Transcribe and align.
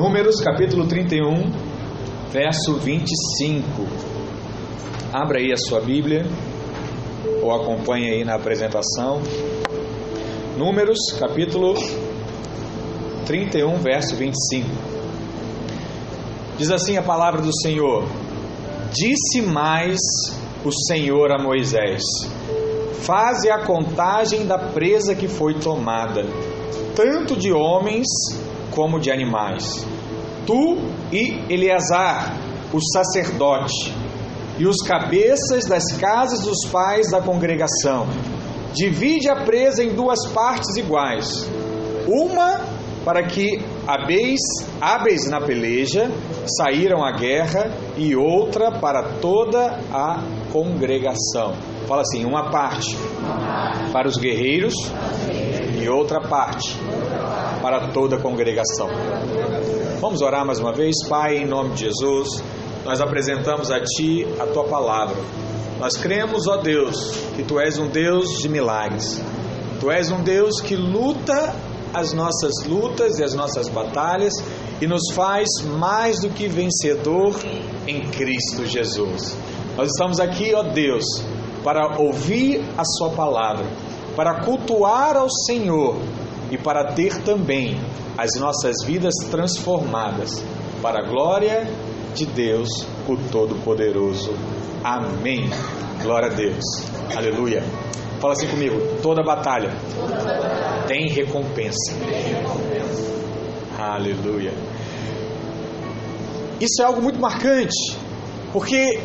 Números 0.00 0.40
capítulo 0.40 0.86
31, 0.86 1.52
verso 2.32 2.72
25. 2.78 3.86
Abra 5.12 5.38
aí 5.38 5.52
a 5.52 5.58
sua 5.58 5.78
Bíblia 5.78 6.24
ou 7.42 7.52
acompanhe 7.52 8.08
aí 8.08 8.24
na 8.24 8.36
apresentação. 8.36 9.20
Números 10.56 10.96
capítulo 11.18 11.74
31, 13.26 13.76
verso 13.76 14.16
25. 14.16 14.70
Diz 16.56 16.70
assim 16.70 16.96
a 16.96 17.02
palavra 17.02 17.42
do 17.42 17.54
Senhor: 17.60 18.08
Disse 18.90 19.42
mais 19.42 19.98
o 20.64 20.72
Senhor 20.72 21.30
a 21.30 21.38
Moisés: 21.38 22.00
Faze 23.02 23.50
a 23.50 23.66
contagem 23.66 24.46
da 24.46 24.56
presa 24.56 25.14
que 25.14 25.28
foi 25.28 25.60
tomada, 25.60 26.24
tanto 26.96 27.36
de 27.36 27.52
homens 27.52 28.06
como 28.70 28.98
de 28.98 29.10
animais. 29.10 29.86
Tu 30.46 30.78
e 31.12 31.52
Eleazar, 31.52 32.36
o 32.72 32.78
sacerdote, 32.80 33.94
e 34.58 34.66
os 34.66 34.76
cabeças 34.86 35.64
das 35.64 35.84
casas 35.92 36.40
dos 36.40 36.70
pais 36.70 37.10
da 37.10 37.20
congregação. 37.20 38.06
Divide 38.72 39.28
a 39.28 39.44
presa 39.44 39.82
em 39.82 39.94
duas 39.94 40.26
partes 40.32 40.76
iguais. 40.76 41.48
Uma 42.06 42.60
para 43.04 43.22
que 43.26 43.64
habéis, 43.86 44.40
hábeis 44.80 45.28
na 45.28 45.40
peleja, 45.40 46.10
saíram 46.58 47.02
à 47.02 47.12
guerra, 47.12 47.72
e 47.96 48.14
outra 48.14 48.70
para 48.70 49.14
toda 49.20 49.80
a 49.92 50.22
congregação. 50.52 51.54
Fala 51.86 52.02
assim: 52.02 52.24
uma 52.24 52.50
parte 52.50 52.96
para 53.92 54.06
os 54.06 54.16
guerreiros 54.16 54.74
e 55.80 55.88
outra 55.88 56.20
parte 56.20 56.76
para 57.60 57.88
toda 57.88 58.16
a 58.16 58.20
congregação. 58.20 58.88
Vamos 60.00 60.22
orar 60.22 60.44
mais 60.44 60.58
uma 60.58 60.72
vez, 60.72 60.96
Pai, 61.08 61.36
em 61.36 61.46
nome 61.46 61.74
de 61.74 61.84
Jesus. 61.84 62.42
Nós 62.84 63.00
apresentamos 63.00 63.70
a 63.70 63.80
Ti 63.80 64.26
a 64.40 64.46
Tua 64.46 64.64
palavra. 64.64 65.16
Nós 65.78 65.96
cremos, 65.96 66.46
ó 66.48 66.56
Deus, 66.56 67.12
que 67.36 67.42
Tu 67.42 67.60
és 67.60 67.78
um 67.78 67.88
Deus 67.88 68.38
de 68.40 68.48
milagres. 68.48 69.22
Tu 69.78 69.90
és 69.90 70.10
um 70.10 70.22
Deus 70.22 70.60
que 70.60 70.76
luta 70.76 71.54
as 71.92 72.12
nossas 72.12 72.64
lutas 72.66 73.18
e 73.18 73.24
as 73.24 73.34
nossas 73.34 73.68
batalhas 73.68 74.32
e 74.80 74.86
nos 74.86 75.12
faz 75.14 75.48
mais 75.78 76.20
do 76.20 76.30
que 76.30 76.48
vencedor 76.48 77.34
em 77.86 78.00
Cristo 78.10 78.64
Jesus. 78.64 79.36
Nós 79.76 79.90
estamos 79.90 80.20
aqui, 80.20 80.54
ó 80.54 80.62
Deus, 80.62 81.04
para 81.62 81.98
ouvir 82.00 82.62
a 82.76 82.84
Sua 82.84 83.10
palavra, 83.10 83.66
para 84.16 84.44
cultuar 84.44 85.16
ao 85.16 85.28
Senhor 85.30 85.96
e 86.50 86.58
para 86.58 86.92
ter 86.92 87.22
também 87.22 87.80
as 88.18 88.38
nossas 88.38 88.76
vidas 88.84 89.14
transformadas 89.30 90.42
para 90.82 91.00
a 91.00 91.08
glória 91.08 91.70
de 92.14 92.26
Deus, 92.26 92.68
o 93.08 93.16
Todo-Poderoso. 93.30 94.34
Amém. 94.82 95.48
Glória 96.02 96.30
a 96.30 96.34
Deus. 96.34 96.64
Aleluia. 97.16 97.62
Fala 98.20 98.32
assim 98.32 98.48
comigo: 98.48 98.76
toda 99.02 99.22
batalha, 99.22 99.70
tem 100.86 101.08
recompensa. 101.08 101.94
Aleluia. 103.78 104.52
Isso 106.60 106.82
é 106.82 106.84
algo 106.84 107.00
muito 107.00 107.18
marcante, 107.18 107.96
porque 108.52 109.00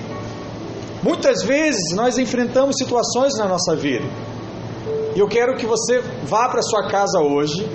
muitas 1.02 1.44
vezes 1.44 1.96
nós 1.96 2.18
enfrentamos 2.18 2.76
situações 2.78 3.38
na 3.38 3.48
nossa 3.48 3.76
vida. 3.76 4.06
E 5.16 5.20
eu 5.20 5.28
quero 5.30 5.56
que 5.56 5.66
você 5.66 6.02
vá 6.26 6.50
para 6.50 6.62
sua 6.62 6.90
casa 6.90 7.22
hoje 7.22 7.66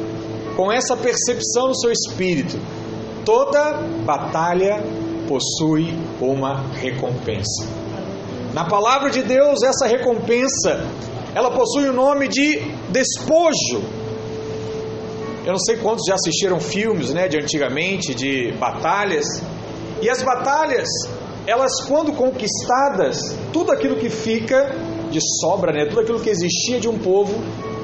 com 0.56 0.70
essa 0.70 0.94
percepção 0.94 1.68
no 1.68 1.74
seu 1.74 1.90
espírito. 1.90 2.58
Toda 3.24 3.80
batalha 4.04 4.84
possui 5.26 5.98
uma 6.20 6.60
recompensa. 6.74 7.66
Na 8.52 8.66
palavra 8.66 9.08
de 9.08 9.22
Deus, 9.22 9.62
essa 9.62 9.86
recompensa, 9.86 10.86
ela 11.34 11.50
possui 11.50 11.88
o 11.88 11.94
nome 11.94 12.28
de 12.28 12.58
despojo. 12.90 13.80
Eu 15.42 15.52
não 15.52 15.58
sei 15.58 15.78
quantos 15.78 16.04
já 16.06 16.16
assistiram 16.16 16.60
filmes, 16.60 17.08
né, 17.08 17.26
de 17.26 17.38
antigamente, 17.38 18.14
de 18.14 18.52
batalhas. 18.58 19.24
E 20.02 20.10
as 20.10 20.22
batalhas, 20.22 20.88
elas 21.46 21.72
quando 21.88 22.12
conquistadas, 22.12 23.34
tudo 23.50 23.72
aquilo 23.72 23.96
que 23.96 24.10
fica 24.10 24.76
de 25.10 25.20
sobra, 25.40 25.72
né, 25.72 25.86
tudo 25.86 26.00
aquilo 26.00 26.20
que 26.20 26.30
existia 26.30 26.80
de 26.80 26.88
um 26.88 26.98
povo, 26.98 27.34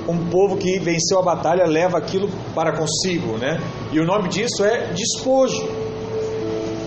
um 0.09 0.31
povo 0.31 0.57
que 0.57 0.79
venceu 0.79 1.19
a 1.19 1.23
batalha 1.23 1.67
leva 1.67 1.99
aquilo 1.99 2.29
para 2.55 2.77
consigo, 2.77 3.37
né? 3.39 3.61
E 3.93 3.99
o 3.99 4.05
nome 4.05 4.29
disso 4.29 4.65
é 4.65 4.93
despojo. 4.93 5.69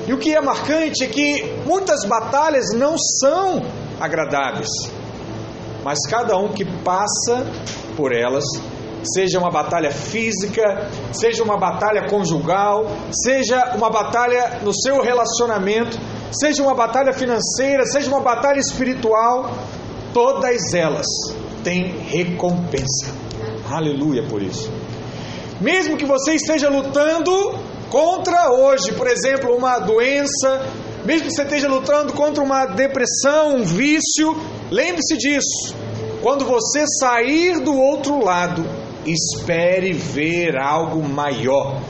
E 0.07 0.13
o 0.13 0.17
que 0.17 0.33
é 0.33 0.41
marcante 0.41 1.03
é 1.03 1.07
que 1.07 1.43
muitas 1.65 2.05
batalhas 2.05 2.73
não 2.73 2.95
são 2.97 3.61
agradáveis, 3.99 4.69
mas 5.83 5.99
cada 6.09 6.37
um 6.37 6.49
que 6.49 6.65
passa 6.65 7.45
por 7.95 8.11
elas, 8.11 8.43
seja 9.03 9.37
uma 9.37 9.51
batalha 9.51 9.91
física, 9.91 10.89
seja 11.11 11.43
uma 11.43 11.57
batalha 11.57 12.09
conjugal, 12.09 12.85
seja 13.11 13.73
uma 13.75 13.89
batalha 13.89 14.59
no 14.63 14.73
seu 14.73 15.01
relacionamento, 15.01 15.97
seja 16.31 16.63
uma 16.63 16.73
batalha 16.73 17.13
financeira, 17.13 17.85
seja 17.85 18.09
uma 18.09 18.21
batalha 18.21 18.59
espiritual, 18.59 19.51
todas 20.13 20.73
elas 20.73 21.05
têm 21.63 21.97
recompensa. 22.09 23.13
Aleluia 23.69 24.23
por 24.23 24.41
isso. 24.41 24.71
Mesmo 25.61 25.97
que 25.97 26.05
você 26.05 26.33
esteja 26.33 26.69
lutando 26.69 27.31
contra 27.89 28.51
hoje, 28.51 28.93
por 28.93 29.07
exemplo, 29.07 29.55
uma 29.55 29.79
doença, 29.79 30.65
mesmo 31.05 31.27
que 31.27 31.33
você 31.33 31.43
esteja 31.43 31.67
lutando 31.67 32.13
contra 32.13 32.43
uma 32.43 32.65
depressão, 32.65 33.57
um 33.57 33.63
vício, 33.63 34.35
lembre-se 34.71 35.17
disso. 35.17 35.75
Quando 36.21 36.45
você 36.45 36.85
sair 36.99 37.59
do 37.59 37.75
outro 37.75 38.23
lado, 38.23 38.65
espere 39.05 39.93
ver 39.93 40.57
algo 40.57 41.01
maior. 41.07 41.81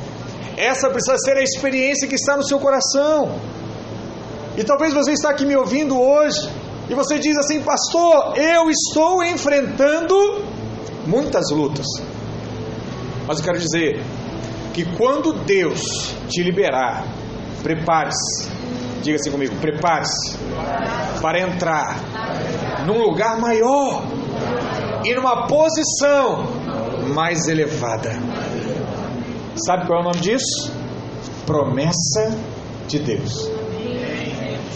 Essa 0.57 0.89
precisa 0.89 1.17
ser 1.17 1.37
a 1.37 1.43
experiência 1.43 2.07
que 2.07 2.15
está 2.15 2.35
no 2.35 2.43
seu 2.43 2.59
coração. 2.59 3.39
E 4.57 4.63
talvez 4.63 4.93
você 4.93 5.13
está 5.13 5.29
aqui 5.29 5.45
me 5.45 5.55
ouvindo 5.55 5.99
hoje 5.99 6.49
e 6.89 6.95
você 6.95 7.19
diz 7.19 7.37
assim, 7.37 7.61
pastor, 7.61 8.35
eu 8.35 8.69
estou 8.69 9.23
enfrentando 9.23 10.43
muitas 11.05 11.51
lutas. 11.51 11.85
Mas 13.27 13.37
eu 13.37 13.45
quero 13.45 13.59
dizer 13.59 14.03
que 14.73 14.83
quando 14.97 15.33
Deus 15.45 16.15
te 16.27 16.41
liberar, 16.41 17.05
prepare-se. 17.61 18.49
Diga 19.03 19.17
assim 19.17 19.29
comigo, 19.29 19.55
prepare-se 19.57 20.35
para 21.21 21.39
entrar 21.39 21.99
num 22.87 22.97
lugar 22.97 23.39
maior 23.39 24.03
e 25.05 25.13
numa 25.13 25.45
posição 25.45 26.47
mais 27.13 27.47
elevada. 27.47 28.11
Sabe 29.55 29.85
qual 29.85 29.99
é 29.99 30.01
o 30.01 30.05
nome 30.05 30.21
disso? 30.21 30.73
Promessa 31.45 32.35
de 32.87 32.97
Deus. 32.97 33.58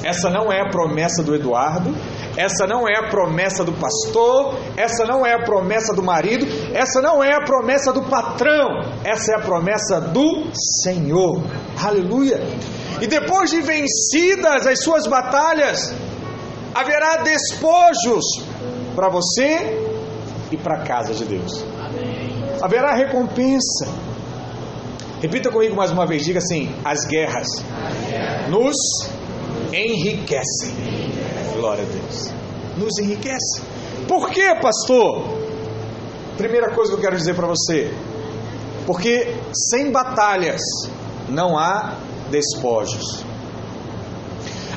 Essa 0.03 0.29
não 0.29 0.51
é 0.51 0.61
a 0.61 0.69
promessa 0.69 1.23
do 1.23 1.33
Eduardo, 1.33 1.95
essa 2.35 2.67
não 2.67 2.87
é 2.87 2.97
a 2.97 3.09
promessa 3.09 3.63
do 3.63 3.71
pastor, 3.71 4.59
essa 4.75 5.05
não 5.05 5.25
é 5.25 5.33
a 5.33 5.43
promessa 5.43 5.93
do 5.93 6.03
marido, 6.03 6.45
essa 6.73 7.01
não 7.01 7.23
é 7.23 7.33
a 7.33 7.41
promessa 7.45 7.93
do 7.93 8.01
patrão, 8.03 8.81
essa 9.03 9.31
é 9.31 9.35
a 9.35 9.39
promessa 9.39 10.01
do 10.01 10.49
Senhor. 10.83 11.41
Aleluia! 11.81 12.41
E 13.01 13.07
depois 13.07 13.49
de 13.49 13.61
vencidas 13.61 14.67
as 14.67 14.83
suas 14.83 15.07
batalhas, 15.07 15.93
haverá 16.75 17.17
despojos 17.17 18.25
para 18.95 19.09
você 19.09 19.93
e 20.51 20.57
para 20.57 20.81
a 20.81 20.83
casa 20.83 21.13
de 21.13 21.25
Deus. 21.25 21.65
Haverá 22.61 22.93
recompensa. 22.93 23.87
Repita 25.21 25.49
comigo 25.49 25.75
mais 25.75 25.91
uma 25.91 26.05
vez, 26.05 26.23
diga 26.23 26.39
assim: 26.39 26.73
as 26.83 27.05
guerras 27.05 27.47
nos 28.49 28.75
enriquecem. 29.73 30.71
Glória 31.55 31.83
a 31.83 31.87
Deus. 31.87 32.31
Nos 32.77 32.99
enriquece. 32.99 33.61
Por 34.07 34.29
quê, 34.29 34.55
pastor? 34.61 35.23
Primeira 36.37 36.73
coisa 36.73 36.91
que 36.91 36.97
eu 36.97 37.01
quero 37.01 37.17
dizer 37.17 37.35
para 37.35 37.47
você. 37.47 37.93
Porque 38.85 39.35
sem 39.71 39.91
batalhas 39.91 40.61
não 41.29 41.57
há 41.57 41.97
despojos. 42.29 43.23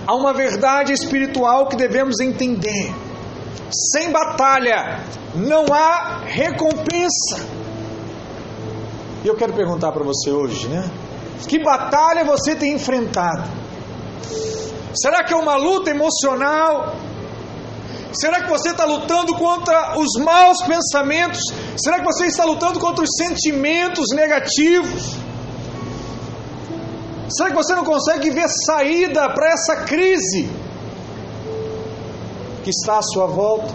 Há 0.06 0.14
uma 0.14 0.32
verdade 0.32 0.92
espiritual 0.92 1.66
que 1.66 1.76
devemos 1.76 2.20
entender. 2.20 2.94
Sem 3.92 4.12
batalha 4.12 5.00
não 5.34 5.64
há 5.72 6.22
recompensa. 6.24 7.44
E 9.24 9.28
eu 9.28 9.34
quero 9.34 9.52
perguntar 9.54 9.90
para 9.90 10.04
você 10.04 10.30
hoje, 10.30 10.68
né? 10.68 10.88
Que 11.48 11.62
batalha 11.62 12.24
você 12.24 12.54
tem 12.54 12.74
enfrentado? 12.74 13.50
Será 14.96 15.24
que 15.24 15.32
é 15.32 15.36
uma 15.36 15.56
luta 15.56 15.90
emocional? 15.90 16.96
Será 18.12 18.42
que 18.42 18.48
você 18.48 18.70
está 18.70 18.84
lutando 18.84 19.34
contra 19.34 19.98
os 19.98 20.08
maus 20.24 20.62
pensamentos? 20.62 21.40
Será 21.76 21.98
que 21.98 22.04
você 22.04 22.26
está 22.26 22.44
lutando 22.44 22.80
contra 22.80 23.04
os 23.04 23.10
sentimentos 23.16 24.06
negativos? 24.14 25.16
Será 27.28 27.50
que 27.50 27.56
você 27.56 27.74
não 27.74 27.84
consegue 27.84 28.30
ver 28.30 28.48
saída 28.48 29.28
para 29.30 29.52
essa 29.52 29.76
crise 29.84 30.48
que 32.64 32.70
está 32.70 32.98
à 32.98 33.02
sua 33.02 33.26
volta? 33.26 33.74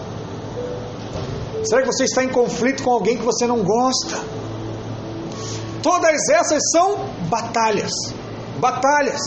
Será 1.64 1.82
que 1.82 1.86
você 1.86 2.04
está 2.04 2.24
em 2.24 2.28
conflito 2.28 2.82
com 2.82 2.90
alguém 2.90 3.16
que 3.16 3.24
você 3.24 3.46
não 3.46 3.62
gosta? 3.62 4.18
Todas 5.82 6.28
essas 6.30 6.62
são 6.72 7.06
batalhas. 7.28 7.92
Batalhas. 8.58 9.20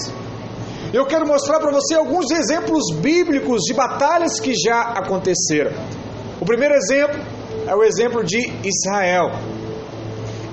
Eu 0.94 1.06
quero 1.06 1.28
mostrar 1.28 1.60
para 1.60 1.72
você 1.72 1.96
alguns 1.96 2.30
exemplos 2.32 2.84
bíblicos 3.02 3.62
de 3.64 3.74
batalhas 3.74 4.40
que 4.40 4.54
já 4.54 4.82
aconteceram. 4.82 5.72
O 6.40 6.46
primeiro 6.46 6.76
exemplo 6.76 7.20
é 7.68 7.76
o 7.76 7.84
exemplo 7.84 8.24
de 8.24 8.52
Israel. 8.64 9.32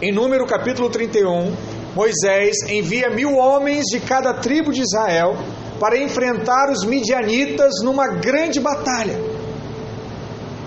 Em 0.01 0.13
Número 0.13 0.47
capítulo 0.47 0.91
31, 0.91 1.55
Moisés 1.95 2.57
envia 2.69 3.11
mil 3.11 3.37
homens 3.37 3.85
de 3.87 4.01
cada 4.01 4.35
tribo 4.35 4.73
de 4.73 4.81
Israel 4.83 5.37
para 5.79 5.99
enfrentar 5.99 6.71
os 6.71 6.85
midianitas 6.85 7.75
numa 7.83 8.09
grande 8.09 8.59
batalha. 8.59 9.19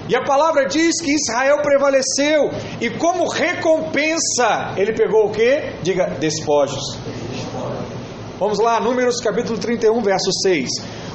E 0.08 0.16
a 0.16 0.24
palavra 0.24 0.68
diz 0.68 1.02
que 1.02 1.16
Israel 1.16 1.62
prevaleceu 1.64 2.52
e 2.80 2.92
como 2.92 3.28
recompensa 3.28 4.74
ele 4.78 4.94
pegou 4.94 5.26
o 5.26 5.32
que? 5.32 5.74
Diga, 5.82 6.12
despojos. 6.20 7.00
Vamos 8.38 8.60
lá, 8.60 8.82
Números 8.82 9.22
capítulo 9.22 9.58
31, 9.58 10.02
verso 10.02 10.30
6. 10.44 10.70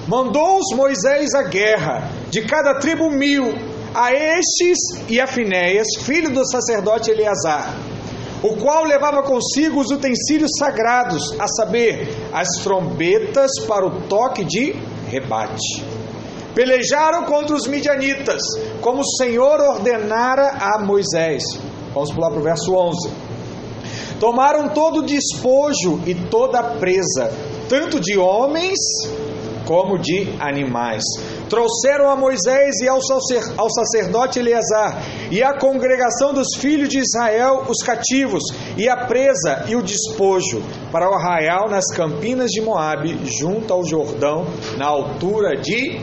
Mandou-os 0.09 0.75
Moisés 0.75 1.35
à 1.35 1.43
guerra, 1.43 2.11
de 2.31 2.41
cada 2.47 2.79
tribo 2.79 3.11
mil, 3.11 3.53
a 3.95 4.11
estes 4.11 4.79
e 5.07 5.21
a 5.21 5.27
Finéias, 5.27 5.87
filho 6.01 6.31
do 6.31 6.47
sacerdote 6.47 7.11
Eleazar, 7.11 7.77
o 8.43 8.57
qual 8.57 8.85
levava 8.85 9.23
consigo 9.23 9.81
os 9.81 9.91
utensílios 9.91 10.51
sagrados, 10.59 11.39
a 11.39 11.47
saber, 11.47 12.09
as 12.33 12.49
trombetas 12.63 13.51
para 13.69 13.87
o 13.87 14.01
toque 14.09 14.43
de 14.43 14.75
rebate. 15.11 15.85
Pelejaram 16.55 17.25
contra 17.25 17.55
os 17.55 17.67
midianitas, 17.67 18.41
como 18.81 19.03
o 19.03 19.17
Senhor 19.19 19.61
ordenara 19.61 20.57
a 20.59 20.83
Moisés. 20.83 21.43
Vamos 21.93 22.13
pular 22.13 22.31
para 22.31 22.41
o 22.41 22.43
verso 22.43 22.73
11. 22.73 23.30
Tomaram 24.21 24.69
todo 24.69 24.99
o 24.99 25.03
despojo 25.03 26.03
e 26.07 26.15
toda 26.15 26.61
a 26.61 26.63
presa, 26.63 27.33
tanto 27.71 27.99
de 27.99 28.19
homens 28.19 28.79
como 29.65 29.99
de 29.99 30.29
animais. 30.39 31.03
Trouxeram 31.49 32.11
a 32.11 32.17
Moisés 32.17 32.81
e 32.83 32.89
ao 32.89 33.01
sacerdote 33.71 34.39
Eleazar 34.39 35.03
e 35.31 35.43
à 35.43 35.59
congregação 35.59 36.35
dos 36.35 36.49
filhos 36.59 36.89
de 36.89 36.99
Israel 36.99 37.65
os 37.67 37.83
cativos, 37.83 38.43
e 38.77 38.89
a 38.89 39.07
presa 39.07 39.65
e 39.69 39.75
o 39.75 39.83
despojo, 39.83 40.63
para 40.93 41.09
o 41.11 41.15
arraial 41.15 41.71
nas 41.71 41.87
campinas 41.87 42.51
de 42.51 42.61
Moabe, 42.61 43.19
junto 43.25 43.73
ao 43.73 43.85
Jordão, 43.85 44.45
na 44.77 44.87
altura 44.87 45.57
de 45.57 45.99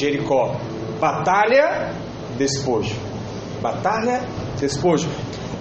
Jericó. 0.00 0.56
Batalha, 1.00 1.94
despojo. 2.36 2.94
Batalha, 3.62 4.22
despojo. 4.60 5.08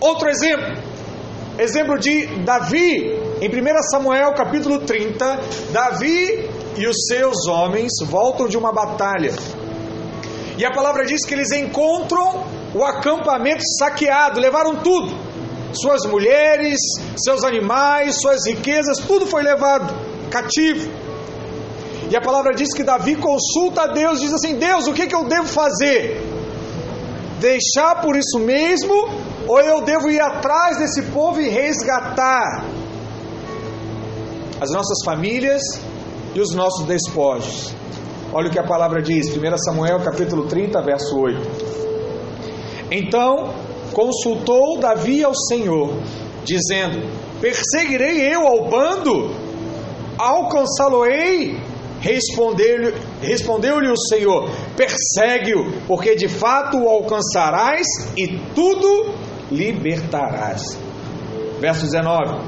Outro 0.01 0.27
exemplo. 0.27 0.92
Exemplo 1.57 2.00
de 2.00 2.25
Davi, 2.44 3.15
em 3.39 3.47
1 3.47 3.83
Samuel 3.91 4.33
capítulo 4.33 4.79
30, 4.79 5.39
Davi 5.71 6.50
e 6.75 6.88
os 6.88 7.05
seus 7.07 7.47
homens 7.47 7.91
voltam 8.09 8.47
de 8.47 8.57
uma 8.57 8.71
batalha. 8.71 9.31
E 10.57 10.65
a 10.65 10.71
palavra 10.71 11.05
diz 11.05 11.23
que 11.23 11.33
eles 11.35 11.51
encontram 11.51 12.44
o 12.73 12.83
acampamento 12.83 13.61
saqueado, 13.77 14.39
levaram 14.39 14.77
tudo. 14.77 15.15
Suas 15.73 16.05
mulheres, 16.07 16.79
seus 17.17 17.44
animais, 17.44 18.19
suas 18.19 18.47
riquezas, 18.47 18.97
tudo 18.97 19.27
foi 19.27 19.44
levado 19.44 19.94
cativo. 20.31 20.91
E 22.09 22.15
a 22.15 22.21
palavra 22.21 22.55
diz 22.55 22.73
que 22.73 22.83
Davi 22.83 23.15
consulta 23.15 23.83
a 23.83 23.88
Deus, 23.88 24.19
diz 24.19 24.33
assim: 24.33 24.55
Deus, 24.55 24.88
o 24.88 24.94
que, 24.94 25.05
que 25.05 25.15
eu 25.15 25.25
devo 25.25 25.47
fazer? 25.47 26.19
Deixar 27.39 28.01
por 28.01 28.15
isso 28.15 28.39
mesmo 28.39 29.32
ou 29.47 29.59
eu 29.59 29.81
devo 29.83 30.09
ir 30.09 30.21
atrás 30.21 30.77
desse 30.77 31.03
povo 31.03 31.39
e 31.39 31.49
resgatar 31.49 32.65
as 34.59 34.69
nossas 34.71 35.03
famílias 35.03 35.61
e 36.33 36.39
os 36.39 36.53
nossos 36.53 36.85
despojos? 36.85 37.73
Olha 38.31 38.47
o 38.47 38.51
que 38.51 38.59
a 38.59 38.63
palavra 38.63 39.01
diz, 39.01 39.27
1 39.27 39.57
Samuel 39.57 39.99
capítulo 39.99 40.47
30, 40.47 40.81
verso 40.81 41.17
8. 41.17 41.73
Então 42.91 43.53
consultou 43.93 44.79
Davi 44.79 45.23
ao 45.23 45.35
Senhor, 45.35 45.93
dizendo: 46.43 47.07
Perseguirei 47.39 48.33
eu 48.33 48.47
ao 48.47 48.69
bando? 48.69 49.31
Alcançá-lo-ei? 50.17 51.59
Respondeu-lhe 51.99 52.93
respondeu 53.21 53.77
o 53.77 53.97
Senhor: 53.97 54.49
Persegue-o, 54.75 55.71
porque 55.87 56.15
de 56.15 56.27
fato 56.27 56.77
o 56.77 56.89
alcançarás 56.89 57.85
e 58.17 58.39
tudo 58.53 59.13
libertarás. 59.51 60.77
Verso 61.59 61.85
19: 61.85 62.41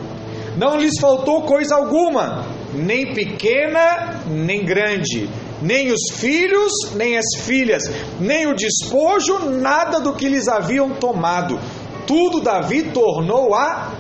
Não 0.57 0.77
lhes 0.77 0.99
faltou 0.99 1.43
coisa 1.43 1.75
alguma, 1.75 2.45
nem 2.73 3.13
pequena, 3.13 4.21
nem 4.27 4.65
grande, 4.65 5.29
nem 5.61 5.91
os 5.91 6.11
filhos, 6.13 6.71
nem 6.95 7.17
as 7.17 7.43
filhas, 7.43 7.83
nem 8.19 8.47
o 8.47 8.55
despojo, 8.55 9.39
nada 9.49 9.99
do 9.99 10.13
que 10.13 10.27
lhes 10.27 10.47
haviam 10.47 10.89
tomado. 10.91 11.59
Tudo 12.05 12.41
Davi 12.41 12.83
tornou 12.91 13.55
a 13.55 13.91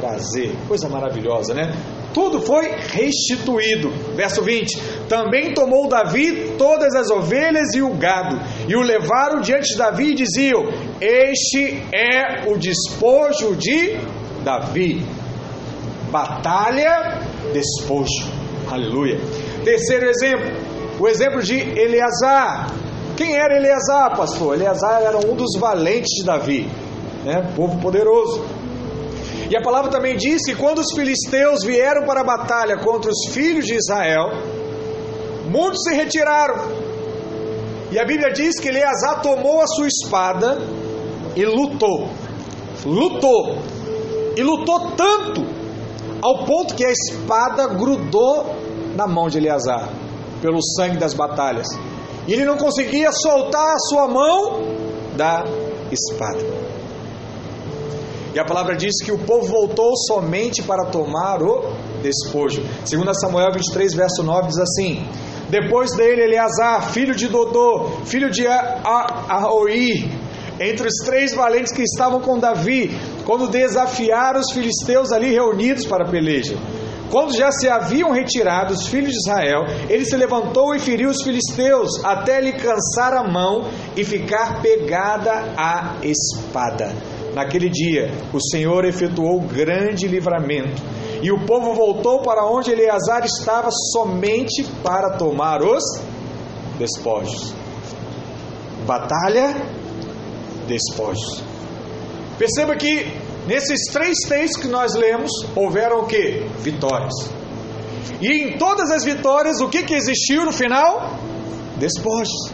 trazer. 0.00 0.54
Coisa 0.68 0.88
maravilhosa, 0.88 1.54
né? 1.54 1.72
Tudo 2.16 2.40
foi 2.40 2.66
restituído. 2.94 3.90
Verso 4.14 4.42
20: 4.42 4.80
Também 5.06 5.52
tomou 5.52 5.86
Davi 5.86 6.54
todas 6.56 6.94
as 6.94 7.10
ovelhas 7.10 7.74
e 7.74 7.82
o 7.82 7.90
gado, 7.94 8.40
e 8.66 8.74
o 8.74 8.80
levaram 8.80 9.42
diante 9.42 9.68
de 9.72 9.76
Davi 9.76 10.12
e 10.12 10.14
diziam: 10.14 10.64
Este 10.98 11.82
é 11.94 12.50
o 12.50 12.56
despojo 12.56 13.54
de 13.54 13.98
Davi. 14.42 15.04
Batalha, 16.10 17.20
despojo. 17.52 18.32
Aleluia. 18.70 19.20
Terceiro 19.62 20.06
exemplo, 20.08 20.52
o 20.98 21.06
exemplo 21.06 21.42
de 21.42 21.60
Eleazar. 21.60 22.72
Quem 23.14 23.36
era 23.36 23.58
Eleazar, 23.58 24.16
pastor? 24.16 24.54
Eleazar 24.54 25.02
era 25.02 25.18
um 25.18 25.34
dos 25.34 25.60
valentes 25.60 26.14
de 26.18 26.24
Davi, 26.24 26.66
né? 27.26 27.52
povo 27.54 27.78
poderoso. 27.78 28.55
E 29.48 29.56
a 29.56 29.62
palavra 29.62 29.90
também 29.90 30.16
diz 30.16 30.44
que 30.44 30.54
quando 30.54 30.80
os 30.80 30.92
filisteus 30.92 31.62
vieram 31.62 32.04
para 32.04 32.20
a 32.20 32.24
batalha 32.24 32.76
contra 32.78 33.10
os 33.10 33.32
filhos 33.32 33.64
de 33.64 33.74
Israel, 33.74 34.30
muitos 35.48 35.82
se 35.82 35.94
retiraram. 35.94 36.86
E 37.92 37.98
a 37.98 38.04
Bíblia 38.04 38.32
diz 38.32 38.58
que 38.58 38.68
Eleazar 38.68 39.22
tomou 39.22 39.60
a 39.60 39.66
sua 39.66 39.86
espada 39.86 40.58
e 41.36 41.44
lutou. 41.44 42.08
Lutou. 42.84 43.58
E 44.36 44.42
lutou 44.42 44.90
tanto 44.96 45.46
ao 46.20 46.44
ponto 46.44 46.74
que 46.74 46.84
a 46.84 46.90
espada 46.90 47.68
grudou 47.68 48.56
na 48.96 49.06
mão 49.06 49.28
de 49.28 49.38
Eleazar, 49.38 49.88
pelo 50.42 50.60
sangue 50.60 50.98
das 50.98 51.14
batalhas. 51.14 51.68
E 52.26 52.32
ele 52.32 52.44
não 52.44 52.56
conseguia 52.56 53.12
soltar 53.12 53.74
a 53.74 53.78
sua 53.78 54.08
mão 54.08 54.62
da 55.16 55.44
espada. 55.92 56.65
E 58.36 58.38
a 58.38 58.44
palavra 58.44 58.76
diz 58.76 59.02
que 59.02 59.10
o 59.10 59.16
povo 59.16 59.46
voltou 59.46 59.96
somente 59.96 60.62
para 60.62 60.84
tomar 60.84 61.42
o 61.42 61.72
despojo. 62.02 62.60
2 62.84 63.18
Samuel 63.18 63.50
23, 63.50 63.94
verso 63.94 64.22
9 64.22 64.48
diz 64.48 64.58
assim: 64.58 65.08
Depois 65.48 65.96
dele, 65.96 66.24
Eleazar, 66.24 66.92
filho 66.92 67.14
de 67.16 67.28
Dodô, 67.28 67.88
filho 68.04 68.30
de 68.30 68.46
Aoi, 68.46 70.10
entre 70.60 70.86
os 70.86 70.96
três 71.06 71.34
valentes 71.34 71.72
que 71.72 71.80
estavam 71.80 72.20
com 72.20 72.38
Davi, 72.38 72.94
quando 73.24 73.48
desafiaram 73.48 74.40
os 74.40 74.52
filisteus 74.52 75.12
ali 75.12 75.30
reunidos 75.30 75.86
para 75.86 76.06
a 76.06 76.10
peleja. 76.10 76.58
Quando 77.10 77.34
já 77.34 77.50
se 77.50 77.70
haviam 77.70 78.10
retirado 78.10 78.74
os 78.74 78.86
filhos 78.86 79.12
de 79.12 79.18
Israel, 79.18 79.64
ele 79.88 80.04
se 80.04 80.14
levantou 80.14 80.74
e 80.74 80.78
feriu 80.78 81.08
os 81.08 81.22
filisteus, 81.22 82.04
até 82.04 82.38
lhe 82.42 82.52
cansar 82.52 83.14
a 83.14 83.26
mão 83.26 83.66
e 83.96 84.04
ficar 84.04 84.60
pegada 84.60 85.54
a 85.56 85.94
espada. 86.02 87.15
Naquele 87.36 87.68
dia, 87.68 88.10
o 88.32 88.40
Senhor 88.40 88.86
efetuou 88.86 89.38
grande 89.42 90.08
livramento, 90.08 90.82
e 91.22 91.30
o 91.30 91.44
povo 91.44 91.74
voltou 91.74 92.22
para 92.22 92.46
onde 92.46 92.70
Eleazar 92.70 93.26
estava 93.26 93.68
somente 93.92 94.64
para 94.82 95.18
tomar 95.18 95.62
os 95.62 95.84
despojos. 96.78 97.52
Batalha, 98.86 99.54
despojos. 100.66 101.42
Perceba 102.38 102.74
que 102.74 103.06
nesses 103.46 103.92
três 103.92 104.16
textos 104.26 104.62
que 104.62 104.68
nós 104.68 104.94
lemos, 104.94 105.30
houveram 105.54 106.04
o 106.04 106.06
que? 106.06 106.42
Vitórias. 106.60 107.12
E 108.18 108.28
em 108.32 108.56
todas 108.56 108.90
as 108.90 109.04
vitórias, 109.04 109.60
o 109.60 109.68
que, 109.68 109.82
que 109.82 109.92
existiu 109.92 110.46
no 110.46 110.52
final? 110.52 111.18
Despojos, 111.76 112.50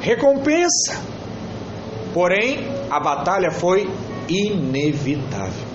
recompensa. 0.00 1.00
Porém, 2.12 2.71
a 2.92 3.00
batalha 3.00 3.50
foi 3.50 3.90
inevitável. 4.28 5.66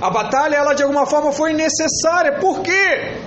A 0.00 0.08
batalha, 0.08 0.56
ela 0.56 0.72
de 0.72 0.82
alguma 0.82 1.04
forma 1.04 1.30
foi 1.32 1.52
necessária. 1.52 2.40
Por 2.40 2.60
quê? 2.62 3.18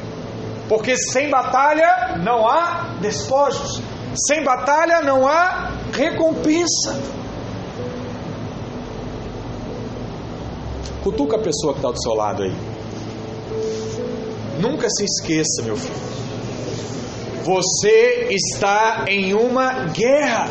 Porque 0.68 0.98
sem 0.98 1.30
batalha 1.30 2.18
não 2.24 2.48
há 2.50 2.96
despojos. 3.00 3.84
Sem 4.28 4.44
batalha 4.44 5.02
não 5.02 5.28
há 5.28 5.74
recompensa. 5.94 7.00
Cutuca 11.04 11.36
a 11.36 11.40
pessoa 11.40 11.74
que 11.74 11.80
está 11.80 11.92
do 11.92 12.02
seu 12.02 12.16
lado 12.16 12.42
aí. 12.42 12.56
Nunca 14.60 14.88
se 14.90 15.04
esqueça, 15.04 15.62
meu 15.64 15.78
filho. 15.78 16.16
Você 17.44 18.30
está 18.32 19.06
em 19.08 19.36
uma 19.36 19.86
guerra. 19.90 20.50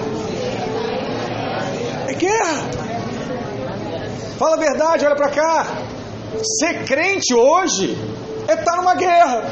Guerra. 2.26 2.84
Fala 4.38 4.56
a 4.56 4.58
verdade, 4.58 5.06
olha 5.06 5.16
para 5.16 5.30
cá. 5.30 5.66
Ser 6.58 6.84
crente 6.84 7.34
hoje 7.34 7.96
é 8.48 8.52
estar 8.52 8.72
tá 8.72 8.76
numa 8.76 8.94
guerra. 8.94 9.50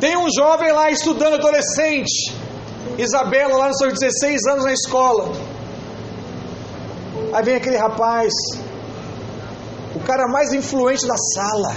Tem 0.00 0.16
um 0.16 0.28
jovem 0.30 0.72
lá 0.72 0.90
estudando 0.90 1.34
adolescente, 1.34 2.34
Isabela, 2.98 3.56
lá 3.56 3.68
nos 3.68 3.78
seus 3.78 3.94
16 3.94 4.46
anos 4.46 4.64
na 4.64 4.72
escola. 4.72 5.32
Aí 7.32 7.42
vem 7.42 7.56
aquele 7.56 7.76
rapaz, 7.76 8.32
o 9.94 10.00
cara 10.00 10.28
mais 10.28 10.52
influente 10.52 11.06
da 11.06 11.16
sala. 11.16 11.74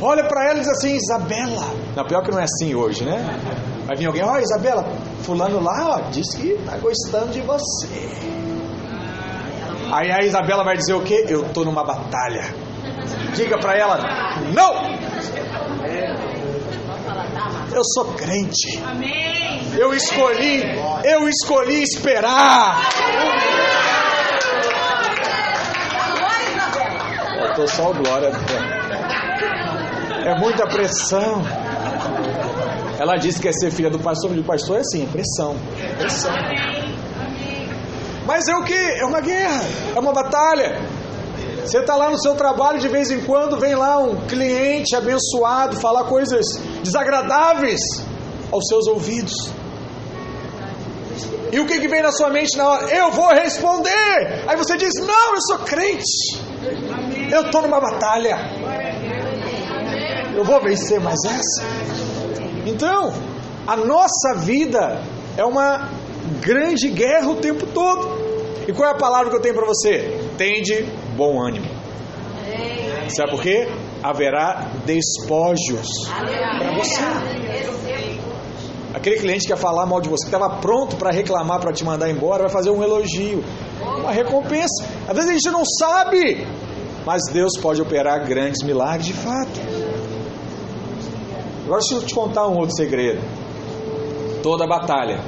Olha 0.00 0.24
para 0.28 0.50
ela 0.50 0.58
e 0.58 0.60
diz 0.60 0.68
assim: 0.68 0.94
Isabela. 0.94 1.66
Não, 1.96 2.04
pior 2.06 2.22
que 2.22 2.30
não 2.30 2.38
é 2.38 2.44
assim 2.44 2.74
hoje, 2.74 3.04
né? 3.04 3.75
Vai 3.86 3.96
vir 3.96 4.06
alguém: 4.06 4.24
Ó, 4.24 4.32
oh, 4.32 4.38
Isabela, 4.38 4.84
Fulano 5.22 5.62
lá, 5.62 5.96
ó, 5.96 6.10
disse 6.10 6.36
que 6.36 6.54
tá 6.64 6.76
gostando 6.78 7.32
de 7.32 7.40
você. 7.40 7.86
Aí 9.92 10.10
a 10.10 10.22
Isabela 10.24 10.64
vai 10.64 10.76
dizer 10.76 10.94
o 10.94 11.02
quê? 11.02 11.24
Eu 11.28 11.48
tô 11.50 11.64
numa 11.64 11.84
batalha. 11.84 12.44
Diga 13.34 13.58
para 13.58 13.76
ela: 13.76 13.98
Não! 14.52 14.74
Eu 17.72 17.82
sou 17.94 18.06
crente. 18.14 18.82
Eu 19.78 19.94
escolhi, 19.94 20.64
eu 21.04 21.28
escolhi 21.28 21.82
esperar. 21.82 22.80
Eu 27.40 27.54
tô 27.54 27.68
só 27.68 27.90
o 27.90 27.94
glória. 27.94 28.32
É 30.24 30.34
muita 30.40 30.66
pressão. 30.66 31.44
Ela 32.98 33.16
disse 33.16 33.40
que 33.40 33.48
é 33.48 33.52
ser 33.52 33.70
filha 33.70 33.90
do 33.90 33.98
pastor, 33.98 34.30
mas 34.30 34.40
o 34.40 34.44
pastor 34.44 34.78
é 34.78 34.80
assim, 34.80 35.04
é 35.04 35.06
pressão. 35.06 35.56
pressão. 35.98 36.32
Mas 38.26 38.48
é 38.48 38.56
o 38.56 38.64
que? 38.64 38.74
É 38.74 39.04
uma 39.04 39.20
guerra, 39.20 39.62
é 39.94 39.98
uma 39.98 40.12
batalha. 40.12 40.80
Você 41.64 41.78
está 41.78 41.96
lá 41.96 42.10
no 42.10 42.18
seu 42.18 42.34
trabalho, 42.34 42.78
de 42.78 42.88
vez 42.88 43.10
em 43.10 43.20
quando 43.20 43.58
vem 43.58 43.74
lá 43.74 43.98
um 43.98 44.16
cliente 44.26 44.94
abençoado 44.94 45.76
falar 45.76 46.04
coisas 46.04 46.46
desagradáveis 46.82 47.80
aos 48.50 48.66
seus 48.68 48.86
ouvidos. 48.86 49.50
E 51.52 51.60
o 51.60 51.66
que, 51.66 51.80
que 51.80 51.88
vem 51.88 52.02
na 52.02 52.12
sua 52.12 52.30
mente 52.30 52.56
na 52.56 52.68
hora? 52.68 52.86
Eu 52.94 53.10
vou 53.10 53.28
responder. 53.28 54.44
Aí 54.46 54.56
você 54.56 54.76
diz: 54.76 54.94
Não, 54.94 55.34
eu 55.34 55.40
sou 55.40 55.58
crente. 55.58 56.38
Eu 57.30 57.42
estou 57.42 57.62
numa 57.62 57.80
batalha. 57.80 58.38
Eu 60.34 60.44
vou 60.44 60.60
vencer 60.60 61.00
mais 61.00 61.18
essa. 61.24 61.95
Então, 62.66 63.12
a 63.66 63.76
nossa 63.76 64.34
vida 64.34 65.00
é 65.36 65.44
uma 65.44 65.88
grande 66.40 66.88
guerra 66.88 67.28
o 67.28 67.36
tempo 67.36 67.64
todo. 67.66 68.26
E 68.66 68.72
qual 68.72 68.88
é 68.88 68.92
a 68.92 68.96
palavra 68.96 69.30
que 69.30 69.36
eu 69.36 69.40
tenho 69.40 69.54
para 69.54 69.66
você? 69.66 70.20
Tende 70.36 70.82
bom 71.16 71.40
ânimo. 71.40 71.66
Sabe 73.08 73.30
por 73.30 73.40
quê? 73.42 73.68
Haverá 74.02 74.68
despojos 74.84 76.08
para 76.08 76.74
você. 76.76 77.00
Aquele 78.92 79.16
cliente 79.16 79.46
que 79.46 79.52
ia 79.52 79.56
falar 79.56 79.86
mal 79.86 80.00
de 80.00 80.08
você, 80.08 80.28
que 80.28 80.34
estava 80.34 80.56
pronto 80.56 80.96
para 80.96 81.12
reclamar, 81.12 81.60
para 81.60 81.72
te 81.72 81.84
mandar 81.84 82.10
embora, 82.10 82.44
vai 82.44 82.50
fazer 82.50 82.70
um 82.70 82.82
elogio, 82.82 83.44
uma 84.00 84.10
recompensa. 84.10 84.84
Às 85.06 85.14
vezes 85.14 85.30
a 85.30 85.32
gente 85.34 85.50
não 85.50 85.64
sabe, 85.64 86.46
mas 87.04 87.22
Deus 87.32 87.52
pode 87.60 87.80
operar 87.80 88.26
grandes 88.26 88.64
milagres 88.64 89.06
de 89.06 89.12
fato. 89.12 89.85
Agora 91.66 91.80
deixa 91.80 91.96
eu 91.96 92.06
te 92.06 92.14
contar 92.14 92.46
um 92.46 92.56
outro 92.56 92.76
segredo. 92.76 93.20
Toda 94.40 94.68
batalha 94.68 95.20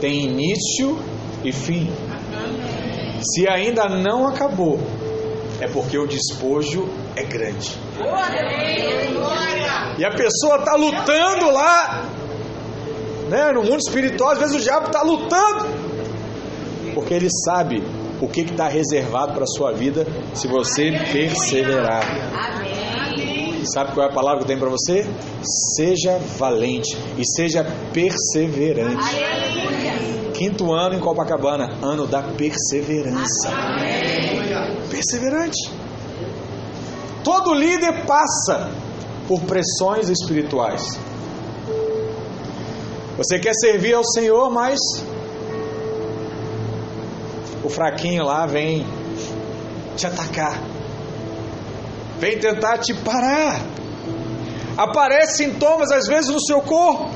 tem 0.00 0.24
início 0.24 0.96
e 1.44 1.50
fim. 1.50 1.90
Se 3.20 3.48
ainda 3.48 3.88
não 3.88 4.28
acabou, 4.28 4.78
é 5.60 5.66
porque 5.66 5.98
o 5.98 6.06
despojo 6.06 6.88
é 7.16 7.24
grande. 7.24 7.76
E 9.98 10.04
a 10.04 10.10
pessoa 10.10 10.58
está 10.60 10.76
lutando 10.76 11.50
lá, 11.50 12.04
né, 13.28 13.50
no 13.52 13.64
mundo 13.64 13.80
espiritual, 13.80 14.30
às 14.30 14.38
vezes 14.38 14.54
o 14.54 14.60
diabo 14.60 14.86
está 14.86 15.02
lutando, 15.02 15.66
porque 16.94 17.14
ele 17.14 17.28
sabe 17.44 17.82
o 18.20 18.28
que 18.28 18.42
está 18.42 18.68
reservado 18.68 19.32
para 19.32 19.42
a 19.42 19.48
sua 19.48 19.72
vida 19.72 20.06
se 20.34 20.46
você 20.46 20.92
perseverar. 21.12 22.04
Sabe 23.72 23.92
qual 23.92 24.06
é 24.06 24.10
a 24.10 24.12
palavra 24.12 24.38
que 24.38 24.44
eu 24.44 24.46
tenho 24.48 24.60
para 24.60 24.70
você? 24.70 25.06
Seja 25.76 26.18
valente 26.38 26.96
e 27.16 27.24
seja 27.24 27.64
perseverante. 27.92 29.16
Quinto 30.34 30.72
ano 30.72 30.94
em 30.94 31.00
Copacabana, 31.00 31.70
ano 31.82 32.06
da 32.06 32.22
perseverança. 32.22 33.50
Perseverante. 34.90 35.70
Todo 37.24 37.52
líder 37.52 38.06
passa 38.06 38.70
por 39.26 39.40
pressões 39.42 40.08
espirituais. 40.08 40.98
Você 43.18 43.38
quer 43.38 43.52
servir 43.52 43.94
ao 43.94 44.04
Senhor, 44.04 44.48
mas 44.48 44.78
o 47.64 47.68
fraquinho 47.68 48.24
lá 48.24 48.46
vem 48.46 48.86
te 49.96 50.06
atacar, 50.06 50.62
vem 52.18 52.38
tentar 52.38 52.78
te 52.78 52.94
parar. 52.94 53.60
Aparecem 54.76 55.52
sintomas 55.52 55.90
às 55.90 56.06
vezes 56.06 56.30
no 56.30 56.40
seu 56.40 56.60
corpo 56.60 57.10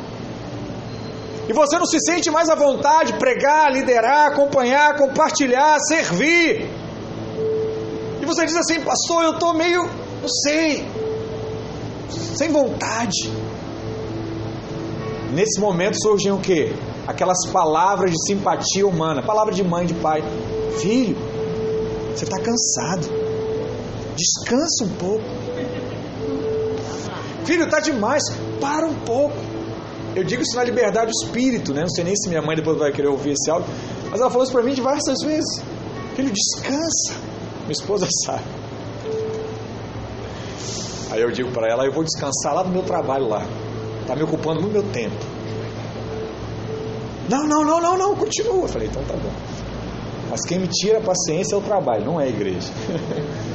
e 1.49 1.53
você 1.53 1.79
não 1.79 1.87
se 1.87 1.99
sente 2.01 2.31
mais 2.31 2.49
à 2.49 2.55
vontade 2.55 3.13
de 3.13 3.19
pregar, 3.19 3.73
liderar, 3.73 4.29
acompanhar, 4.29 4.97
compartilhar, 4.97 5.79
servir. 5.81 6.71
E 8.21 8.25
você 8.25 8.47
diz 8.47 8.57
assim, 8.57 8.81
pastor, 8.81 9.25
eu 9.25 9.33
estou 9.33 9.53
meio, 9.53 9.83
não 9.83 10.29
sei, 10.29 10.87
sem 12.09 12.51
vontade. 12.51 13.31
Nesse 15.33 15.61
momento 15.61 15.97
surgem 16.01 16.31
o 16.31 16.39
que? 16.39 16.73
Aquelas 17.07 17.47
palavras 17.53 18.13
de 18.13 18.27
simpatia 18.27 18.87
humana, 18.87 19.23
palavra 19.23 19.53
de 19.53 19.65
mãe, 19.65 19.85
de 19.85 19.95
pai. 19.95 20.23
Filho, 20.79 21.17
você 22.15 22.25
está 22.25 22.39
cansado. 22.39 23.22
Descansa 24.17 24.85
um 24.85 24.89
pouco. 24.97 25.25
Filho, 27.45 27.65
está 27.65 27.81
demais. 27.81 28.23
Para 28.61 28.87
um 28.87 28.95
pouco. 29.01 29.37
Eu 30.15 30.25
digo 30.25 30.43
isso 30.43 30.55
na 30.57 30.65
liberdade 30.65 31.11
do 31.11 31.25
espírito, 31.25 31.73
né? 31.73 31.83
Não 31.83 31.89
sei 31.89 32.05
nem 32.05 32.15
se 32.15 32.29
minha 32.29 32.43
mãe 32.43 32.55
depois 32.55 32.79
vai 32.79 32.93
querer 32.93 33.09
ouvir 33.09 33.31
esse 33.31 33.51
áudio, 33.51 33.69
mas 34.11 34.21
ela 34.21 34.29
falou 34.29 34.45
isso 34.45 34.53
para 34.53 34.63
mim 34.63 34.75
diversas 34.75 35.19
vezes. 35.25 35.63
Filho, 36.15 36.31
descansa. 36.31 37.15
Minha 37.63 37.73
esposa 37.73 38.07
sabe. 38.27 38.45
Aí 41.11 41.21
eu 41.21 41.31
digo 41.31 41.51
para 41.51 41.71
ela, 41.71 41.85
eu 41.85 41.93
vou 41.93 42.05
descansar 42.05 42.55
lá 42.55 42.63
do 42.63 42.71
meu 42.71 42.83
trabalho 42.83 43.29
lá. 43.29 43.47
Tá 44.07 44.15
me 44.15 44.23
ocupando 44.23 44.61
muito 44.61 44.73
meu 44.73 44.83
tempo. 44.85 45.17
Não, 47.29 47.47
não, 47.47 47.65
não, 47.65 47.81
não, 47.81 47.99
não, 47.99 48.17
continua. 48.17 48.63
Eu 48.63 48.69
falei, 48.69 48.89
então 48.89 49.03
tá 49.05 49.15
bom. 49.15 49.33
Mas 50.31 50.41
quem 50.47 50.59
me 50.59 50.69
tira 50.69 50.99
a 50.99 51.03
paciência 51.03 51.55
é 51.55 51.59
o 51.59 51.61
trabalho, 51.61 52.05
não 52.05 52.21
é 52.21 52.25
a 52.25 52.29
igreja. 52.29 52.71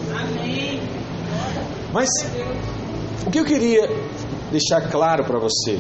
Mas 1.94 2.10
o 3.26 3.32
que 3.32 3.40
eu 3.40 3.46
queria 3.46 3.88
deixar 4.52 4.90
claro 4.90 5.24
para 5.24 5.40
você 5.40 5.80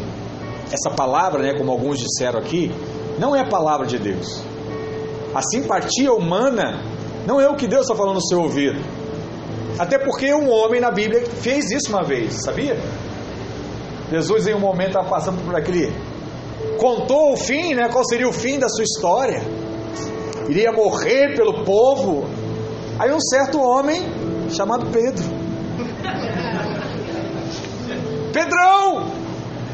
essa 0.71 0.89
palavra, 0.89 1.41
né, 1.41 1.57
como 1.57 1.71
alguns 1.71 1.99
disseram 1.99 2.39
aqui, 2.39 2.71
não 3.19 3.35
é 3.35 3.41
a 3.41 3.47
palavra 3.47 3.85
de 3.85 3.97
Deus. 3.97 4.41
A 5.33 5.41
simpatia 5.41 6.11
humana 6.11 6.81
não 7.25 7.39
é 7.39 7.47
o 7.47 7.55
que 7.55 7.67
Deus 7.67 7.83
está 7.83 7.95
falando 7.95 8.15
no 8.15 8.27
seu 8.27 8.41
ouvido. 8.41 8.79
Até 9.77 9.97
porque 9.97 10.33
um 10.33 10.49
homem 10.49 10.81
na 10.81 10.91
Bíblia 10.91 11.25
fez 11.25 11.69
isso 11.71 11.89
uma 11.89 12.03
vez, 12.03 12.43
sabia? 12.43 12.77
Jesus 14.11 14.47
em 14.47 14.55
um 14.55 14.59
momento 14.59 14.89
estava 14.89 15.09
passando 15.09 15.43
por 15.43 15.55
aquele. 15.55 15.93
Contou 16.77 17.33
o 17.33 17.37
fim, 17.37 17.75
né? 17.75 17.89
Qual 17.89 18.03
seria 18.05 18.27
o 18.27 18.33
fim 18.33 18.57
da 18.57 18.67
sua 18.69 18.83
história? 18.83 19.41
Iria 20.49 20.71
morrer 20.71 21.35
pelo 21.35 21.63
povo. 21.63 22.25
Aí 22.97 23.11
um 23.11 23.19
certo 23.19 23.61
homem 23.61 24.01
chamado 24.49 24.85
Pedro. 24.87 25.25
Pedrão, 28.33 29.11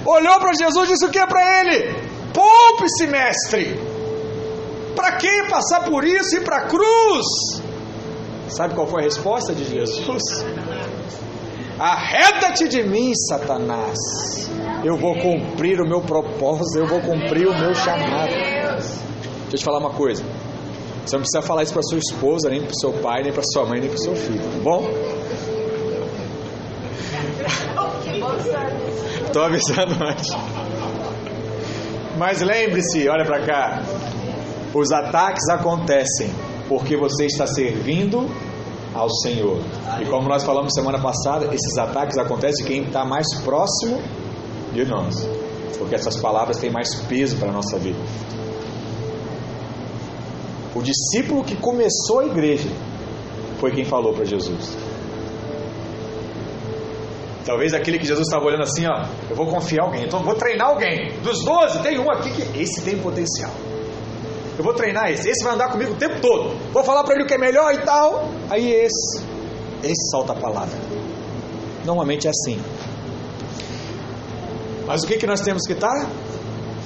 olhou 0.06 0.40
para 0.40 0.54
Jesus 0.54 0.90
e 0.90 0.94
disse 0.94 1.06
o 1.06 1.10
que 1.10 1.26
para 1.26 1.62
ele? 1.62 1.94
Poupe-se, 2.34 3.08
mestre. 3.08 3.80
Para 4.96 5.18
que 5.18 5.48
passar 5.50 5.84
por 5.84 6.04
isso 6.04 6.38
e 6.38 6.42
para 6.42 6.58
a 6.58 6.68
cruz? 6.68 7.26
Sabe 8.48 8.76
qual 8.76 8.88
foi 8.88 9.02
a 9.02 9.06
resposta 9.06 9.54
de 9.54 9.64
Jesus? 9.66 10.46
Arreda-te 11.80 12.68
de 12.68 12.84
mim, 12.84 13.14
Satanás. 13.16 13.98
Eu 14.84 14.98
vou 14.98 15.16
cumprir 15.18 15.82
o 15.82 15.88
meu 15.88 16.02
propósito, 16.02 16.78
eu 16.78 16.88
vou 16.88 17.02
cumprir 17.02 17.48
o 17.48 17.58
meu 17.58 17.74
chamado. 17.74 18.32
Deixa 18.32 19.54
eu 19.54 19.58
te 19.58 19.64
falar 19.64 19.80
uma 19.80 19.94
coisa. 19.94 20.24
Você 21.06 21.16
não 21.16 21.22
precisa 21.22 21.42
falar 21.42 21.64
isso 21.64 21.74
para 21.74 21.84
sua 21.84 21.98
esposa, 21.98 22.50
nem 22.50 22.62
para 22.62 22.74
seu 22.74 22.94
pai, 22.94 23.24
nem 23.24 23.34
para 23.34 23.44
sua 23.44 23.66
mãe, 23.66 23.80
nem 23.80 23.90
para 23.90 23.98
seu 23.98 24.16
filho, 24.16 24.40
tá 24.40 24.60
bom? 24.64 24.88
Estou 29.26 29.44
avisando 29.44 29.94
antes. 30.06 30.30
Mas 32.18 32.42
lembre-se, 32.42 33.10
olha 33.10 33.26
para 33.26 33.46
cá. 33.46 33.84
Os 34.74 34.92
ataques 34.92 35.50
acontecem 35.50 36.30
porque 36.70 36.96
você 36.96 37.26
está 37.26 37.46
servindo 37.48 38.30
ao 38.94 39.10
Senhor. 39.10 39.60
E 40.00 40.06
como 40.06 40.30
nós 40.30 40.44
falamos 40.44 40.74
semana 40.74 41.00
passada, 41.00 41.54
esses 41.54 41.78
ataques 41.78 42.18
acontecem 42.18 42.66
quem 42.66 42.84
está 42.84 43.04
mais 43.04 43.26
próximo 43.44 44.02
de 44.72 44.86
nós. 44.86 45.28
Porque 45.78 45.96
essas 45.96 46.18
palavras 46.18 46.58
têm 46.58 46.72
mais 46.72 46.96
peso 46.96 47.38
para 47.38 47.50
a 47.50 47.54
nossa 47.54 47.78
vida. 47.78 48.00
O 50.76 50.82
discípulo 50.82 51.44
que 51.44 51.56
começou 51.56 52.20
a 52.20 52.26
igreja 52.26 52.70
foi 53.60 53.72
quem 53.72 53.86
falou 53.86 54.14
para 54.14 54.26
Jesus. 54.26 54.76
Talvez 57.46 57.74
aquele 57.74 58.00
que 58.00 58.06
Jesus 58.06 58.28
estava 58.28 58.46
olhando 58.46 58.64
assim, 58.64 58.86
ó, 58.88 59.06
eu 59.30 59.36
vou 59.36 59.48
confiar 59.48 59.84
alguém, 59.84 60.06
então 60.06 60.24
vou 60.24 60.36
treinar 60.36 60.70
alguém. 60.70 61.12
Dos 61.22 61.44
12, 61.44 61.80
tem 61.80 62.00
um 62.00 62.10
aqui 62.10 62.32
que 62.32 62.62
esse 62.62 62.82
tem 62.82 62.98
potencial. 62.98 63.52
Eu 64.58 64.64
vou 64.64 64.74
treinar 64.74 65.12
esse, 65.12 65.30
esse 65.30 65.44
vai 65.44 65.54
andar 65.54 65.70
comigo 65.70 65.92
o 65.92 65.96
tempo 65.96 66.22
todo. 66.22 66.56
Vou 66.72 66.84
falar 66.84 67.04
para 67.04 67.16
ele 67.16 67.24
o 67.24 67.28
que 67.28 67.34
é 67.34 67.38
melhor 67.38 67.74
e 67.74 67.80
tal. 67.80 68.30
Aí 68.50 68.72
esse, 68.72 69.24
esse 69.84 70.10
solta 70.12 70.34
a 70.34 70.36
palavra. 70.36 70.78
Normalmente 71.86 72.28
é 72.28 72.30
assim. 72.30 72.62
Mas 74.86 75.04
o 75.04 75.08
que, 75.08 75.18
que 75.18 75.28
nós 75.28 75.42
temos 75.42 75.64
que 75.66 75.74
estar? 75.74 76.08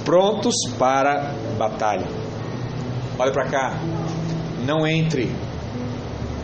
Prontos 0.04 0.54
para 0.78 1.34
batalha. 1.58 2.06
Olha 3.18 3.32
para 3.32 3.48
cá. 3.48 3.72
Não 4.64 4.86
entre. 4.86 5.34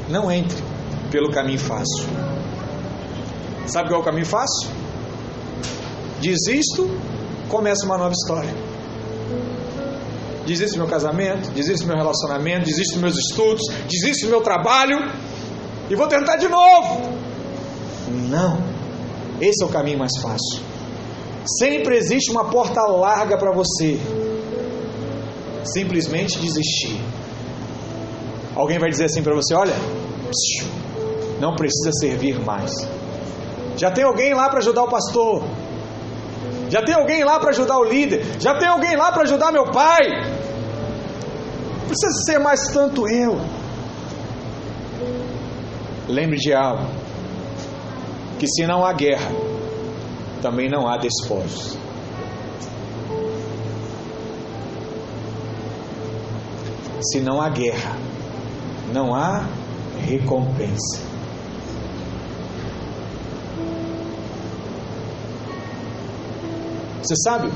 Não 0.08 0.30
entre 0.30 0.74
pelo 1.10 1.30
caminho 1.30 1.60
fácil. 1.60 2.08
Sabe 3.66 3.88
qual 3.88 4.00
é 4.00 4.02
o 4.02 4.04
caminho 4.04 4.26
fácil? 4.26 4.68
Desisto, 6.20 6.90
começa 7.48 7.86
uma 7.86 7.96
nova 7.96 8.12
história. 8.12 8.52
Desisto 10.44 10.74
do 10.74 10.80
meu 10.80 10.88
casamento, 10.88 11.50
desisto 11.52 11.84
do 11.84 11.88
meu 11.88 11.96
relacionamento, 11.96 12.66
desisto 12.66 12.94
dos 12.94 13.00
meus 13.00 13.16
estudos, 13.16 13.62
desisto 13.88 14.26
do 14.26 14.30
meu 14.30 14.40
trabalho 14.42 14.98
e 15.88 15.94
vou 15.94 16.08
tentar 16.08 16.36
de 16.36 16.48
novo. 16.48 17.16
Não, 18.28 18.58
esse 19.40 19.62
é 19.62 19.66
o 19.66 19.70
caminho 19.70 19.98
mais 19.98 20.12
fácil. 20.20 20.60
Sempre 21.58 21.96
existe 21.96 22.30
uma 22.30 22.50
porta 22.50 22.82
larga 22.82 23.38
para 23.38 23.52
você. 23.52 23.98
Simplesmente 25.64 26.38
desistir. 26.38 27.00
Alguém 28.54 28.78
vai 28.78 28.90
dizer 28.90 29.06
assim 29.06 29.22
para 29.22 29.34
você: 29.34 29.54
olha, 29.54 29.74
não 31.40 31.54
precisa 31.56 31.90
servir 31.92 32.38
mais. 32.40 32.72
Já 33.76 33.90
tem 33.90 34.04
alguém 34.04 34.34
lá 34.34 34.48
para 34.48 34.58
ajudar 34.58 34.84
o 34.84 34.88
pastor. 34.88 35.42
Já 36.70 36.82
tem 36.82 36.94
alguém 36.94 37.24
lá 37.24 37.38
para 37.38 37.50
ajudar 37.50 37.78
o 37.78 37.84
líder. 37.84 38.24
Já 38.40 38.56
tem 38.56 38.68
alguém 38.68 38.96
lá 38.96 39.12
para 39.12 39.22
ajudar 39.22 39.52
meu 39.52 39.64
pai. 39.70 40.06
Não 41.80 41.88
precisa 41.88 42.24
ser 42.24 42.38
mais 42.38 42.60
tanto 42.72 43.08
eu. 43.08 43.38
Lembre 46.08 46.36
de 46.36 46.52
algo: 46.52 46.86
que 48.38 48.46
se 48.46 48.66
não 48.66 48.84
há 48.84 48.92
guerra, 48.92 49.30
também 50.40 50.68
não 50.68 50.88
há 50.88 50.96
despojos. 50.96 51.83
Se 57.04 57.20
não 57.20 57.40
há 57.40 57.48
guerra, 57.48 57.96
não 58.92 59.14
há 59.14 59.46
recompensa. 60.06 61.00
Você 67.02 67.14
sabe 67.22 67.50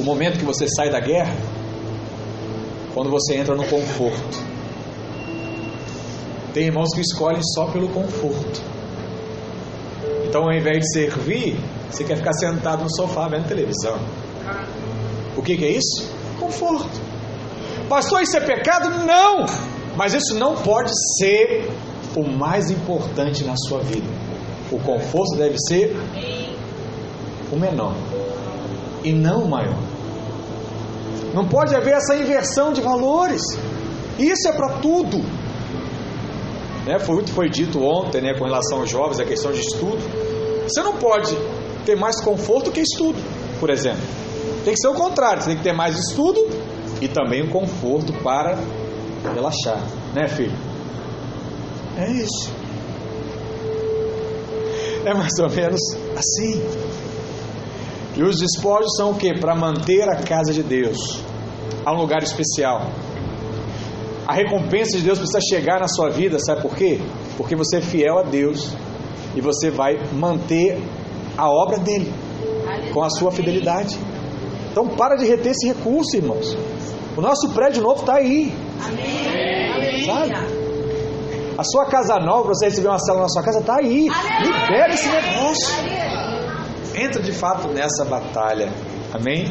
o 0.00 0.02
momento 0.02 0.38
que 0.38 0.44
você 0.44 0.66
sai 0.68 0.90
da 0.90 0.98
guerra? 0.98 1.36
Quando 2.92 3.10
você 3.10 3.36
entra 3.36 3.54
no 3.54 3.64
conforto. 3.64 4.44
Tem 6.52 6.64
irmãos 6.64 6.92
que 6.92 7.02
escolhem 7.02 7.42
só 7.54 7.66
pelo 7.66 7.88
conforto. 7.90 8.60
Então, 10.26 10.42
ao 10.42 10.52
invés 10.52 10.80
de 10.80 10.92
servir, 10.92 11.60
você 11.90 12.02
quer 12.02 12.16
ficar 12.16 12.32
sentado 12.32 12.82
no 12.82 12.90
sofá 12.96 13.28
vendo 13.28 13.46
televisão. 13.46 13.98
O 15.36 15.42
que, 15.42 15.56
que 15.56 15.64
é 15.64 15.70
isso? 15.70 16.10
Conforto. 16.40 17.05
Pastor, 17.88 18.22
isso 18.22 18.36
é 18.36 18.40
pecado? 18.40 18.90
Não! 19.06 19.46
Mas 19.96 20.12
isso 20.12 20.34
não 20.34 20.56
pode 20.56 20.92
ser 21.18 21.70
o 22.16 22.22
mais 22.22 22.70
importante 22.70 23.44
na 23.44 23.54
sua 23.56 23.80
vida. 23.80 24.06
O 24.70 24.78
conforto 24.80 25.36
deve 25.36 25.56
ser 25.68 25.96
o 27.52 27.56
menor 27.56 27.94
e 29.04 29.12
não 29.12 29.44
o 29.44 29.48
maior. 29.48 29.78
Não 31.32 31.46
pode 31.46 31.74
haver 31.74 31.94
essa 31.94 32.16
inversão 32.16 32.72
de 32.72 32.80
valores. 32.80 33.42
Isso 34.18 34.48
é 34.48 34.52
para 34.52 34.78
tudo. 34.80 35.18
Né? 36.84 36.98
Foi 36.98 37.16
o 37.16 37.22
que 37.22 37.30
foi 37.30 37.48
dito 37.48 37.82
ontem 37.82 38.20
né, 38.20 38.34
com 38.36 38.44
relação 38.44 38.80
aos 38.80 38.90
jovens, 38.90 39.20
a 39.20 39.24
questão 39.24 39.52
de 39.52 39.60
estudo. 39.60 39.98
Você 40.64 40.82
não 40.82 40.94
pode 40.94 41.36
ter 41.84 41.96
mais 41.96 42.20
conforto 42.20 42.72
que 42.72 42.80
estudo, 42.80 43.18
por 43.60 43.70
exemplo. 43.70 44.02
Tem 44.64 44.74
que 44.74 44.80
ser 44.80 44.88
o 44.88 44.94
contrário, 44.94 45.42
você 45.42 45.50
tem 45.50 45.58
que 45.58 45.62
ter 45.62 45.72
mais 45.72 45.96
estudo 45.96 46.40
e 47.00 47.08
também 47.08 47.42
o 47.42 47.50
conforto 47.50 48.12
para 48.22 48.58
relaxar, 49.34 49.82
né, 50.14 50.28
filho? 50.28 50.56
É 51.98 52.10
isso. 52.10 52.52
É 55.04 55.14
mais 55.14 55.38
ou 55.38 55.50
menos 55.50 55.80
assim. 56.16 56.62
E 58.16 58.22
os 58.22 58.40
despojos 58.40 58.96
são 58.96 59.10
o 59.10 59.14
que? 59.14 59.38
Para 59.38 59.54
manter 59.54 60.08
a 60.08 60.16
casa 60.16 60.52
de 60.52 60.62
Deus 60.62 61.20
a 61.84 61.92
um 61.92 61.96
lugar 61.96 62.22
especial. 62.22 62.90
A 64.26 64.32
recompensa 64.32 64.96
de 64.96 65.04
Deus 65.04 65.18
precisa 65.18 65.38
chegar 65.40 65.78
na 65.78 65.86
sua 65.86 66.10
vida, 66.10 66.38
sabe 66.40 66.62
por 66.62 66.74
quê? 66.74 67.00
Porque 67.36 67.54
você 67.54 67.76
é 67.76 67.80
fiel 67.80 68.18
a 68.18 68.22
Deus 68.22 68.72
e 69.36 69.40
você 69.40 69.70
vai 69.70 69.96
manter 70.12 70.82
a 71.36 71.48
obra 71.48 71.78
dele 71.78 72.12
com 72.92 73.04
a 73.04 73.10
sua 73.10 73.30
fidelidade. 73.30 73.96
Então 74.72 74.88
para 74.88 75.16
de 75.16 75.24
reter 75.24 75.52
esse 75.52 75.68
recurso, 75.68 76.16
irmãos. 76.16 76.56
O 77.16 77.20
nosso 77.20 77.48
prédio 77.50 77.82
novo 77.82 78.00
está 78.00 78.16
aí. 78.16 78.52
Amém. 78.84 80.04
Sabe? 80.04 80.56
A 81.58 81.64
sua 81.64 81.86
casa 81.86 82.18
nova, 82.18 82.48
você 82.48 82.66
receber 82.66 82.88
uma 82.88 82.98
célula 82.98 83.22
na 83.22 83.28
sua 83.30 83.42
casa, 83.42 83.60
está 83.60 83.76
aí. 83.76 84.08
Libera 84.42 84.92
esse 84.92 85.08
negócio. 85.08 85.74
Entra 86.94 87.22
de 87.22 87.32
fato 87.32 87.68
nessa 87.68 88.04
batalha. 88.04 88.70
Amém? 89.14 89.50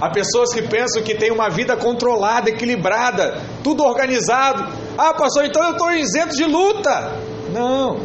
Há 0.00 0.10
pessoas 0.10 0.52
que 0.52 0.62
pensam 0.62 1.02
que 1.02 1.14
tem 1.14 1.30
uma 1.30 1.48
vida 1.48 1.76
controlada, 1.76 2.50
equilibrada, 2.50 3.40
tudo 3.62 3.84
organizado. 3.84 4.64
Ah, 4.98 5.14
pastor, 5.14 5.44
então 5.44 5.62
eu 5.62 5.72
estou 5.72 5.92
isento 5.92 6.34
de 6.34 6.44
luta. 6.44 7.12
Não. 7.52 8.00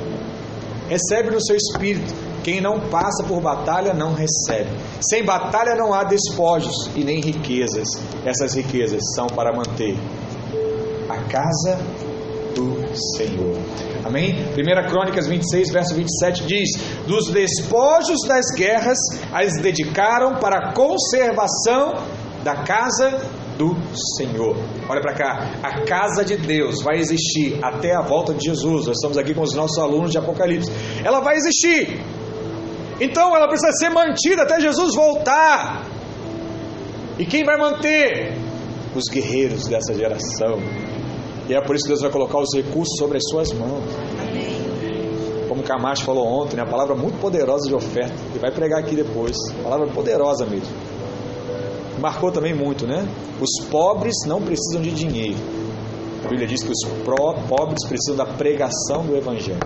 Recebe 0.88 1.32
no 1.32 1.42
seu 1.44 1.56
espírito. 1.56 2.14
Quem 2.44 2.60
não 2.60 2.80
passa 2.90 3.24
por 3.28 3.40
batalha 3.40 3.94
não 3.94 4.14
recebe. 4.14 4.70
Sem 5.02 5.24
batalha 5.24 5.76
não 5.76 5.94
há 5.94 6.04
despojos 6.04 6.90
e 6.96 7.04
nem 7.04 7.22
riquezas. 7.22 7.88
Essas 8.26 8.56
riquezas 8.56 9.02
são 9.16 9.28
para 9.28 9.56
manter 9.56 9.96
a 11.10 11.18
casa 11.30 11.78
do 12.56 12.82
Senhor. 13.18 13.58
Amém? 14.04 14.34
1 14.34 14.90
Crônicas 14.90 15.28
26, 15.28 15.72
verso 15.72 15.96
27 15.96 16.46
diz: 16.46 16.70
Dos 17.06 17.30
despojos 17.30 18.20
das 18.28 18.46
guerras 18.58 18.98
as 19.32 19.54
dedicaram 19.62 20.36
para 20.40 20.58
a 20.58 20.74
conservação 20.74 21.94
da 22.44 22.64
casa 22.64 23.22
do 23.58 23.76
Senhor. 24.18 24.58
Olha 24.90 25.02
para 25.02 25.14
cá, 25.14 25.60
a 25.62 25.86
casa 25.86 26.26
de 26.26 26.36
Deus 26.38 26.82
vai 26.82 26.98
existir 26.98 27.60
até 27.64 27.96
a 27.96 28.02
volta 28.02 28.34
de 28.34 28.46
Jesus. 28.46 28.88
Nós 28.88 28.98
estamos 28.98 29.18
aqui 29.18 29.34
com 29.34 29.44
os 29.44 29.54
nossos 29.54 29.78
alunos 29.78 30.12
de 30.12 30.18
Apocalipse. 30.18 30.72
Ela 31.04 31.20
vai 31.20 31.36
existir. 31.36 32.02
Então 33.02 33.36
ela 33.36 33.48
precisa 33.48 33.72
ser 33.72 33.90
mantida 33.90 34.44
até 34.44 34.62
Jesus 34.62 34.94
voltar. 34.94 35.88
E 37.18 37.26
quem 37.26 37.44
vai 37.44 37.58
manter? 37.58 38.38
Os 38.96 39.06
guerreiros 39.12 39.66
dessa 39.68 39.92
geração. 39.96 40.60
E 41.50 41.56
é 41.56 41.60
por 41.60 41.76
isso 41.76 41.86
que 41.86 41.90
Deus 41.90 42.02
vai 42.02 42.12
colocar 42.12 42.38
os 42.38 42.54
recursos 42.56 42.96
sobre 43.00 43.18
as 43.18 43.24
suas 43.28 43.52
mãos. 43.54 43.84
Como 45.50 45.64
Camacho 45.64 46.04
falou 46.04 46.28
ontem, 46.28 46.58
né? 46.58 46.62
a 46.62 46.66
palavra 46.68 46.94
muito 46.96 47.20
poderosa 47.20 47.68
de 47.68 47.74
oferta. 47.74 48.14
E 48.36 48.38
vai 48.38 48.52
pregar 48.52 48.80
aqui 48.80 48.96
depois. 48.96 49.36
Palavra 49.64 49.88
poderosa 49.88 50.46
mesmo. 50.46 50.72
Marcou 52.00 52.32
também 52.32 52.54
muito, 52.54 52.86
né? 52.86 53.08
Os 53.42 53.66
pobres 53.66 54.14
não 54.28 54.40
precisam 54.44 54.80
de 54.80 54.92
dinheiro. 54.92 55.40
A 56.24 56.28
Bíblia 56.28 56.48
diz 56.48 56.62
que 56.62 56.72
os 56.72 56.84
pobres 57.50 57.84
precisam 57.88 58.16
da 58.16 58.26
pregação 58.26 59.04
do 59.04 59.18
Evangelho. 59.18 59.60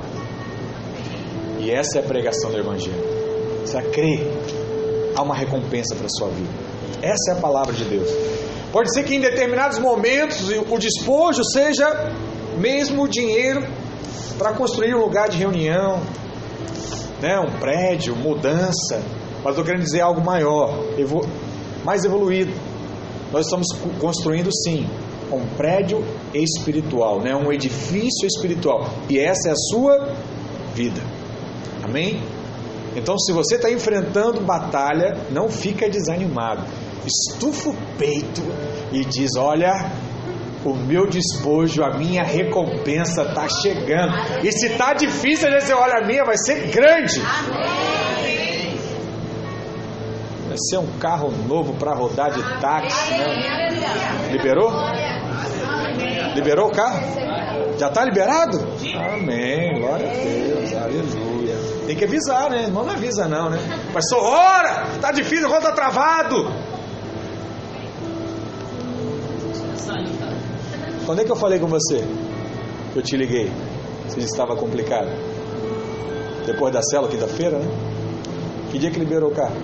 E 1.60 1.70
essa 1.70 2.00
é 2.00 2.02
a 2.02 2.04
pregação 2.04 2.50
do 2.50 2.58
Evangelho. 2.58 3.15
Você 3.76 3.82
crê, 3.90 4.20
há 5.18 5.22
uma 5.22 5.36
recompensa 5.36 5.96
para 5.96 6.06
a 6.06 6.10
sua 6.10 6.30
vida. 6.30 6.50
Essa 7.02 7.32
é 7.32 7.34
a 7.34 7.42
palavra 7.42 7.74
de 7.74 7.84
Deus. 7.84 8.10
Pode 8.72 8.94
ser 8.94 9.04
que 9.04 9.16
em 9.16 9.20
determinados 9.20 9.80
momentos 9.80 10.50
o 10.70 10.78
despojo 10.78 11.44
seja 11.44 12.14
mesmo 12.58 13.06
dinheiro 13.06 13.68
para 14.38 14.54
construir 14.54 14.96
um 14.96 15.00
lugar 15.00 15.28
de 15.28 15.38
reunião, 15.38 16.02
né, 17.22 17.38
um 17.38 17.60
prédio, 17.60 18.16
mudança. 18.16 19.04
Mas 19.44 19.52
estou 19.52 19.66
querendo 19.66 19.84
dizer 19.84 20.00
algo 20.00 20.24
maior, 20.24 20.74
mais 21.84 22.06
evoluído. 22.06 22.54
Nós 23.32 23.46
estamos 23.46 23.68
construindo 24.00 24.50
sim 24.54 24.88
um 25.30 25.46
prédio 25.58 26.02
espiritual, 26.34 27.20
né, 27.20 27.36
um 27.36 27.52
edifício 27.52 28.26
espiritual. 28.26 28.88
E 29.10 29.20
essa 29.20 29.50
é 29.50 29.52
a 29.52 29.56
sua 29.56 30.16
vida. 30.74 31.02
Amém? 31.84 32.22
Então, 32.96 33.18
se 33.18 33.34
você 33.34 33.56
está 33.56 33.70
enfrentando 33.70 34.42
batalha, 34.42 35.18
não 35.30 35.50
fica 35.50 35.90
desanimado. 35.90 36.64
Estufa 37.06 37.70
o 37.70 37.76
peito 37.98 38.42
e 38.92 39.04
diz: 39.04 39.36
Olha, 39.38 39.92
o 40.64 40.74
meu 40.74 41.08
despojo, 41.08 41.84
a 41.84 41.98
minha 41.98 42.24
recompensa 42.24 43.24
está 43.24 43.48
chegando. 43.48 44.14
E 44.44 44.52
se 44.52 44.68
está 44.68 44.94
difícil, 44.94 45.50
você 45.52 45.74
olha, 45.74 46.04
a 46.04 46.08
minha 46.08 46.24
vai 46.24 46.38
ser 46.38 46.72
grande. 46.72 47.22
Vai 50.48 50.58
ser 50.70 50.78
um 50.78 50.98
carro 50.98 51.32
novo 51.48 51.74
para 51.74 51.94
rodar 51.94 52.32
de 52.32 52.42
táxi. 52.62 53.12
Né? 53.12 54.32
Liberou? 54.32 54.72
Liberou 56.34 56.68
o 56.70 56.72
carro? 56.72 57.02
Já 57.78 57.90
está 57.90 58.06
liberado? 58.06 58.58
Amém. 58.96 59.80
Glória 59.80 60.10
a 60.10 60.14
Deus. 60.14 60.74
Aleluia. 60.74 61.25
Tem 61.86 61.96
que 61.96 62.04
avisar, 62.04 62.50
né? 62.50 62.68
Não 62.68 62.90
avisa 62.90 63.28
não, 63.28 63.50
né? 63.50 63.60
Mas 63.94 64.10
só 64.10 64.20
hora! 64.20 64.88
Tá 65.00 65.12
difícil, 65.12 65.48
o 65.48 65.62
tá 65.62 65.72
travado. 65.72 66.52
Quando 71.06 71.22
é 71.22 71.24
que 71.24 71.32
eu 71.32 71.36
falei 71.36 71.60
com 71.60 71.68
você? 71.68 72.04
Eu 72.96 73.02
te 73.04 73.16
liguei. 73.16 73.52
Se 74.08 74.20
estava 74.20 74.56
complicado. 74.56 75.10
Depois 76.46 76.74
da 76.74 76.82
célula, 76.82 77.10
quinta-feira, 77.10 77.60
né? 77.60 77.68
Que 78.72 78.80
dia 78.80 78.90
que 78.90 79.00
liberou 79.00 79.32
o 79.32 79.36
carro? 79.36 79.56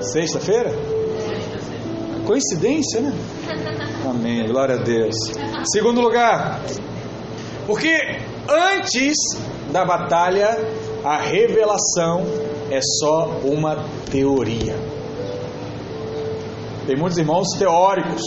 Sexta-feira? 0.00 0.70
Coincidência, 2.24 3.00
né? 3.00 3.12
Amém. 4.08 4.46
Glória 4.46 4.76
a 4.76 4.78
Deus. 4.78 5.14
Segundo 5.72 6.00
lugar, 6.00 6.60
porque 7.66 7.96
antes 8.48 9.16
da 9.72 9.84
batalha, 9.84 10.56
a 11.04 11.18
revelação 11.18 12.22
é 12.70 12.80
só 12.80 13.40
uma 13.44 13.84
teoria. 14.10 14.74
Tem 16.86 16.96
muitos 16.96 17.18
irmãos 17.18 17.48
teóricos, 17.58 18.22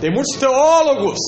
tem 0.00 0.10
muitos 0.12 0.36
teólogos. 0.36 1.18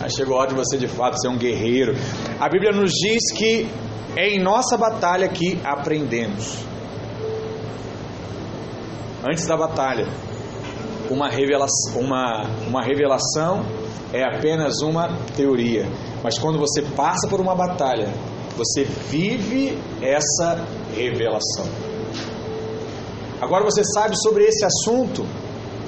Aí 0.00 0.10
chegou 0.10 0.36
a 0.36 0.40
hora 0.40 0.48
de 0.50 0.54
você 0.54 0.78
de 0.78 0.88
fato 0.88 1.20
ser 1.20 1.28
um 1.28 1.36
guerreiro. 1.36 1.94
A 2.40 2.48
Bíblia 2.48 2.72
nos 2.72 2.92
diz 2.92 3.32
que 3.36 3.68
é 4.16 4.28
em 4.28 4.42
nossa 4.42 4.76
batalha 4.76 5.28
que 5.28 5.60
aprendemos. 5.64 6.64
Antes 9.28 9.46
da 9.46 9.56
batalha, 9.56 10.06
uma 11.10 11.28
revelação, 11.28 12.00
uma, 12.00 12.44
uma 12.66 12.82
revelação 12.82 13.64
é 14.12 14.24
apenas 14.24 14.80
uma 14.80 15.08
teoria. 15.36 15.86
Mas 16.22 16.38
quando 16.38 16.58
você 16.58 16.82
passa 16.82 17.28
por 17.28 17.40
uma 17.40 17.54
batalha, 17.54 18.12
você 18.56 18.84
vive 18.84 19.78
essa 20.02 20.66
revelação. 20.94 21.66
Agora 23.40 23.64
você 23.64 23.84
sabe 23.84 24.16
sobre 24.20 24.44
esse 24.44 24.64
assunto, 24.64 25.24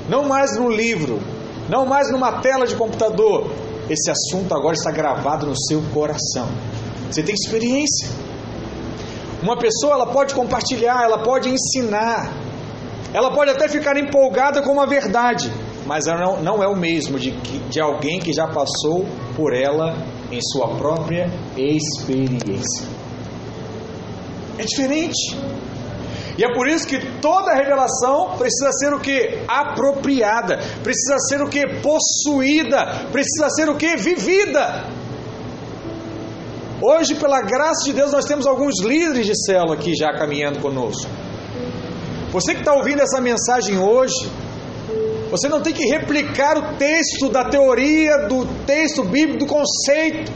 não 0.08 0.28
mais 0.28 0.56
no 0.56 0.68
livro, 0.68 1.20
não 1.68 1.84
mais 1.84 2.10
numa 2.10 2.40
tela 2.40 2.66
de 2.66 2.76
computador. 2.76 3.50
Esse 3.88 4.10
assunto 4.10 4.54
agora 4.54 4.74
está 4.74 4.92
gravado 4.92 5.46
no 5.46 5.54
seu 5.56 5.82
coração. 5.92 6.48
Você 7.10 7.24
tem 7.24 7.34
experiência. 7.34 8.08
Uma 9.42 9.56
pessoa 9.56 9.94
ela 9.94 10.06
pode 10.06 10.34
compartilhar, 10.34 11.02
ela 11.02 11.22
pode 11.22 11.48
ensinar, 11.48 12.30
ela 13.12 13.32
pode 13.32 13.50
até 13.50 13.68
ficar 13.68 13.96
empolgada 13.96 14.62
com 14.62 14.72
uma 14.72 14.86
verdade, 14.86 15.50
mas 15.90 16.06
ela 16.06 16.20
não, 16.20 16.40
não 16.40 16.62
é 16.62 16.68
o 16.68 16.76
mesmo 16.76 17.18
de, 17.18 17.32
de 17.32 17.80
alguém 17.80 18.20
que 18.20 18.32
já 18.32 18.46
passou 18.46 19.04
por 19.34 19.52
ela 19.52 19.96
em 20.30 20.40
sua 20.40 20.76
própria 20.76 21.28
experiência. 21.56 22.86
É 24.56 24.64
diferente. 24.64 25.36
E 26.38 26.44
é 26.44 26.54
por 26.54 26.68
isso 26.68 26.86
que 26.86 26.96
toda 27.20 27.56
revelação 27.56 28.36
precisa 28.38 28.70
ser 28.70 28.94
o 28.94 29.00
que? 29.00 29.40
Apropriada, 29.48 30.60
precisa 30.84 31.18
ser 31.28 31.42
o 31.42 31.48
que? 31.48 31.66
Possuída, 31.82 33.08
precisa 33.10 33.50
ser 33.50 33.68
o 33.68 33.74
que? 33.74 33.96
Vivida. 33.96 34.84
Hoje, 36.80 37.16
pela 37.16 37.40
graça 37.40 37.82
de 37.84 37.94
Deus, 37.94 38.12
nós 38.12 38.26
temos 38.26 38.46
alguns 38.46 38.80
líderes 38.80 39.26
de 39.26 39.34
célula 39.44 39.74
aqui 39.74 39.96
já 39.96 40.12
caminhando 40.12 40.60
conosco. 40.60 41.10
Você 42.30 42.54
que 42.54 42.60
está 42.60 42.74
ouvindo 42.74 43.02
essa 43.02 43.20
mensagem 43.20 43.76
hoje, 43.76 44.30
você 45.30 45.48
não 45.48 45.62
tem 45.62 45.72
que 45.72 45.84
replicar 45.84 46.58
o 46.58 46.76
texto 46.76 47.28
da 47.28 47.44
teoria, 47.44 48.26
do 48.26 48.44
texto 48.66 49.04
bíblico, 49.04 49.38
do 49.38 49.46
conceito. 49.46 50.32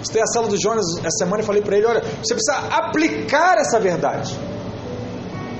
Estei 0.00 0.22
a 0.22 0.26
sala 0.26 0.48
do 0.48 0.56
Jonas 0.56 0.86
essa 0.98 1.18
semana 1.18 1.42
e 1.42 1.46
falei 1.46 1.62
para 1.62 1.76
ele: 1.76 1.86
olha, 1.86 2.00
você 2.00 2.34
precisa 2.34 2.56
aplicar 2.70 3.58
essa 3.58 3.78
verdade. 3.78 4.38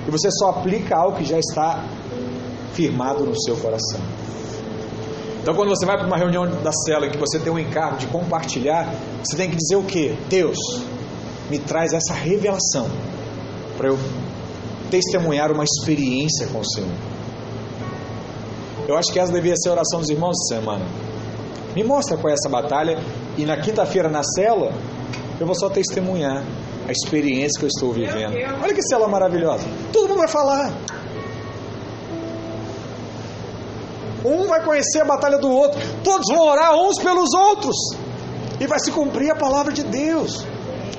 E 0.07 0.11
você 0.11 0.31
só 0.31 0.51
aplica 0.51 0.97
algo 0.97 1.19
que 1.19 1.25
já 1.25 1.39
está 1.39 1.85
firmado 2.73 3.25
no 3.25 3.39
seu 3.41 3.57
coração. 3.57 4.01
Então, 5.43 5.55
quando 5.55 5.69
você 5.69 5.85
vai 5.85 5.97
para 5.97 6.07
uma 6.07 6.17
reunião 6.17 6.47
da 6.63 6.73
cela 6.73 7.09
que 7.09 7.19
você 7.19 7.39
tem 7.39 7.53
um 7.53 7.59
encargo 7.59 7.99
de 7.99 8.07
compartilhar, 8.07 8.93
você 9.23 9.37
tem 9.37 9.51
que 9.51 9.57
dizer 9.57 9.77
o 9.77 9.83
que? 9.85 10.17
Deus, 10.29 10.59
me 11.51 11.59
traz 11.59 11.93
essa 11.93 12.15
revelação 12.15 12.89
para 13.77 13.89
eu 13.89 13.99
testemunhar 14.91 15.53
uma 15.53 15.65
experiência 15.65 16.47
com 16.49 16.61
o 16.61 16.65
Senhor. 16.65 17.16
Eu 18.89 18.97
acho 18.97 19.13
que 19.13 19.19
essa 19.19 19.33
devia 19.33 19.55
ser 19.57 19.71
a 19.71 19.73
oração 19.73 20.01
dos 20.01 20.09
irmãos 20.09 20.37
de 20.37 20.55
semana. 20.55 20.85
Me 21.75 21.83
mostra 21.83 22.17
qual 22.17 22.31
é 22.31 22.35
essa 22.35 22.49
batalha 22.49 22.99
e 23.37 23.45
na 23.45 23.57
quinta-feira 23.57 24.09
na 24.09 24.23
cela 24.23 24.73
eu 25.39 25.47
vou 25.47 25.55
só 25.55 25.69
testemunhar 25.69 26.43
a 26.89 26.93
experiência 26.93 27.59
que 27.59 27.65
eu 27.65 27.69
estou 27.69 27.93
vivendo. 27.93 28.35
Olha 28.63 28.73
que 28.73 28.83
cela 28.83 29.09
maravilhosa. 29.09 29.67
Todo 29.93 30.09
mundo 30.09 30.19
vai 30.19 30.29
falar. 30.29 30.73
Um 34.25 34.47
vai 34.47 34.65
conhecer 34.65 35.01
a 35.01 35.05
batalha 35.05 35.39
do 35.39 35.51
outro. 35.51 35.81
Todos 36.03 36.27
vão 36.33 36.47
orar 36.47 36.75
uns 36.75 36.99
pelos 36.99 37.35
outros. 37.35 37.77
E 38.61 38.67
vai 38.67 38.79
se 38.79 38.91
cumprir 38.91 39.31
a 39.31 39.37
palavra 39.37 39.73
de 39.73 39.83
Deus. 39.83 40.45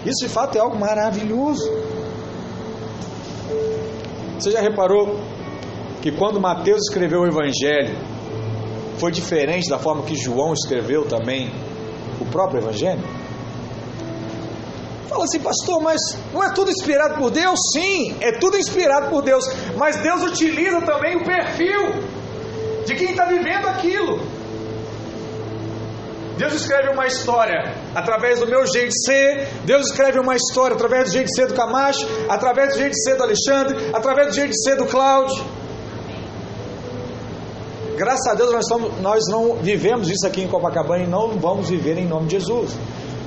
Isso 0.06 0.26
de 0.26 0.30
fato 0.30 0.58
é 0.58 0.62
algo 0.62 0.78
maravilhoso. 0.78 1.64
Você 4.38 4.52
já 4.52 4.62
reparou 4.62 5.20
que 6.02 6.12
quando 6.12 6.40
Mateus 6.40 6.84
escreveu 6.84 7.22
o 7.22 7.28
Evangelho, 7.28 7.96
foi 8.98 9.12
diferente 9.12 9.70
da 9.70 9.78
forma 9.78 10.04
que 10.04 10.16
João 10.16 10.54
escreveu 10.54 11.06
também 11.06 11.52
o 12.20 12.26
próprio 12.26 12.62
Evangelho? 12.62 13.04
Fala 15.08 15.24
assim, 15.24 15.40
pastor, 15.40 15.82
mas 15.82 16.00
não 16.34 16.44
é 16.44 16.54
tudo 16.54 16.70
inspirado 16.70 17.16
por 17.16 17.32
Deus? 17.32 17.60
Sim, 17.74 18.16
é 18.22 18.34
tudo 18.34 18.58
inspirado 18.58 19.10
por 19.10 19.24
Deus, 19.24 19.46
mas 19.76 19.96
Deus 19.98 20.22
utiliza 20.24 20.82
também 20.82 21.16
o 21.16 21.24
perfil 21.24 22.18
de 22.86 22.96
quem 22.96 23.12
está 23.12 23.26
vivendo 23.26 23.68
aquilo. 23.68 24.20
Deus 26.38 26.54
escreve 26.54 26.90
uma 26.90 27.08
história 27.08 27.74
através 27.96 28.40
do 28.40 28.48
meu 28.48 28.66
jeito 28.68 28.90
de 28.90 29.06
ser, 29.06 29.48
Deus 29.66 29.88
escreve 29.88 30.20
uma 30.20 30.36
história 30.36 30.76
através 30.76 31.06
do 31.06 31.14
jeito 31.14 31.26
de 31.26 31.36
ser 31.36 31.48
do 31.48 31.56
Camacho, 31.56 32.08
através 32.30 32.74
do 32.74 32.78
jeito 32.78 32.92
de 32.92 33.04
ser 33.04 33.16
do 33.16 33.24
Alexandre, 33.24 33.90
através 33.94 34.28
do 34.28 34.34
jeito 34.34 34.52
de 34.52 34.64
ser 34.64 34.76
do 34.76 34.86
Cláudio. 34.86 35.44
Graças 37.98 38.28
a 38.28 38.36
Deus 38.36 38.52
nós, 38.52 38.64
estamos, 38.64 39.02
nós 39.02 39.24
não 39.28 39.56
vivemos 39.56 40.08
isso 40.08 40.28
aqui 40.28 40.44
em 40.44 40.48
Copacabana 40.48 41.04
e 41.04 41.08
não 41.08 41.40
vamos 41.40 41.68
viver 41.68 41.98
em 41.98 42.08
nome 42.08 42.28
de 42.28 42.34
Jesus. 42.34 42.78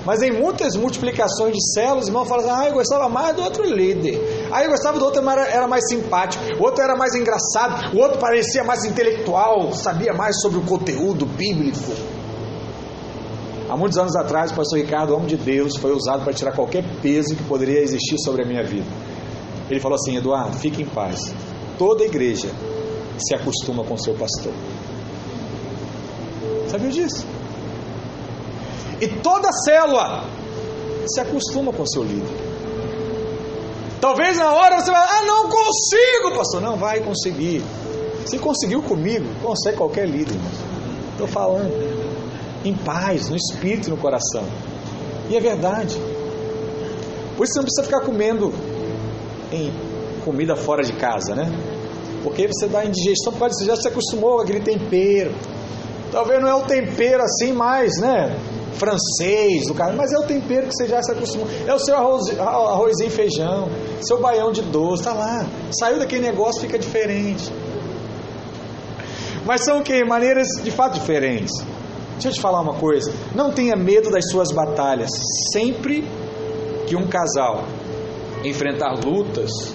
Mas 0.06 0.22
em 0.22 0.30
muitas 0.30 0.76
multiplicações 0.76 1.52
de 1.52 1.72
células, 1.72 2.06
irmão 2.06 2.24
fala 2.24 2.42
assim: 2.42 2.50
ah, 2.52 2.68
eu 2.68 2.74
gostava 2.74 3.08
mais 3.08 3.34
do 3.34 3.42
outro 3.42 3.64
líder. 3.64 4.48
Ah, 4.52 4.62
eu 4.62 4.70
gostava 4.70 4.96
do 4.96 5.04
outro, 5.04 5.28
era 5.28 5.66
mais 5.66 5.88
simpático. 5.88 6.44
O 6.60 6.62
outro 6.62 6.84
era 6.84 6.94
mais 6.96 7.16
engraçado. 7.16 7.96
O 7.96 8.00
outro 8.00 8.20
parecia 8.20 8.62
mais 8.62 8.84
intelectual, 8.84 9.72
sabia 9.72 10.14
mais 10.14 10.40
sobre 10.40 10.58
o 10.58 10.62
conteúdo 10.62 11.26
bíblico. 11.26 11.92
Há 13.68 13.76
muitos 13.76 13.98
anos 13.98 14.14
atrás, 14.14 14.52
o 14.52 14.54
pastor 14.54 14.78
Ricardo, 14.78 15.14
homem 15.14 15.26
de 15.26 15.36
Deus, 15.36 15.76
foi 15.76 15.92
usado 15.92 16.22
para 16.22 16.32
tirar 16.32 16.52
qualquer 16.52 16.84
peso 17.02 17.34
que 17.34 17.42
poderia 17.42 17.80
existir 17.80 18.18
sobre 18.18 18.44
a 18.44 18.46
minha 18.46 18.62
vida. 18.62 18.86
Ele 19.68 19.80
falou 19.80 19.96
assim: 19.96 20.16
Eduardo, 20.16 20.56
fique 20.58 20.80
em 20.80 20.86
paz. 20.86 21.34
Toda 21.76 22.04
igreja 22.04 22.50
se 23.20 23.34
acostuma 23.34 23.84
com 23.84 23.96
seu 23.96 24.14
pastor. 24.14 24.52
Sabia 26.68 26.90
disso? 26.90 27.26
E 29.00 29.08
toda 29.08 29.50
célula 29.64 30.24
se 31.06 31.20
acostuma 31.20 31.72
com 31.72 31.86
seu 31.86 32.02
líder. 32.02 32.50
Talvez 34.00 34.38
na 34.38 34.52
hora 34.52 34.80
você 34.80 34.90
vai, 34.90 35.02
ah, 35.02 35.24
não 35.26 35.48
consigo, 35.48 36.36
pastor. 36.36 36.60
Não, 36.60 36.76
vai 36.76 37.00
conseguir. 37.00 37.62
Se 38.24 38.38
conseguiu 38.38 38.82
comigo, 38.82 39.26
consegue 39.42 39.76
qualquer 39.76 40.08
líder, 40.08 40.36
Estou 41.12 41.26
falando. 41.26 41.70
Em 42.64 42.74
paz, 42.74 43.28
no 43.28 43.36
espírito 43.36 43.88
e 43.88 43.90
no 43.90 43.96
coração. 43.96 44.44
E 45.28 45.36
é 45.36 45.40
verdade. 45.40 45.96
Por 47.36 47.44
isso 47.44 47.54
você 47.54 47.58
não 47.58 47.64
precisa 47.64 47.84
ficar 47.84 48.00
comendo 48.00 48.52
em 49.52 49.72
comida 50.24 50.54
fora 50.54 50.82
de 50.82 50.92
casa, 50.92 51.34
né? 51.34 51.50
Porque 52.22 52.46
você 52.46 52.66
dá 52.66 52.84
indigestão, 52.84 53.32
porque 53.32 53.54
você 53.54 53.64
já 53.64 53.76
se 53.76 53.88
acostumou 53.88 54.36
com 54.36 54.42
aquele 54.42 54.60
tempero. 54.60 55.32
Talvez 56.12 56.40
não 56.40 56.48
é 56.48 56.54
o 56.54 56.62
tempero 56.62 57.22
assim 57.22 57.52
mais, 57.52 57.98
né? 57.98 58.36
Francês 58.74 59.66
do 59.66 59.74
cara, 59.74 59.92
mas 59.92 60.12
é 60.12 60.18
o 60.18 60.22
tempero 60.22 60.66
que 60.66 60.74
você 60.74 60.86
já 60.86 61.02
se 61.02 61.12
acostumou. 61.12 61.46
É 61.66 61.74
o 61.74 61.78
seu 61.78 61.94
arroz, 61.96 62.38
arrozinho 62.38 63.08
e 63.08 63.10
feijão, 63.10 63.68
seu 64.00 64.20
baião 64.20 64.52
de 64.52 64.62
doce, 64.62 65.04
tá 65.04 65.12
lá. 65.12 65.46
Saiu 65.78 65.98
daquele 65.98 66.22
negócio, 66.22 66.60
fica 66.60 66.78
diferente. 66.78 67.50
Mas 69.44 69.64
são 69.64 69.80
o 69.80 69.82
que? 69.82 70.04
Maneiras 70.04 70.48
de 70.62 70.70
fato 70.70 70.94
diferentes. 70.94 71.52
Deixa 72.12 72.28
eu 72.28 72.32
te 72.32 72.40
falar 72.40 72.60
uma 72.60 72.74
coisa. 72.74 73.12
Não 73.34 73.50
tenha 73.50 73.74
medo 73.76 74.10
das 74.10 74.30
suas 74.30 74.52
batalhas. 74.52 75.10
Sempre 75.52 76.04
que 76.86 76.94
um 76.96 77.06
casal 77.06 77.64
enfrentar 78.44 78.92
lutas 79.04 79.74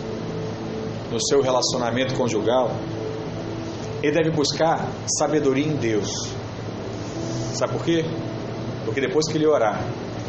no 1.15 1.21
seu 1.21 1.41
relacionamento 1.41 2.13
conjugal, 2.13 2.69
ele 4.03 4.11
deve 4.11 4.31
buscar 4.31 4.85
sabedoria 5.17 5.65
em 5.65 5.77
Deus. 5.77 6.11
Sabe 7.53 7.71
por 7.71 7.85
quê? 7.85 8.03
Porque 8.83 8.99
depois 8.99 9.25
que 9.31 9.37
ele 9.37 9.47
orar 9.47 9.81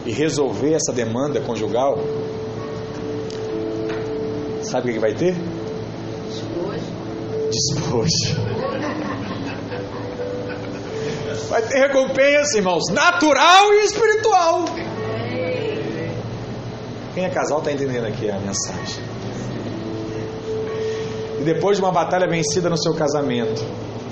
e 0.06 0.12
resolver 0.12 0.74
essa 0.74 0.92
demanda 0.92 1.40
conjugal, 1.40 1.98
sabe 4.62 4.90
o 4.90 4.94
que 4.94 5.00
vai 5.00 5.12
ter? 5.12 5.34
Despojo. 7.50 8.06
Despojo. 8.06 8.56
Vai 11.48 11.62
ter 11.62 11.78
recompensa, 11.80 12.58
irmãos, 12.58 12.84
natural 12.92 13.74
e 13.74 13.84
espiritual. 13.86 14.64
Quem 17.12 17.24
é 17.24 17.30
casal 17.30 17.58
está 17.58 17.72
entendendo 17.72 18.06
aqui 18.06 18.30
a 18.30 18.38
mensagem. 18.38 19.05
Depois 21.46 21.76
de 21.76 21.84
uma 21.84 21.92
batalha 21.92 22.28
vencida 22.28 22.68
no 22.68 22.76
seu 22.76 22.92
casamento, 22.92 23.64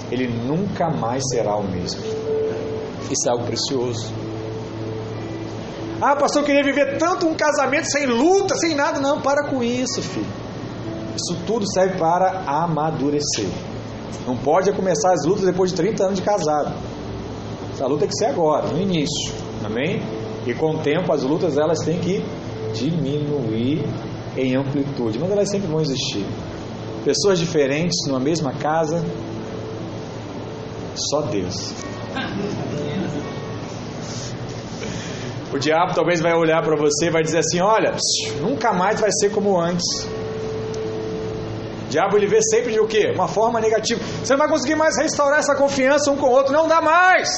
ele 0.09 0.29
nunca 0.29 0.88
mais 0.88 1.20
será 1.33 1.57
o 1.57 1.64
mesmo. 1.64 2.01
Isso 3.11 3.27
é 3.27 3.33
algo 3.33 3.44
precioso. 3.44 4.12
Ah, 6.01 6.14
pastor, 6.14 6.42
eu 6.42 6.47
queria 6.47 6.62
viver 6.62 6.97
tanto 6.97 7.27
um 7.27 7.35
casamento 7.35 7.90
sem 7.90 8.07
luta, 8.07 8.55
sem 8.55 8.77
nada. 8.77 9.01
Não, 9.01 9.20
para 9.20 9.49
com 9.51 9.64
isso, 9.64 10.01
filho. 10.01 10.25
Isso 11.16 11.37
tudo 11.44 11.66
serve 11.73 11.99
para 11.99 12.44
amadurecer. 12.47 13.49
Não 14.29 14.37
pode 14.37 14.70
começar 14.70 15.12
as 15.12 15.27
lutas 15.27 15.44
depois 15.44 15.70
de 15.70 15.77
30 15.77 16.05
anos 16.05 16.20
de 16.20 16.25
casado. 16.25 16.73
Essa 17.73 17.85
luta 17.87 18.03
tem 18.03 18.09
que 18.11 18.16
ser 18.16 18.27
agora, 18.27 18.68
no 18.68 18.81
início. 18.81 19.35
Amém? 19.64 20.01
E 20.47 20.55
com 20.55 20.70
o 20.70 20.79
tempo 20.79 21.12
as 21.12 21.25
lutas 21.25 21.59
elas 21.59 21.81
têm 21.81 21.99
que 21.99 22.25
diminuir 22.73 23.85
em 24.37 24.55
amplitude, 24.55 25.18
mas 25.18 25.33
elas 25.33 25.51
sempre 25.51 25.66
vão 25.66 25.81
existir. 25.81 26.25
Pessoas 27.05 27.38
diferentes 27.38 28.07
numa 28.07 28.19
mesma 28.19 28.53
casa, 28.55 29.05
só 30.95 31.23
Deus. 31.23 31.75
O 35.53 35.59
diabo 35.59 35.95
talvez 35.95 36.21
vai 36.21 36.35
olhar 36.35 36.62
para 36.62 36.77
você 36.77 37.07
e 37.07 37.11
vai 37.11 37.23
dizer 37.23 37.38
assim: 37.38 37.61
Olha, 37.61 37.95
nunca 38.40 38.73
mais 38.73 39.01
vai 39.01 39.11
ser 39.12 39.31
como 39.31 39.61
antes. 39.61 39.85
O 41.85 41.88
diabo 41.90 42.17
ele 42.17 42.27
vê 42.27 42.43
sempre 42.43 42.73
de 42.73 42.81
o 42.81 42.87
quê? 42.87 43.12
Uma 43.14 43.29
forma 43.29 43.61
negativa. 43.61 44.01
Você 44.23 44.33
não 44.33 44.38
vai 44.38 44.49
conseguir 44.49 44.75
mais 44.75 44.97
restaurar 44.99 45.38
essa 45.38 45.55
confiança 45.55 46.11
um 46.11 46.17
com 46.17 46.27
o 46.27 46.31
outro, 46.31 46.53
não 46.53 46.67
dá 46.67 46.81
mais. 46.81 47.29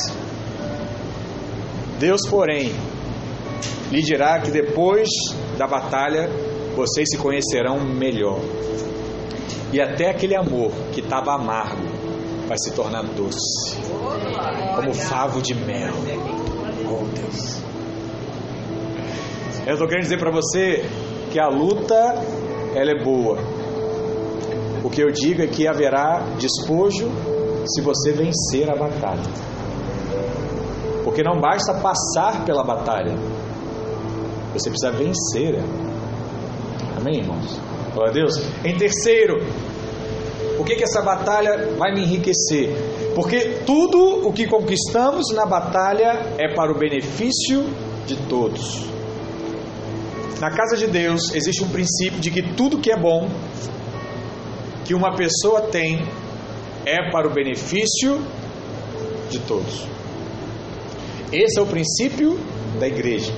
Deus, 1.99 2.21
porém, 2.31 2.75
lhe 3.91 4.03
dirá 4.03 4.39
que 4.41 4.51
depois 4.51 5.09
da 5.59 5.67
batalha 5.67 6.31
vocês 6.75 7.09
se 7.11 7.19
conhecerão 7.19 7.81
melhor. 7.81 8.39
E 9.77 9.81
até 9.83 10.09
aquele 10.09 10.35
amor 10.35 10.73
que 10.91 11.01
estava 11.01 11.35
amargo 11.35 11.83
vai 12.49 12.57
se 12.57 12.71
tornar 12.71 13.03
doce, 13.03 13.77
como 14.75 14.95
favo 14.95 15.43
de 15.43 15.55
mel. 15.55 15.93
Oh 16.89 17.05
Deus. 17.05 17.61
Eu 19.67 19.75
estou 19.75 19.87
querendo 19.87 20.05
dizer 20.05 20.19
para 20.19 20.31
você 20.31 20.83
que 21.31 21.39
a 21.39 21.49
luta 21.49 21.95
ela 22.75 22.91
é 22.91 23.05
boa. 23.05 23.37
O 24.83 24.89
que 24.89 25.03
eu 25.03 25.13
digo 25.13 25.43
é 25.43 25.47
que 25.47 25.69
haverá 25.69 26.21
despojo 26.39 27.11
se 27.67 27.83
você 27.83 28.13
vencer 28.13 28.71
a 28.71 28.77
batalha. 28.77 29.31
Porque 31.05 31.23
não 31.23 31.39
basta 31.39 31.75
passar 31.75 32.47
pela 32.47 32.65
batalha, 32.65 33.15
você 34.55 34.71
precisa 34.71 34.91
vencer. 34.91 35.63
Amém, 36.97 37.19
irmãos? 37.19 37.66
Glória 37.97 38.11
a 38.11 38.15
Deus. 38.15 38.35
Em 38.63 38.77
terceiro, 38.77 39.39
o 40.59 40.65
que, 40.65 40.77
que 40.77 40.85
essa 40.85 41.01
batalha 41.01 41.77
vai 41.79 41.95
me 41.95 42.03
enriquecer? 42.03 42.69
Porque 43.15 43.63
tudo 43.65 44.29
o 44.29 44.35
que 44.35 44.47
conquistamos 44.47 45.33
na 45.35 45.47
batalha 45.47 46.35
é 46.37 46.55
para 46.55 46.71
o 46.71 46.79
benefício 46.79 47.65
de 48.07 48.17
todos. 48.29 48.85
Na 50.39 50.51
casa 50.51 50.77
de 50.77 50.87
Deus 50.87 51.35
existe 51.35 51.65
um 51.65 51.71
princípio 51.71 52.21
de 52.21 52.31
que 52.31 52.43
tudo 52.43 52.79
que 52.79 52.93
é 52.93 53.01
bom 53.01 53.31
que 54.85 54.93
uma 54.93 55.17
pessoa 55.17 55.63
tem 55.63 56.07
é 56.85 57.11
para 57.11 57.27
o 57.27 57.33
benefício 57.33 58.21
de 59.31 59.39
todos. 59.39 59.87
Esse 61.33 61.59
é 61.59 61.63
o 61.63 61.67
princípio 61.67 62.39
da 62.79 62.87
igreja. 62.87 63.33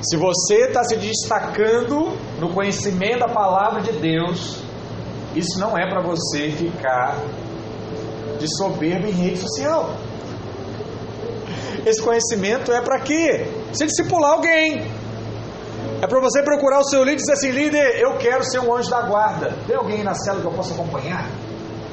Se 0.00 0.16
você 0.16 0.68
está 0.68 0.82
se 0.84 0.96
destacando 0.96 2.16
no 2.40 2.48
conhecimento 2.54 3.20
da 3.20 3.28
palavra 3.28 3.82
de 3.82 3.92
Deus, 3.92 4.56
isso 5.34 5.60
não 5.60 5.76
é 5.76 5.88
para 5.88 6.02
você 6.02 6.50
ficar 6.50 7.16
de 8.38 8.46
soberba 8.56 9.06
em 9.06 9.12
rede 9.12 9.38
social. 9.38 9.94
Esse 11.84 12.02
conhecimento 12.02 12.72
é 12.72 12.80
para 12.80 12.98
quê? 13.00 13.46
Você 13.72 13.86
discipular 13.86 14.32
alguém. 14.32 14.90
É 16.02 16.06
para 16.06 16.20
você 16.20 16.42
procurar 16.42 16.80
o 16.80 16.84
seu 16.84 17.00
líder 17.04 17.12
e 17.12 17.16
dizer 17.16 17.32
assim: 17.32 17.50
líder, 17.50 18.00
eu 18.00 18.16
quero 18.16 18.42
ser 18.44 18.58
um 18.58 18.74
anjo 18.74 18.90
da 18.90 19.02
guarda. 19.02 19.54
Tem 19.66 19.76
alguém 19.76 20.02
na 20.02 20.14
cela 20.14 20.40
que 20.40 20.46
eu 20.46 20.52
possa 20.52 20.72
acompanhar? 20.74 21.28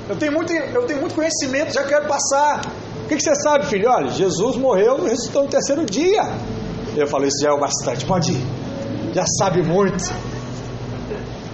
Eu 0.10 0.16
tenho 0.16 0.32
muito, 0.32 0.54
eu 0.54 0.86
tenho 0.86 1.02
muito 1.02 1.14
conhecimento, 1.14 1.74
já 1.74 1.84
quero 1.84 2.08
passar. 2.08 2.62
O 3.04 3.08
que, 3.08 3.16
que 3.16 3.22
você 3.22 3.36
sabe, 3.36 3.66
filho? 3.66 3.90
Olha, 3.90 4.10
Jesus 4.10 4.56
morreu 4.56 5.06
e 5.06 5.10
ressuscitou 5.10 5.44
no 5.44 5.50
terceiro 5.50 5.86
dia. 5.86 6.24
Eu 6.96 7.08
falei, 7.08 7.28
isso 7.28 7.44
já 7.44 7.52
é 7.52 7.54
o 7.54 7.60
bastante, 7.60 8.06
pode 8.06 8.32
ir. 8.32 8.46
Já 9.14 9.26
sabe 9.40 9.62
muito. 9.64 10.04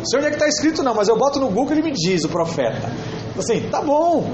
Não 0.03 0.09
sei 0.09 0.19
onde 0.19 0.27
é 0.27 0.31
que 0.31 0.35
está 0.35 0.49
escrito, 0.49 0.83
não, 0.83 0.93
mas 0.93 1.07
eu 1.07 1.15
boto 1.15 1.39
no 1.39 1.47
Google 1.47 1.75
e 1.75 1.79
ele 1.79 1.83
me 1.83 1.93
diz, 1.93 2.25
o 2.25 2.27
profeta. 2.27 2.91
Assim, 3.39 3.69
tá 3.69 3.81
bom. 3.81 4.29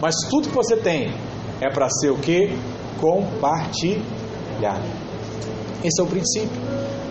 Mas 0.00 0.14
tudo 0.30 0.48
que 0.48 0.54
você 0.54 0.74
tem 0.74 1.12
é 1.60 1.70
para 1.70 1.86
ser 1.90 2.08
o 2.08 2.16
que? 2.16 2.58
Compartilhar. 2.98 4.80
Esse 5.84 6.00
é 6.00 6.02
o 6.02 6.06
princípio. 6.06 6.62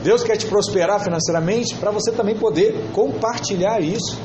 Deus 0.04 0.24
quer 0.24 0.36
te 0.36 0.48
prosperar 0.48 1.00
financeiramente 1.04 1.76
para 1.76 1.92
você 1.92 2.12
também 2.12 2.36
poder 2.36 2.90
compartilhar 2.92 3.80
isso 3.80 4.18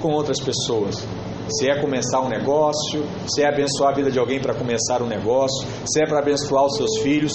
com 0.00 0.08
outras 0.08 0.40
pessoas. 0.40 1.06
Se 1.50 1.70
é 1.70 1.78
começar 1.78 2.22
um 2.22 2.30
negócio, 2.30 3.04
se 3.28 3.42
é 3.42 3.48
abençoar 3.48 3.92
a 3.92 3.94
vida 3.94 4.10
de 4.10 4.18
alguém 4.18 4.40
para 4.40 4.54
começar 4.54 5.02
um 5.02 5.06
negócio, 5.06 5.68
se 5.84 6.02
é 6.02 6.06
para 6.06 6.20
abençoar 6.20 6.64
os 6.64 6.78
seus 6.78 6.96
filhos, 7.02 7.34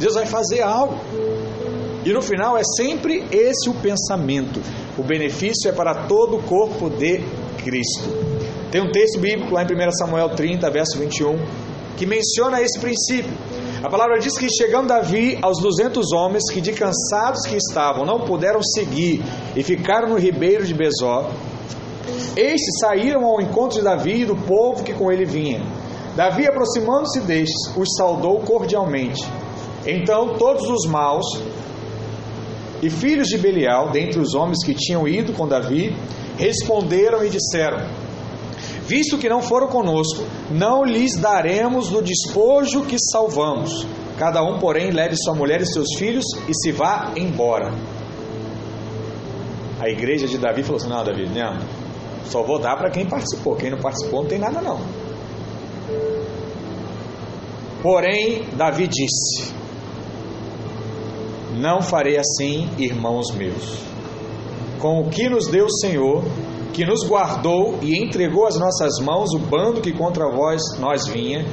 Deus 0.00 0.14
vai 0.14 0.26
fazer 0.26 0.60
algo. 0.62 0.96
E 2.04 2.12
no 2.12 2.22
final 2.22 2.56
é 2.56 2.62
sempre 2.76 3.24
esse 3.30 3.68
o 3.68 3.74
pensamento. 3.74 4.60
O 4.96 5.02
benefício 5.02 5.68
é 5.68 5.72
para 5.72 6.06
todo 6.06 6.36
o 6.36 6.42
corpo 6.42 6.88
de 6.88 7.20
Cristo. 7.62 8.08
Tem 8.70 8.80
um 8.80 8.90
texto 8.90 9.20
bíblico 9.20 9.52
lá 9.52 9.62
em 9.62 9.66
1 9.66 9.92
Samuel 9.92 10.30
30, 10.30 10.70
verso 10.70 10.98
21, 10.98 11.36
que 11.96 12.06
menciona 12.06 12.62
esse 12.62 12.78
princípio. 12.78 13.32
A 13.82 13.88
palavra 13.88 14.18
diz 14.18 14.36
que 14.38 14.46
chegando 14.48 14.88
Davi 14.88 15.38
aos 15.42 15.58
200 15.60 16.12
homens 16.12 16.44
que 16.50 16.60
de 16.60 16.72
cansados 16.72 17.46
que 17.46 17.56
estavam 17.56 18.04
não 18.04 18.20
puderam 18.20 18.62
seguir 18.62 19.22
e 19.56 19.62
ficaram 19.62 20.08
no 20.10 20.18
ribeiro 20.18 20.64
de 20.64 20.74
Bezó, 20.74 21.30
estes 22.36 22.78
saíram 22.80 23.24
ao 23.24 23.40
encontro 23.40 23.78
de 23.78 23.84
Davi 23.84 24.22
e 24.22 24.24
do 24.24 24.36
povo 24.36 24.84
que 24.84 24.92
com 24.92 25.10
ele 25.10 25.24
vinha. 25.24 25.62
Davi, 26.14 26.46
aproximando-se 26.46 27.20
destes, 27.20 27.74
os 27.76 27.88
saudou 27.96 28.40
cordialmente. 28.40 29.26
Então 29.86 30.36
todos 30.36 30.68
os 30.68 30.86
maus 30.86 31.24
e 32.82 32.88
filhos 32.88 33.28
de 33.28 33.36
Belial, 33.36 33.90
dentre 33.90 34.18
os 34.18 34.34
homens 34.34 34.64
que 34.64 34.74
tinham 34.74 35.06
ido 35.06 35.32
com 35.32 35.46
Davi, 35.46 35.94
responderam 36.38 37.24
e 37.24 37.28
disseram: 37.28 37.86
Visto 38.86 39.18
que 39.18 39.28
não 39.28 39.42
foram 39.42 39.68
conosco, 39.68 40.24
não 40.50 40.84
lhes 40.84 41.16
daremos 41.16 41.88
do 41.88 42.02
despojo 42.02 42.84
que 42.86 42.96
salvamos. 43.12 43.86
Cada 44.18 44.42
um, 44.42 44.58
porém, 44.58 44.90
leve 44.90 45.14
sua 45.16 45.34
mulher 45.34 45.60
e 45.60 45.66
seus 45.66 45.88
filhos 45.96 46.24
e 46.48 46.54
se 46.54 46.72
vá 46.72 47.12
embora. 47.16 47.72
A 49.78 49.88
igreja 49.88 50.26
de 50.26 50.38
Davi 50.38 50.62
falou 50.62 50.76
assim: 50.78 50.88
Não, 50.88 51.04
Davi, 51.04 51.26
não, 51.28 51.58
só 52.24 52.42
vou 52.42 52.58
dar 52.58 52.76
para 52.76 52.90
quem 52.90 53.06
participou. 53.06 53.56
Quem 53.56 53.70
não 53.70 53.78
participou 53.78 54.22
não 54.22 54.28
tem 54.28 54.38
nada, 54.38 54.60
não. 54.60 54.80
Porém, 57.82 58.44
Davi 58.56 58.86
disse: 58.86 59.59
Não 61.60 61.82
farei 61.82 62.16
assim, 62.16 62.70
irmãos 62.78 63.30
meus. 63.36 63.80
Com 64.78 65.02
o 65.02 65.10
que 65.10 65.28
nos 65.28 65.46
deu 65.46 65.66
o 65.66 65.78
Senhor, 65.78 66.24
que 66.72 66.86
nos 66.86 67.06
guardou 67.06 67.78
e 67.82 68.02
entregou 68.02 68.46
às 68.46 68.58
nossas 68.58 68.98
mãos 69.04 69.34
o 69.34 69.38
bando 69.38 69.82
que 69.82 69.92
contra 69.92 70.26
vós 70.30 70.62
nós 70.78 71.06
vinha, 71.06 71.44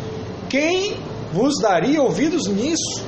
quem 0.49 0.95
vos 1.33 1.55
daria 1.61 2.01
ouvidos 2.01 2.47
nisso? 2.47 3.05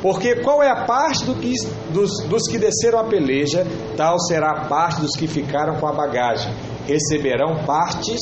Porque 0.00 0.36
qual 0.36 0.62
é 0.62 0.70
a 0.70 0.84
parte 0.84 1.24
do 1.24 1.34
que, 1.34 1.52
dos, 1.90 2.10
dos 2.28 2.42
que 2.48 2.56
desceram 2.56 3.00
a 3.00 3.04
peleja, 3.04 3.66
tal 3.96 4.20
será 4.20 4.50
a 4.50 4.68
parte 4.68 5.00
dos 5.00 5.16
que 5.16 5.26
ficaram 5.26 5.80
com 5.80 5.88
a 5.88 5.92
bagagem. 5.92 6.54
Receberão 6.86 7.64
partes 7.64 8.20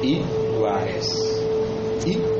iguais. 0.00 1.08
Iguais. 2.06 2.37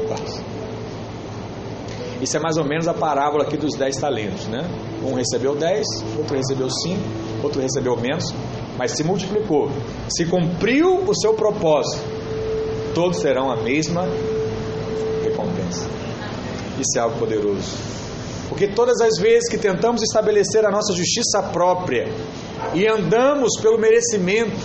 Isso 2.20 2.36
é 2.36 2.40
mais 2.40 2.56
ou 2.56 2.64
menos 2.64 2.88
a 2.88 2.94
parábola 2.94 3.44
aqui 3.44 3.56
dos 3.56 3.74
dez 3.74 3.96
talentos, 3.96 4.46
né? 4.48 4.68
Um 5.04 5.14
recebeu 5.14 5.54
dez, 5.54 5.86
outro 6.16 6.36
recebeu 6.36 6.68
cinco, 6.68 7.02
outro 7.42 7.60
recebeu 7.60 7.96
menos, 7.96 8.34
mas 8.76 8.92
se 8.92 9.04
multiplicou. 9.04 9.70
Se 10.08 10.24
cumpriu 10.26 11.04
o 11.06 11.14
seu 11.14 11.34
propósito, 11.34 12.02
todos 12.94 13.20
terão 13.20 13.50
a 13.50 13.56
mesma 13.56 14.08
recompensa. 15.22 15.86
Isso 16.78 16.98
é 16.98 17.00
algo 17.00 17.18
poderoso. 17.18 17.76
Porque 18.48 18.66
todas 18.68 19.00
as 19.00 19.18
vezes 19.18 19.48
que 19.48 19.58
tentamos 19.58 20.02
estabelecer 20.02 20.64
a 20.64 20.70
nossa 20.70 20.92
justiça 20.92 21.42
própria 21.52 22.08
e 22.74 22.86
andamos 22.88 23.50
pelo 23.60 23.78
merecimento, 23.78 24.56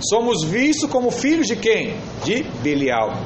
somos 0.00 0.44
vistos 0.44 0.88
como 0.88 1.10
filhos 1.10 1.46
de 1.46 1.56
quem? 1.56 1.96
De 2.24 2.42
Belial. 2.62 3.18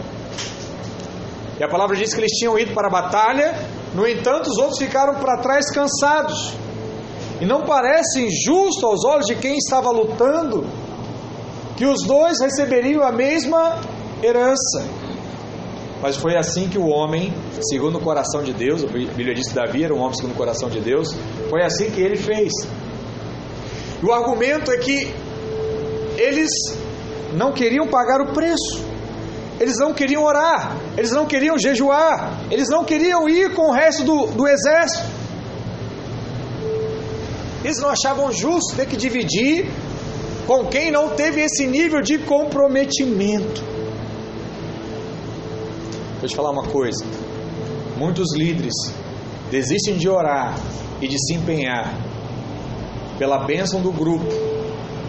E 1.58 1.64
a 1.64 1.68
palavra 1.68 1.96
diz 1.96 2.12
que 2.12 2.20
eles 2.20 2.32
tinham 2.32 2.58
ido 2.58 2.74
para 2.74 2.88
a 2.88 2.90
batalha, 2.90 3.54
no 3.94 4.06
entanto, 4.06 4.48
os 4.48 4.58
outros 4.58 4.78
ficaram 4.78 5.14
para 5.14 5.38
trás 5.38 5.70
cansados. 5.70 6.54
E 7.40 7.46
não 7.46 7.62
parece 7.62 8.26
injusto 8.26 8.86
aos 8.86 9.04
olhos 9.04 9.26
de 9.26 9.34
quem 9.34 9.56
estava 9.56 9.90
lutando 9.90 10.66
que 11.76 11.84
os 11.84 12.02
dois 12.06 12.40
receberiam 12.40 13.02
a 13.02 13.12
mesma 13.12 13.78
herança. 14.22 14.84
Mas 16.00 16.16
foi 16.16 16.36
assim 16.36 16.68
que 16.68 16.78
o 16.78 16.86
homem, 16.86 17.32
segundo 17.70 17.98
o 17.98 18.00
coração 18.00 18.42
de 18.42 18.52
Deus, 18.52 18.84
a 18.84 18.86
Bíblia 18.86 19.34
diz 19.34 19.48
que 19.48 19.54
Davi 19.54 19.84
era 19.84 19.94
um 19.94 19.98
homem 19.98 20.14
segundo 20.14 20.32
o 20.32 20.36
coração 20.36 20.68
de 20.68 20.80
Deus, 20.80 21.14
foi 21.48 21.62
assim 21.62 21.90
que 21.90 22.00
ele 22.00 22.16
fez. 22.16 22.52
E 24.02 24.06
o 24.06 24.12
argumento 24.12 24.70
é 24.70 24.76
que 24.78 25.14
eles 26.18 26.50
não 27.34 27.52
queriam 27.52 27.86
pagar 27.86 28.20
o 28.20 28.32
preço, 28.32 28.84
eles 29.58 29.78
não 29.78 29.94
queriam 29.94 30.22
orar, 30.22 30.76
eles 30.96 31.10
não 31.10 31.26
queriam 31.26 31.58
jejuar, 31.58 32.42
eles 32.50 32.68
não 32.68 32.84
queriam 32.84 33.28
ir 33.28 33.54
com 33.54 33.70
o 33.70 33.72
resto 33.72 34.04
do, 34.04 34.26
do 34.26 34.46
exército. 34.46 35.06
Eles 37.64 37.78
não 37.78 37.88
achavam 37.88 38.30
justo 38.30 38.76
ter 38.76 38.86
que 38.86 38.96
dividir 38.96 39.68
com 40.46 40.66
quem 40.66 40.90
não 40.90 41.10
teve 41.10 41.40
esse 41.40 41.66
nível 41.66 42.00
de 42.00 42.18
comprometimento. 42.18 43.64
Vou 46.20 46.28
te 46.28 46.36
falar 46.36 46.50
uma 46.50 46.64
coisa: 46.64 47.04
muitos 47.96 48.36
líderes 48.36 48.74
desistem 49.50 49.96
de 49.96 50.08
orar 50.08 50.54
e 51.00 51.08
de 51.08 51.18
se 51.18 51.34
empenhar 51.34 51.94
pela 53.18 53.38
bênção 53.38 53.80
do 53.80 53.90
grupo, 53.90 54.26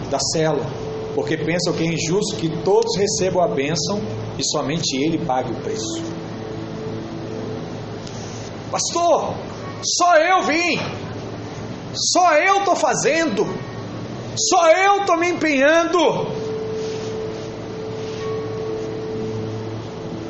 da 0.09 0.19
célula, 0.19 0.65
porque 1.17 1.35
pensam 1.35 1.73
que 1.73 1.83
é 1.83 1.87
injusto 1.87 2.35
que 2.35 2.47
todos 2.61 2.95
recebam 2.95 3.43
a 3.43 3.47
bênção 3.47 3.99
e 4.37 4.43
somente 4.51 4.95
ele 4.97 5.17
pague 5.17 5.51
o 5.51 5.55
preço. 5.55 5.99
Pastor, 8.69 9.33
só 9.81 10.15
eu 10.15 10.43
vim, 10.43 10.77
só 12.13 12.35
eu 12.35 12.59
estou 12.59 12.75
fazendo, 12.75 13.47
só 14.47 14.69
eu 14.69 14.97
estou 14.97 15.17
me 15.17 15.31
empenhando. 15.31 15.97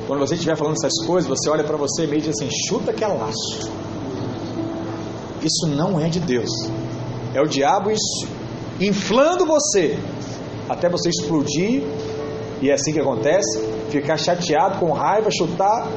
Quando 0.07 0.19
você 0.21 0.35
estiver 0.35 0.55
falando 0.55 0.75
essas 0.75 1.05
coisas, 1.05 1.27
você 1.27 1.49
olha 1.49 1.65
para 1.65 1.75
você 1.75 2.05
e 2.05 2.07
meio 2.07 2.21
diz 2.21 2.29
assim: 2.29 2.49
chuta 2.65 2.93
que 2.93 3.03
é 3.03 3.07
laço. 3.07 3.69
Isso 5.43 5.67
não 5.67 5.99
é 5.99 6.07
de 6.07 6.21
Deus. 6.21 6.49
É 7.33 7.41
o 7.41 7.45
diabo 7.45 7.91
inflando 8.79 9.45
você 9.45 9.99
até 10.69 10.89
você 10.89 11.09
explodir. 11.09 11.83
E 12.61 12.69
é 12.69 12.73
assim 12.73 12.93
que 12.93 12.99
acontece: 12.99 13.59
ficar 13.89 14.17
chateado, 14.17 14.79
com 14.79 14.91
raiva, 14.91 15.29
chutar 15.31 15.87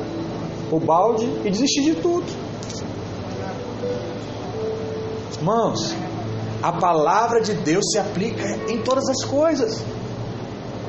o 0.71 0.79
balde 0.79 1.25
e 1.45 1.51
desistir 1.51 1.83
de 1.83 1.95
tudo. 1.97 2.27
Irmãos, 5.39 5.95
a 6.63 6.73
palavra 6.73 7.41
de 7.41 7.55
Deus 7.55 7.85
se 7.93 7.99
aplica 7.99 8.45
em 8.71 8.83
todas 8.83 9.09
as 9.09 9.25
coisas. 9.25 9.83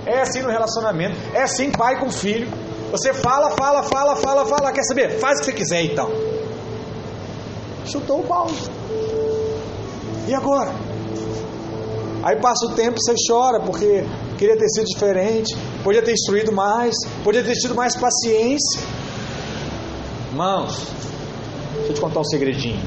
É 0.06 0.22
assim 0.22 0.42
no 0.42 0.50
relacionamento, 0.50 1.16
é 1.34 1.44
assim 1.44 1.72
pai 1.72 2.00
com 2.00 2.10
filho, 2.10 2.50
você 2.92 3.14
fala, 3.14 3.52
fala, 3.52 3.84
fala, 3.84 4.16
fala, 4.18 4.46
fala. 4.46 4.72
Quer 4.74 4.84
saber? 4.84 5.20
Faz 5.20 5.38
o 5.38 5.40
que 5.40 5.46
você 5.46 5.54
quiser 5.54 5.84
então. 5.84 6.12
Chutou 7.86 8.20
o 8.20 8.24
pau. 8.24 8.48
E 10.28 10.34
agora? 10.34 10.74
Aí 12.24 12.40
passa 12.40 12.68
o 12.68 12.76
tempo, 12.76 12.98
você 13.00 13.16
chora 13.28 13.60
porque 13.60 14.06
queria 14.38 14.56
ter 14.56 14.70
sido 14.70 14.86
diferente, 14.86 15.56
podia 15.84 16.04
ter 16.04 16.14
instruído 16.14 16.52
mais, 16.52 16.94
podia 17.24 17.44
ter 17.44 17.54
tido 17.54 17.74
mais 17.74 17.96
paciência. 17.96 18.82
Irmãos, 20.30 20.88
deixa 21.76 21.90
eu 21.90 21.94
te 21.96 22.02
contar 22.02 22.20
um 22.20 22.24
segredinho. 22.24 22.80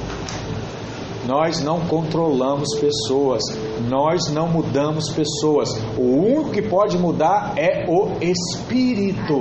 Nós 1.27 1.63
não 1.63 1.81
controlamos 1.87 2.69
pessoas, 2.79 3.43
nós 3.89 4.31
não 4.31 4.47
mudamos 4.47 5.11
pessoas. 5.11 5.71
O 5.97 6.03
único 6.03 6.51
que 6.51 6.63
pode 6.63 6.99
mudar 6.99 7.55
é 7.57 7.87
o 7.89 8.13
Espírito. 8.21 9.41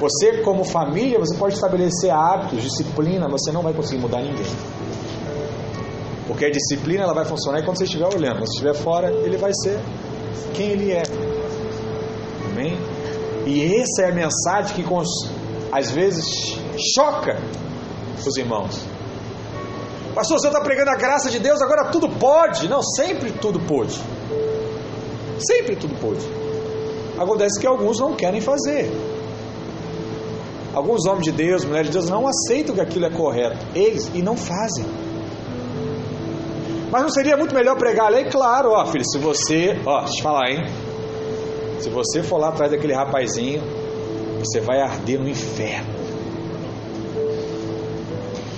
Você, 0.00 0.42
como 0.42 0.64
família, 0.64 1.18
você 1.18 1.36
pode 1.36 1.54
estabelecer 1.54 2.10
hábitos, 2.10 2.62
disciplina, 2.62 3.28
você 3.28 3.52
não 3.52 3.62
vai 3.62 3.72
conseguir 3.72 4.00
mudar 4.00 4.22
ninguém. 4.22 4.46
Porque 6.36 6.44
a 6.44 6.50
disciplina 6.50 7.02
ela 7.02 7.14
vai 7.14 7.24
funcionar 7.24 7.64
quando 7.64 7.78
você 7.78 7.84
estiver 7.84 8.04
olhando. 8.04 8.34
Quando 8.34 8.48
estiver 8.48 8.74
fora, 8.74 9.10
ele 9.10 9.38
vai 9.38 9.52
ser 9.54 9.80
quem 10.52 10.72
ele 10.72 10.92
é. 10.92 11.02
Amém? 12.52 12.76
E 13.46 13.74
essa 13.74 14.02
é 14.02 14.10
a 14.10 14.14
mensagem 14.14 14.76
que 14.76 14.84
às 15.72 15.90
vezes 15.92 16.26
choca 16.94 17.38
os 18.22 18.36
irmãos. 18.36 18.84
Pastor, 20.14 20.38
você 20.38 20.48
está 20.48 20.60
pregando 20.60 20.90
a 20.90 20.96
graça 20.96 21.30
de 21.30 21.38
Deus, 21.38 21.62
agora 21.62 21.90
tudo 21.90 22.06
pode. 22.06 22.68
Não, 22.68 22.82
sempre 22.82 23.32
tudo 23.32 23.58
pode. 23.60 23.98
Sempre 25.38 25.74
tudo 25.74 25.94
pode. 25.98 26.20
Acontece 27.18 27.58
que 27.58 27.66
alguns 27.66 27.98
não 27.98 28.14
querem 28.14 28.42
fazer. 28.42 28.92
Alguns 30.74 31.06
homens 31.06 31.24
de 31.24 31.32
Deus, 31.32 31.64
mulheres 31.64 31.86
de 31.86 31.94
Deus, 31.94 32.10
não 32.10 32.28
aceitam 32.28 32.74
que 32.74 32.80
aquilo 32.82 33.06
é 33.06 33.10
correto. 33.10 33.56
Eles 33.74 34.10
e 34.12 34.20
não 34.20 34.36
fazem. 34.36 35.05
Mas 36.90 37.02
não 37.02 37.10
seria 37.10 37.36
muito 37.36 37.54
melhor 37.54 37.76
pregar 37.76 38.06
a 38.06 38.08
lei? 38.10 38.24
Claro, 38.26 38.70
ó, 38.70 38.86
filho, 38.86 39.04
se 39.04 39.18
você, 39.18 39.76
ó, 39.84 40.00
deixa 40.00 40.12
eu 40.12 40.16
te 40.16 40.22
falar, 40.22 40.50
hein? 40.50 40.64
Se 41.80 41.90
você 41.90 42.22
for 42.22 42.38
lá 42.38 42.48
atrás 42.48 42.70
daquele 42.70 42.92
rapazinho, 42.92 43.62
você 44.38 44.60
vai 44.60 44.80
arder 44.80 45.20
no 45.20 45.28
inferno. 45.28 45.94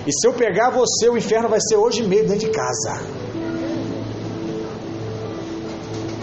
E 0.06 0.12
se 0.12 0.26
eu 0.26 0.32
pegar 0.32 0.70
você, 0.70 1.08
o 1.08 1.16
inferno 1.16 1.48
vai 1.48 1.58
ser 1.60 1.76
hoje 1.76 2.02
mesmo 2.02 2.28
dentro 2.28 2.46
de 2.46 2.50
casa. 2.50 3.02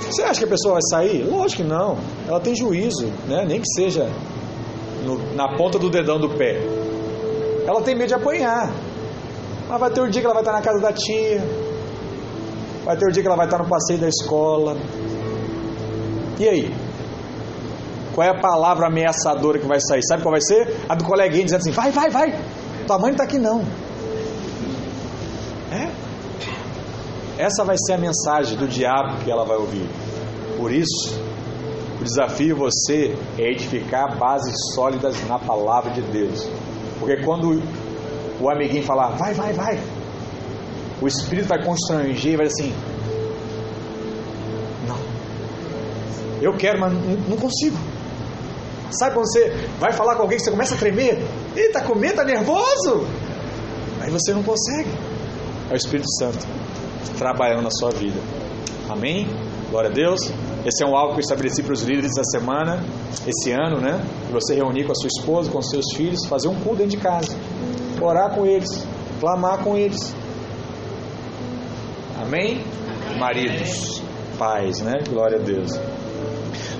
Você 0.09 0.23
acha 0.23 0.39
que 0.39 0.45
a 0.45 0.49
pessoa 0.49 0.75
vai 0.75 0.81
sair? 0.89 1.23
Lógico 1.23 1.61
que 1.61 1.67
não. 1.67 1.97
Ela 2.27 2.39
tem 2.39 2.55
juízo, 2.55 3.07
né? 3.27 3.43
nem 3.45 3.59
que 3.59 3.67
seja 3.75 4.09
no, 5.03 5.35
na 5.35 5.55
ponta 5.57 5.77
do 5.77 5.89
dedão 5.89 6.19
do 6.19 6.29
pé. 6.29 6.61
Ela 7.67 7.81
tem 7.81 7.95
medo 7.95 8.07
de 8.07 8.13
apanhar. 8.13 8.71
Mas 9.67 9.79
vai 9.79 9.89
ter 9.91 10.01
um 10.01 10.09
dia 10.09 10.21
que 10.21 10.25
ela 10.25 10.33
vai 10.33 10.43
estar 10.43 10.53
na 10.53 10.61
casa 10.61 10.79
da 10.79 10.93
tia. 10.93 11.64
Vai 12.85 12.95
ter 12.95 13.07
um 13.07 13.11
dia 13.11 13.21
que 13.21 13.27
ela 13.27 13.35
vai 13.35 13.47
estar 13.47 13.57
no 13.57 13.67
passeio 13.67 13.99
da 13.99 14.07
escola. 14.07 14.77
E 16.39 16.47
aí? 16.47 16.73
Qual 18.13 18.25
é 18.25 18.29
a 18.29 18.39
palavra 18.39 18.87
ameaçadora 18.87 19.59
que 19.59 19.67
vai 19.67 19.79
sair? 19.81 20.01
Sabe 20.07 20.23
qual 20.23 20.31
vai 20.31 20.41
ser? 20.41 20.85
A 20.87 20.95
do 20.95 21.03
coleguinha 21.03 21.43
dizendo 21.43 21.59
assim: 21.59 21.71
vai, 21.71 21.91
vai, 21.91 22.09
vai. 22.09 22.39
Tua 22.87 22.97
mãe 22.97 23.07
não 23.07 23.11
está 23.11 23.23
aqui 23.23 23.39
não. 23.39 23.61
É? 25.71 26.05
essa 27.37 27.63
vai 27.65 27.75
ser 27.77 27.93
a 27.93 27.97
mensagem 27.97 28.57
do 28.57 28.67
diabo 28.67 29.17
que 29.23 29.29
ela 29.29 29.43
vai 29.43 29.57
ouvir. 29.57 29.87
Por 30.57 30.71
isso, 30.71 31.19
o 31.99 32.03
desafio 32.03 32.55
você 32.55 33.15
é 33.37 33.51
edificar 33.51 34.17
bases 34.17 34.55
sólidas 34.73 35.15
na 35.27 35.37
palavra 35.37 35.91
de 35.91 36.01
Deus. 36.01 36.47
Porque 36.99 37.23
quando 37.23 37.61
o 38.39 38.49
amiguinho 38.49 38.83
falar, 38.83 39.09
vai, 39.17 39.33
vai, 39.33 39.53
vai, 39.53 39.79
o 41.05 41.07
espírito 41.07 41.47
vai 41.47 41.63
constranger 41.63 42.33
e 42.33 42.35
vai 42.35 42.47
assim: 42.47 42.73
Não, 44.87 44.97
eu 46.41 46.57
quero, 46.57 46.79
mas 46.79 46.91
não 47.29 47.37
consigo. 47.37 47.77
Sabe 48.89 49.13
quando 49.13 49.31
você 49.31 49.51
vai 49.79 49.91
falar 49.91 50.15
com 50.15 50.23
alguém 50.23 50.37
que 50.37 50.43
você 50.43 50.49
começa 50.51 50.73
a 50.73 50.77
tremer? 50.77 51.21
Ele 51.55 51.67
está 51.67 51.81
com 51.81 51.93
medo, 51.95 52.11
está 52.11 52.23
nervoso. 52.23 53.05
Aí 54.01 54.09
você 54.09 54.33
não 54.33 54.41
consegue. 54.41 54.89
É 55.69 55.73
o 55.73 55.75
Espírito 55.75 56.09
Santo 56.17 56.45
trabalhando 57.17 57.61
na 57.61 57.71
sua 57.71 57.91
vida. 57.91 58.19
Amém? 58.89 59.27
Glória 59.69 59.89
a 59.89 59.93
Deus. 59.93 60.21
Esse 60.65 60.83
é 60.83 60.87
um 60.87 60.95
algo 60.95 61.13
que 61.13 61.19
eu 61.19 61.23
estabeleci 61.23 61.61
para 61.61 61.73
os 61.73 61.83
líderes 61.83 62.15
da 62.15 62.23
semana, 62.23 62.83
esse 63.27 63.51
ano, 63.51 63.79
né? 63.79 64.03
Você 64.31 64.55
reunir 64.55 64.85
com 64.85 64.91
a 64.91 64.95
sua 64.95 65.07
esposa, 65.07 65.51
com 65.51 65.59
os 65.59 65.69
seus 65.69 65.85
filhos, 65.95 66.25
fazer 66.27 66.47
um 66.47 66.55
culto 66.55 66.77
dentro 66.77 66.97
de 66.97 66.97
casa, 66.97 67.35
orar 68.01 68.33
com 68.33 68.45
eles, 68.45 68.83
clamar 69.19 69.63
com 69.63 69.75
eles. 69.77 70.15
Amém? 72.25 72.63
Maridos, 73.19 74.01
pais, 74.39 74.81
né? 74.81 74.93
Glória 75.07 75.37
a 75.37 75.41
Deus. 75.41 75.69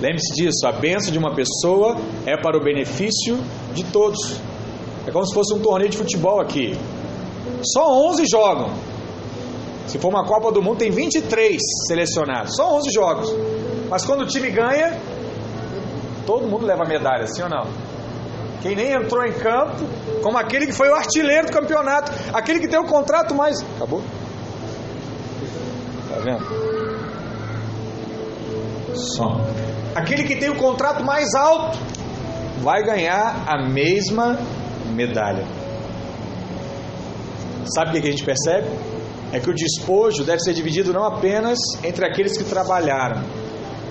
Lembre-se 0.01 0.33
disso, 0.33 0.65
a 0.65 0.71
bênção 0.71 1.11
de 1.11 1.19
uma 1.19 1.35
pessoa 1.35 1.97
é 2.25 2.35
para 2.35 2.57
o 2.57 2.63
benefício 2.63 3.37
de 3.73 3.83
todos. 3.85 4.39
É 5.05 5.11
como 5.11 5.23
se 5.23 5.35
fosse 5.35 5.53
um 5.53 5.59
torneio 5.59 5.91
de 5.91 5.97
futebol 5.97 6.41
aqui. 6.41 6.75
Só 7.61 8.09
11 8.09 8.25
jogam. 8.25 8.71
Se 9.85 9.99
for 9.99 10.09
uma 10.09 10.25
Copa 10.25 10.51
do 10.51 10.63
Mundo, 10.63 10.79
tem 10.79 10.89
23 10.89 11.61
selecionados. 11.87 12.55
Só 12.55 12.75
11 12.77 12.91
jogos. 12.91 13.35
Mas 13.87 14.03
quando 14.03 14.21
o 14.21 14.25
time 14.25 14.49
ganha, 14.49 14.99
todo 16.25 16.47
mundo 16.47 16.65
leva 16.65 16.85
medalha, 16.85 17.27
sim 17.27 17.43
ou 17.43 17.49
não? 17.49 17.67
Quem 18.63 18.75
nem 18.75 18.93
entrou 18.93 19.23
em 19.23 19.33
campo, 19.33 19.85
como 20.23 20.39
aquele 20.39 20.65
que 20.65 20.73
foi 20.73 20.89
o 20.89 20.95
artilheiro 20.95 21.45
do 21.45 21.53
campeonato, 21.53 22.11
aquele 22.33 22.59
que 22.59 22.67
tem 22.67 22.79
o 22.79 22.85
contrato 22.85 23.35
mais. 23.35 23.63
Acabou? 23.75 24.01
Vendo? 26.25 26.43
Só. 28.95 29.39
Aquele 29.93 30.23
que 30.23 30.35
tem 30.37 30.49
o 30.49 30.55
contrato 30.55 31.03
mais 31.03 31.35
alto 31.35 31.77
vai 32.63 32.81
ganhar 32.83 33.45
a 33.47 33.69
mesma 33.69 34.39
medalha. 34.95 35.45
Sabe 37.75 37.89
o 37.89 38.01
que 38.01 38.07
a 38.07 38.11
gente 38.11 38.25
percebe? 38.25 38.67
É 39.31 39.39
que 39.39 39.49
o 39.49 39.53
despojo 39.53 40.23
deve 40.23 40.39
ser 40.39 40.53
dividido 40.53 40.91
não 40.91 41.03
apenas 41.03 41.59
entre 41.83 42.05
aqueles 42.05 42.35
que 42.37 42.43
trabalharam, 42.43 43.21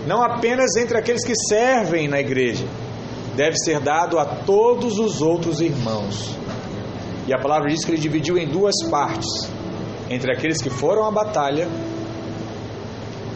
não 0.06 0.20
apenas 0.20 0.76
entre 0.76 0.98
aqueles 0.98 1.24
que 1.24 1.34
servem 1.48 2.08
na 2.08 2.18
igreja, 2.18 2.66
deve 3.36 3.56
ser 3.58 3.78
dado 3.80 4.18
a 4.18 4.24
todos 4.24 4.98
os 4.98 5.20
outros 5.20 5.60
irmãos. 5.60 6.36
E 7.28 7.34
a 7.34 7.38
palavra 7.38 7.68
diz 7.68 7.84
que 7.84 7.92
ele 7.92 8.00
dividiu 8.00 8.38
em 8.38 8.48
duas 8.48 8.74
partes: 8.90 9.28
entre 10.10 10.32
aqueles 10.32 10.60
que 10.60 10.70
foram 10.70 11.06
à 11.06 11.10
batalha 11.10 11.68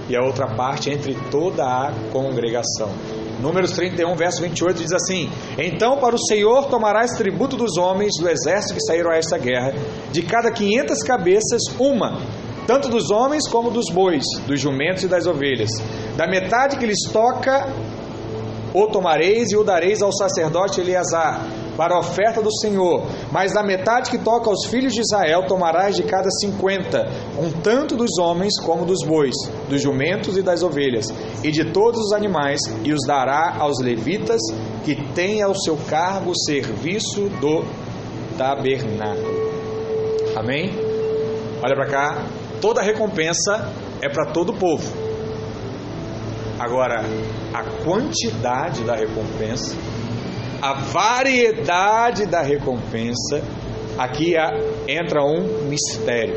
e 0.09 0.17
a 0.17 0.23
outra 0.23 0.47
parte 0.47 0.91
entre 0.91 1.15
toda 1.31 1.63
a 1.65 1.93
congregação. 2.13 2.91
Números 3.41 3.73
31, 3.73 4.15
verso 4.17 4.43
28 4.43 4.83
diz 4.83 4.93
assim: 4.93 5.31
Então 5.57 5.99
para 5.99 6.15
o 6.15 6.19
Senhor 6.19 6.67
tomarás 6.67 7.13
tributo 7.13 7.57
dos 7.57 7.77
homens 7.77 8.13
do 8.19 8.29
exército 8.29 8.75
que 8.75 8.85
saíram 8.85 9.11
a 9.11 9.17
esta 9.17 9.39
guerra, 9.39 9.75
de 10.11 10.23
cada 10.23 10.51
quinhentas 10.51 11.03
cabeças, 11.03 11.63
uma, 11.79 12.21
tanto 12.67 12.89
dos 12.89 13.11
homens 13.11 13.49
como 13.49 13.71
dos 13.71 13.87
bois, 13.93 14.25
dos 14.47 14.61
jumentos 14.61 15.05
e 15.05 15.09
das 15.09 15.27
ovelhas. 15.27 15.71
Da 16.17 16.27
metade 16.27 16.79
que 16.79 16.87
lhes 16.87 17.05
toca, 17.13 17.73
o 18.75 18.87
tomareis 18.89 19.53
e 19.53 19.57
o 19.57 19.63
dareis 19.63 20.03
ao 20.03 20.13
sacerdote 20.13 20.81
Eleazar 20.81 21.68
para 21.79 21.95
a 21.95 22.01
oferta 22.01 22.43
do 22.43 22.53
Senhor, 22.59 23.07
mas 23.31 23.55
da 23.55 23.63
metade 23.63 24.11
que 24.11 24.19
toca 24.19 24.51
aos 24.51 24.67
filhos 24.67 24.93
de 24.93 25.01
Israel 25.01 25.47
tomarás 25.47 25.95
de 25.95 26.03
cada 26.03 26.29
cinquenta, 26.29 27.09
um 27.39 27.53
tanto 27.53 27.95
dos 27.95 28.19
homens 28.19 28.61
como 28.61 28.85
dos 28.85 29.07
bois, 29.07 29.37
dos 29.69 29.81
jumentos 29.81 30.37
e 30.37 30.43
das 30.43 30.65
ovelhas, 30.65 31.07
e 31.45 31.53
de 31.53 31.71
todos 31.71 32.01
os 32.01 32.13
animais, 32.13 32.59
e 32.83 32.93
os 32.93 33.07
dará 33.07 33.55
aos 33.61 33.79
levitas, 33.81 34.41
que 34.85 34.97
têm 35.13 35.41
ao 35.41 35.55
seu 35.55 35.77
cargo 35.89 36.33
o 36.33 36.37
serviço 36.37 37.29
do 37.41 37.63
tabernáculo. 38.37 39.39
Amém? 40.35 40.73
Olha 41.63 41.77
para 41.77 41.87
cá, 41.87 42.27
toda 42.61 42.83
recompensa 42.83 43.73
é 44.03 44.09
para 44.09 44.33
todo 44.33 44.51
o 44.51 44.57
povo. 44.57 44.93
Agora, 46.59 47.05
a 47.55 47.63
quantidade 47.85 48.83
da 48.83 48.97
recompensa 48.97 49.77
a 50.61 50.73
variedade 50.73 52.27
da 52.27 52.43
recompensa, 52.43 53.43
aqui 53.97 54.35
entra 54.89 55.23
um 55.23 55.69
mistério. 55.69 56.37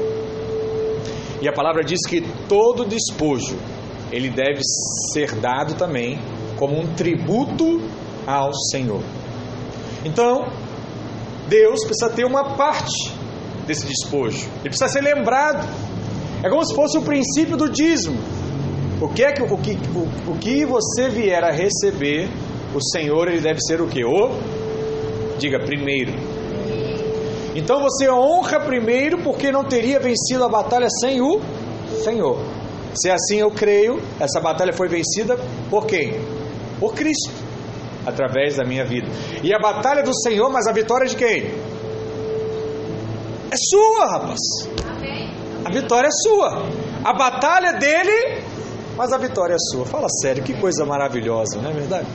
E 1.41 1.47
a 1.47 1.53
palavra 1.53 1.83
diz 1.83 1.99
que 2.07 2.21
todo 2.47 2.85
despojo 2.85 3.57
ele 4.11 4.29
deve 4.29 4.61
ser 5.13 5.33
dado 5.35 5.75
também 5.75 6.19
como 6.57 6.79
um 6.79 6.93
tributo 6.93 7.81
ao 8.27 8.53
Senhor. 8.53 9.01
Então, 10.05 10.45
Deus 11.47 11.83
precisa 11.83 12.11
ter 12.11 12.25
uma 12.25 12.55
parte 12.55 13.11
desse 13.65 13.85
despojo. 13.85 14.47
Ele 14.59 14.69
precisa 14.69 14.87
ser 14.87 15.01
lembrado. 15.01 15.67
É 16.43 16.49
como 16.49 16.63
se 16.65 16.75
fosse 16.75 16.97
o 16.97 17.01
princípio 17.01 17.57
do 17.57 17.69
dízimo. 17.69 18.17
O 19.01 19.07
que 19.07 19.23
é 19.23 19.31
que 19.31 19.41
o 19.41 19.57
que, 19.57 19.71
o, 19.95 20.31
o 20.31 20.37
que 20.37 20.65
você 20.65 21.09
vier 21.09 21.43
a 21.43 21.51
receber 21.51 22.29
o 22.73 22.81
Senhor 22.81 23.27
ele 23.27 23.41
deve 23.41 23.59
ser 23.61 23.81
o 23.81 23.87
que? 23.87 24.03
O 24.03 24.31
diga 25.37 25.59
primeiro. 25.59 26.13
Então 27.55 27.81
você 27.81 28.09
honra 28.09 28.59
primeiro 28.59 29.21
porque 29.23 29.51
não 29.51 29.63
teria 29.63 29.99
vencido 29.99 30.43
a 30.43 30.49
batalha 30.49 30.87
sem 31.01 31.21
o 31.21 31.41
Senhor. 32.03 32.39
Se 32.93 33.09
é 33.09 33.13
assim 33.13 33.37
eu 33.37 33.51
creio, 33.51 34.01
essa 34.19 34.39
batalha 34.39 34.73
foi 34.73 34.87
vencida 34.87 35.37
por 35.69 35.85
quem? 35.85 36.19
Por 36.79 36.93
Cristo, 36.93 37.31
através 38.05 38.55
da 38.57 38.63
minha 38.63 38.85
vida. 38.85 39.07
E 39.43 39.53
a 39.53 39.59
batalha 39.59 40.03
do 40.03 40.13
Senhor, 40.21 40.49
mas 40.49 40.67
a 40.67 40.71
vitória 40.71 41.07
de 41.07 41.15
quem? 41.15 41.51
É 43.51 43.55
sua, 43.55 44.05
rapaz. 44.11 44.39
A 45.65 45.71
vitória 45.71 46.07
é 46.07 46.11
sua. 46.11 46.63
A 47.03 47.13
batalha 47.13 47.73
dele, 47.73 48.43
mas 48.95 49.11
a 49.11 49.17
vitória 49.17 49.55
é 49.55 49.75
sua. 49.75 49.85
Fala 49.85 50.07
sério, 50.21 50.43
que 50.43 50.53
coisa 50.53 50.85
maravilhosa, 50.85 51.61
não 51.61 51.69
é 51.69 51.73
verdade? 51.73 52.07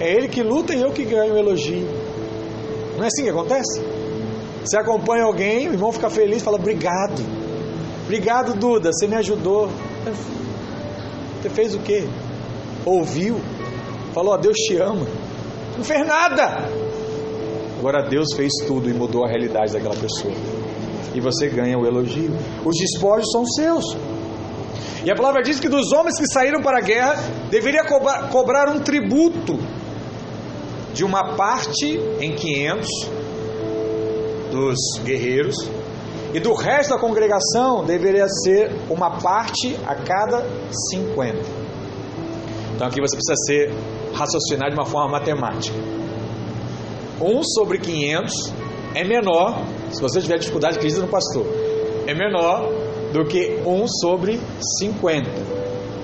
É 0.00 0.12
ele 0.12 0.28
que 0.28 0.42
luta 0.42 0.74
e 0.74 0.80
eu 0.80 0.92
que 0.92 1.04
ganho 1.04 1.34
o 1.34 1.38
elogio. 1.38 1.88
Não 2.96 3.04
é 3.04 3.08
assim 3.08 3.24
que 3.24 3.30
acontece? 3.30 3.80
Você 4.64 4.76
acompanha 4.76 5.24
alguém, 5.24 5.68
o 5.68 5.72
irmão 5.72 5.90
fica 5.90 6.10
feliz, 6.10 6.42
fala 6.42 6.56
obrigado. 6.56 7.22
Obrigado, 8.04 8.54
Duda, 8.54 8.90
você 8.92 9.06
me 9.06 9.16
ajudou. 9.16 9.68
Você 11.40 11.48
fez 11.50 11.74
o 11.74 11.78
quê? 11.78 12.08
Ouviu? 12.84 13.40
Falou, 14.12 14.36
Deus 14.38 14.56
te 14.56 14.76
ama. 14.76 15.06
Não 15.76 15.84
fez 15.84 16.06
nada. 16.06 16.68
Agora 17.78 18.08
Deus 18.08 18.34
fez 18.34 18.52
tudo 18.66 18.90
e 18.90 18.92
mudou 18.92 19.24
a 19.24 19.28
realidade 19.28 19.72
daquela 19.72 19.94
pessoa. 19.94 20.34
E 21.14 21.20
você 21.20 21.48
ganha 21.48 21.78
o 21.78 21.86
elogio. 21.86 22.36
Os 22.64 22.76
despojos 22.76 23.30
são 23.30 23.44
seus. 23.46 23.96
E 25.04 25.10
a 25.10 25.14
palavra 25.14 25.42
diz 25.42 25.60
que 25.60 25.68
dos 25.68 25.92
homens 25.92 26.18
que 26.18 26.26
saíram 26.26 26.60
para 26.60 26.78
a 26.78 26.80
guerra, 26.80 27.16
deveria 27.50 27.84
cobrar, 27.84 28.28
cobrar 28.30 28.68
um 28.68 28.80
tributo 28.80 29.58
de 30.98 31.04
uma 31.04 31.36
parte 31.36 31.86
em 32.20 32.34
500 32.34 32.88
dos 34.50 34.76
guerreiros 35.04 35.54
e 36.34 36.40
do 36.40 36.52
resto 36.54 36.90
da 36.90 36.98
congregação 36.98 37.84
deveria 37.84 38.26
ser 38.28 38.72
uma 38.90 39.08
parte 39.20 39.78
a 39.86 39.94
cada 39.94 40.44
50. 40.90 41.38
Então 42.74 42.88
aqui 42.88 43.00
você 43.00 43.14
precisa 43.14 43.36
ser 43.46 43.72
raciocinar 44.12 44.70
de 44.70 44.74
uma 44.74 44.84
forma 44.84 45.12
matemática. 45.12 45.78
1 47.20 47.44
sobre 47.44 47.78
500 47.78 48.34
é 48.96 49.04
menor, 49.04 49.62
se 49.92 50.02
você 50.02 50.20
tiver 50.20 50.38
dificuldade, 50.38 50.78
acredita 50.78 51.00
no 51.00 51.06
pastor, 51.06 51.46
é 52.08 52.12
menor 52.12 52.72
do 53.12 53.24
que 53.24 53.62
1 53.64 53.86
sobre 54.00 54.40
50. 54.80 55.30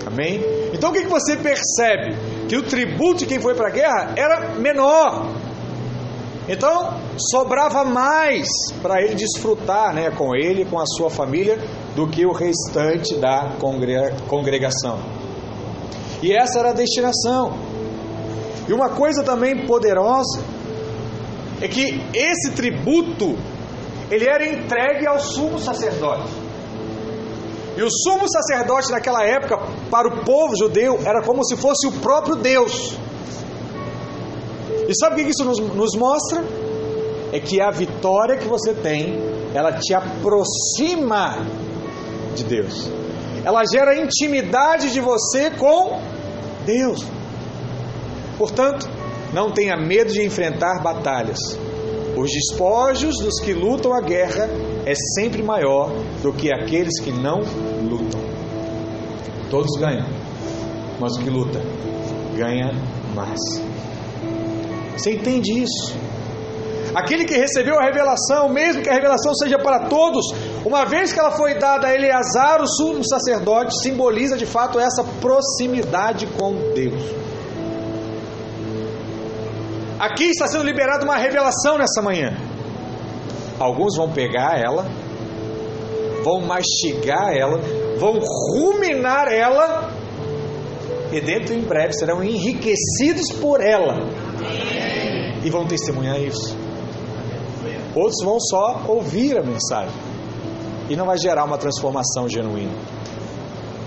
Amém? 0.07 0.41
Então 0.73 0.91
o 0.91 0.93
que, 0.93 1.03
que 1.03 1.11
você 1.11 1.37
percebe? 1.37 2.15
Que 2.49 2.57
o 2.57 2.63
tributo 2.63 3.21
de 3.21 3.27
quem 3.27 3.41
foi 3.41 3.55
para 3.55 3.69
a 3.69 3.71
guerra 3.71 4.15
era 4.17 4.55
menor. 4.57 5.27
Então 6.49 6.95
sobrava 7.17 7.85
mais 7.85 8.49
para 8.83 9.01
ele 9.03 9.15
desfrutar 9.15 9.95
né, 9.95 10.11
com 10.11 10.35
ele 10.35 10.65
com 10.65 10.79
a 10.79 10.85
sua 10.85 11.09
família 11.09 11.59
do 11.97 12.07
que 12.07 12.27
o 12.27 12.33
restante 12.33 13.15
da 13.17 13.53
congregação. 14.29 14.99
E 16.23 16.33
essa 16.33 16.59
era 16.59 16.71
a 16.71 16.73
destinação. 16.73 17.57
E 18.69 18.73
uma 18.73 18.91
coisa 18.91 19.23
também 19.23 19.67
poderosa 19.67 20.43
é 21.61 21.69
que 21.69 22.03
esse 22.13 22.53
tributo 22.53 23.37
ele 24.11 24.27
era 24.29 24.47
entregue 24.47 25.07
ao 25.07 25.19
sumo 25.19 25.59
sacerdote. 25.59 26.44
E 27.77 27.83
o 27.83 27.89
sumo 27.91 28.29
sacerdote 28.29 28.91
naquela 28.91 29.25
época, 29.25 29.59
para 29.91 30.09
o 30.09 30.25
povo 30.25 30.57
judeu, 30.57 30.99
era 31.05 31.23
como 31.23 31.45
se 31.45 31.57
fosse 31.57 31.87
o 31.87 31.93
próprio 31.93 32.37
Deus. 32.37 32.97
E 34.89 34.95
sabe 34.95 35.23
o 35.23 35.25
que 35.25 35.31
isso 35.31 35.45
nos, 35.45 35.59
nos 35.59 35.97
mostra? 35.97 36.45
É 37.33 37.41
que 37.41 37.61
a 37.61 37.71
vitória 37.71 38.37
que 38.37 38.47
você 38.47 38.73
tem, 38.75 39.19
ela 39.53 39.73
te 39.73 39.93
aproxima 39.93 41.45
de 42.37 42.45
Deus. 42.45 42.89
Ela 43.45 43.63
gera 43.71 44.01
intimidade 44.01 44.93
de 44.93 45.01
você 45.01 45.51
com 45.51 46.01
Deus. 46.65 47.05
Portanto, 48.39 48.89
não 49.33 49.51
tenha 49.51 49.77
medo 49.77 50.13
de 50.13 50.25
enfrentar 50.25 50.81
batalhas. 50.81 51.39
Os 52.17 52.31
despojos 52.31 53.19
dos 53.19 53.41
que 53.41 53.53
lutam 53.53 53.93
a 53.93 54.01
guerra 54.01 54.49
é 54.87 54.95
sempre 55.15 55.43
maior 55.43 55.91
do 56.23 56.33
que 56.33 56.53
aqueles 56.53 57.01
que 57.01 57.11
não 57.11 57.41
lutam. 57.89 58.21
Todos 59.51 59.79
ganham, 59.79 60.07
mas 61.01 61.17
o 61.17 61.21
que 61.21 61.31
luta 61.31 61.61
ganha 62.37 62.71
mais. 63.15 63.39
Você 64.97 65.13
entende 65.13 65.63
isso? 65.63 65.97
Aquele 66.95 67.25
que 67.25 67.35
recebeu 67.35 67.79
a 67.79 67.85
revelação, 67.85 68.49
mesmo 68.49 68.83
que 68.83 68.89
a 68.89 68.95
revelação 68.95 69.35
seja 69.35 69.59
para 69.59 69.89
todos, 69.89 70.25
uma 70.65 70.85
vez 70.85 71.13
que 71.13 71.19
ela 71.19 71.33
foi 71.33 71.59
dada 71.59 71.89
a 71.89 71.95
Eleazar, 71.95 72.63
o 72.63 72.67
sumo 72.69 73.05
sacerdote, 73.05 73.81
simboliza 73.83 74.37
de 74.37 74.47
fato 74.47 74.79
essa 74.79 75.03
proximidade 75.21 76.27
com 76.39 76.55
Deus. 76.73 77.03
Aqui 79.99 80.25
está 80.25 80.47
sendo 80.47 80.65
liberada 80.65 81.05
uma 81.05 81.17
revelação 81.17 81.79
nessa 81.79 82.01
manhã. 82.01 82.37
Alguns 83.59 83.97
vão 83.97 84.11
pegar 84.11 84.59
ela, 84.59 84.87
vão 86.25 86.41
mastigar 86.41 87.33
ela, 87.37 87.61
vão 87.99 88.19
ruminar 88.53 89.29
ela, 89.29 89.93
e 91.13 91.21
dentro 91.21 91.55
em 91.55 91.61
breve 91.61 91.93
serão 91.93 92.23
enriquecidos 92.23 93.31
por 93.41 93.61
ela. 93.61 93.95
E 95.45 95.51
vão 95.51 95.67
testemunhar 95.67 96.21
isso. 96.21 96.57
Outros 97.95 98.25
vão 98.25 98.41
só 98.41 98.83
ouvir 98.89 99.39
a 99.39 99.43
mensagem. 99.43 99.95
E 100.89 100.97
não 100.97 101.07
vai 101.07 101.17
gerar 101.17 101.45
uma 101.45 101.57
transformação 101.57 102.29
genuína. 102.29 102.73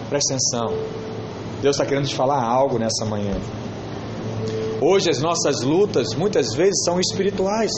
Presta 0.10 0.36
atenção. 0.36 0.74
Deus 1.62 1.76
está 1.76 1.86
querendo 1.86 2.08
te 2.08 2.16
falar 2.16 2.42
algo 2.42 2.80
nessa 2.80 3.04
manhã. 3.04 3.36
Hoje 4.80 5.10
as 5.10 5.20
nossas 5.20 5.62
lutas 5.62 6.14
muitas 6.16 6.54
vezes 6.54 6.84
são 6.86 7.00
espirituais. 7.00 7.72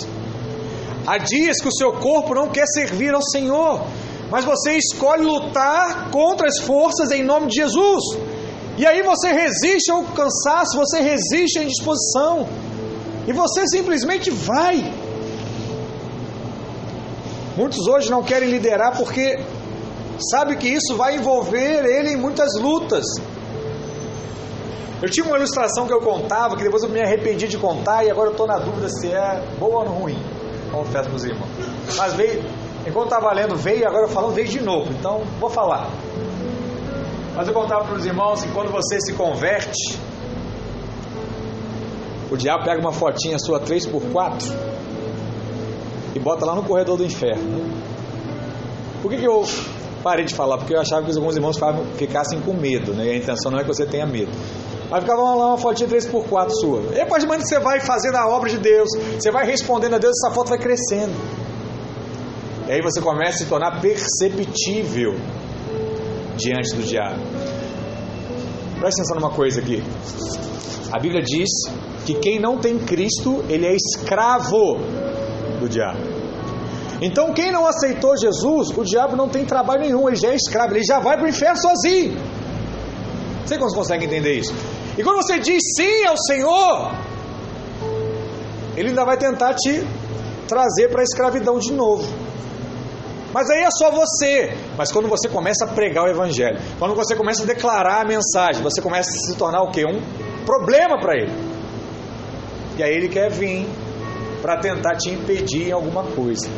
Há 1.10 1.18
dias 1.18 1.57
que 1.60 1.68
o 1.68 1.76
seu 1.76 1.91
corpo 1.93 2.36
não 2.36 2.49
quer 2.49 2.68
servir 2.68 3.16
ao 3.16 3.22
Senhor, 3.24 3.82
mas 4.30 4.45
você 4.45 4.74
escolhe 4.74 5.24
lutar 5.24 6.12
contra 6.12 6.47
as 6.47 6.60
forças 6.60 7.10
em 7.10 7.24
nome 7.24 7.47
de 7.47 7.55
Jesus. 7.55 8.03
E 8.78 8.86
aí 8.86 9.01
você 9.01 9.32
resiste 9.32 9.89
ao 9.89 10.03
cansaço, 10.03 10.78
você 10.78 11.01
resiste 11.01 11.57
à 11.57 11.64
indisposição. 11.64 12.47
E 13.28 13.34
você 13.34 13.66
simplesmente 13.66 14.30
vai. 14.30 14.93
Muitos 17.57 17.88
hoje 17.88 18.12
não 18.12 18.22
querem 18.22 18.51
liderar 18.51 18.95
porque 18.95 19.39
sabe 20.30 20.57
que 20.57 20.68
isso 20.68 20.95
vai 20.95 21.16
envolver 21.16 21.86
ele 21.86 22.12
em 22.12 22.18
muitas 22.18 22.53
lutas. 22.62 23.03
Eu 25.01 25.10
tinha 25.10 25.26
uma 25.26 25.38
ilustração 25.38 25.88
que 25.88 25.93
eu 25.93 26.01
contava, 26.01 26.55
que 26.55 26.62
depois 26.62 26.84
eu 26.84 26.89
me 26.89 27.01
arrependi 27.01 27.47
de 27.47 27.57
contar 27.57 28.03
e 28.03 28.12
agora 28.12 28.28
eu 28.28 28.34
estou 28.34 28.45
na 28.45 28.60
dúvida 28.60 28.88
se 28.89 29.12
é 29.12 29.43
boa 29.57 29.86
ou 29.86 29.89
ruim. 29.89 30.39
Confesso 30.72 31.10
os 31.10 31.24
irmãos. 31.24 31.50
Mas 31.98 32.14
veio, 32.14 32.44
enquanto 32.86 33.14
estava 33.14 33.34
lendo, 33.34 33.56
veio, 33.56 33.88
agora 33.88 34.06
eu 34.06 34.10
falando, 34.10 34.34
veio 34.34 34.48
de 34.48 34.62
novo. 34.62 34.92
Então, 34.92 35.22
vou 35.40 35.50
falar. 35.50 35.90
Mas 37.36 37.48
eu 37.48 37.54
contava 37.54 37.86
para 37.86 37.96
os 37.96 38.06
irmãos 38.06 38.44
que 38.44 38.52
quando 38.52 38.72
você 38.72 39.00
se 39.00 39.14
converte, 39.14 40.00
o 42.30 42.38
diabo 42.38 42.64
pega 42.64 42.80
uma 42.80 42.92
fotinha 42.92 43.38
sua 43.40 43.60
3x4 43.60 44.70
e 46.16 46.20
bota 46.20 46.46
lá 46.46 46.56
no 46.56 46.64
corredor 46.64 46.98
do 46.98 47.06
inferno. 47.06 47.64
Por 49.02 49.10
que, 49.10 49.18
que 49.18 49.26
eu 49.26 49.44
parei 50.04 50.26
de 50.26 50.36
falar? 50.36 50.58
Porque 50.58 50.76
eu 50.76 50.82
achava 50.82 51.06
que 51.06 51.16
alguns 51.16 51.36
irmãos 51.36 51.58
ficassem 51.96 52.42
com 52.42 52.54
medo, 52.54 52.94
né? 52.94 53.06
E 53.06 53.12
a 53.12 53.16
intenção 53.16 53.52
não 53.52 53.60
é 53.60 53.62
que 53.64 53.68
você 53.68 53.86
tenha 53.86 54.06
medo. 54.06 54.32
Mas 54.90 55.02
ficava 55.02 55.22
lá 55.22 55.48
uma 55.50 55.58
fotinha 55.58 55.88
3x4 55.88 56.50
sua. 56.50 56.82
E 56.92 56.96
depois 56.96 57.22
de 57.22 57.30
manhã 57.30 57.42
você 57.42 57.60
vai 57.60 57.80
fazendo 57.80 58.16
a 58.16 58.28
obra 58.28 58.50
de 58.50 58.58
Deus, 58.58 58.90
você 59.16 59.32
vai 59.32 59.46
respondendo 59.46 59.94
a 59.96 59.98
Deus, 60.00 60.16
essa 60.18 60.34
foto 60.34 60.50
vai 60.50 60.58
crescendo. 60.58 61.14
E 62.68 62.72
aí 62.72 62.82
você 62.82 63.00
começa 63.00 63.36
a 63.36 63.38
se 63.40 63.46
tornar 63.46 63.80
perceptível 63.82 65.16
diante 66.38 66.76
do 66.76 66.84
diabo. 66.84 67.20
Presta 68.80 69.02
atenção 69.02 69.18
numa 69.20 69.32
coisa 69.32 69.60
aqui. 69.60 69.84
A 70.92 71.00
Bíblia 71.00 71.22
diz 71.22 71.50
que 72.06 72.16
quem 72.16 72.40
não 72.40 72.58
tem 72.58 72.80
Cristo, 72.80 73.44
ele 73.48 73.68
é 73.68 73.76
escravo 73.76 74.78
do 75.60 75.70
diabo. 75.70 76.00
Então, 77.02 77.34
quem 77.34 77.52
não 77.52 77.66
aceitou 77.66 78.18
Jesus, 78.18 78.70
o 78.76 78.84
diabo 78.84 79.16
não 79.16 79.30
tem 79.30 79.46
trabalho 79.46 79.82
nenhum, 79.82 80.08
ele 80.08 80.18
já 80.18 80.30
é 80.30 80.36
escravo, 80.36 80.74
ele 80.74 80.84
já 80.84 81.00
vai 81.00 81.16
para 81.16 81.26
o 81.26 81.30
inferno 81.30 81.58
sozinho. 81.58 82.18
Você 83.46 83.58
consegue 83.58 84.06
entender 84.06 84.34
isso? 84.40 84.54
E 85.00 85.04
quando 85.04 85.24
você 85.24 85.39
diz 85.39 85.64
sim 85.78 86.06
ao 86.06 86.18
Senhor, 86.18 86.91
Ele 88.76 88.89
ainda 88.89 89.06
vai 89.06 89.16
tentar 89.16 89.54
te 89.54 89.82
trazer 90.45 90.89
para 90.89 91.00
a 91.00 91.04
escravidão 91.06 91.58
de 91.58 91.72
novo. 91.72 92.06
Mas 93.34 93.50
aí 93.50 93.64
é 93.64 93.72
só 93.72 93.91
você. 93.91 94.54
Mas 94.78 94.91
quando 94.91 95.08
você 95.08 95.30
começa 95.30 95.64
a 95.64 95.68
pregar 95.70 96.04
o 96.04 96.10
Evangelho, 96.10 96.60
quando 96.78 96.95
você 96.95 97.16
começa 97.16 97.43
a 97.43 97.45
declarar 97.45 98.02
a 98.02 98.06
mensagem, 98.06 98.62
você 98.62 98.82
começa 98.82 99.10
a 99.10 99.14
se 99.14 99.38
tornar 99.38 99.62
o 99.62 99.72
quê? 99.72 99.86
Um 99.86 100.02
problema 100.43 101.00
para 101.00 101.16
ele. 101.16 101.32
E 102.78 102.84
aí 102.84 102.93
ele 102.93 103.08
quer 103.08 103.32
vir 103.32 103.70
para 104.41 104.58
tentar 104.58 104.97
te 104.97 105.12
impedir 105.12 105.70
em 105.70 105.72
alguma 105.72 106.04
coisa. 106.04 106.50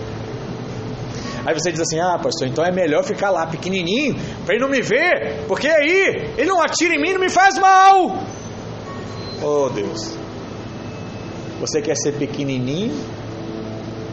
Aí 1.45 1.53
você 1.53 1.71
diz 1.71 1.81
assim: 1.81 1.99
ah, 1.99 2.17
pastor, 2.21 2.47
então 2.47 2.63
é 2.63 2.71
melhor 2.71 3.03
ficar 3.03 3.31
lá 3.31 3.47
pequenininho, 3.47 4.15
para 4.45 4.55
ele 4.55 4.63
não 4.63 4.69
me 4.69 4.81
ver, 4.81 5.45
porque 5.47 5.67
aí 5.67 6.33
ele 6.37 6.49
não 6.49 6.61
atira 6.61 6.95
em 6.95 7.01
mim 7.01 7.09
e 7.09 7.13
não 7.13 7.21
me 7.21 7.29
faz 7.29 7.57
mal. 7.57 8.17
Oh 9.43 9.69
Deus, 9.69 10.15
você 11.59 11.81
quer 11.81 11.95
ser 11.95 12.13
pequenininho 12.13 12.93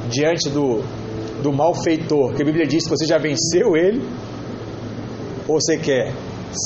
diante 0.09 0.49
do, 0.49 0.83
do 1.43 1.53
malfeitor, 1.53 2.35
que 2.35 2.43
a 2.43 2.45
Bíblia 2.45 2.67
diz 2.67 2.85
que 2.85 2.91
você 2.91 3.07
já 3.07 3.19
venceu 3.19 3.77
ele? 3.77 4.03
Ou 5.47 5.61
você 5.61 5.77
quer 5.77 6.13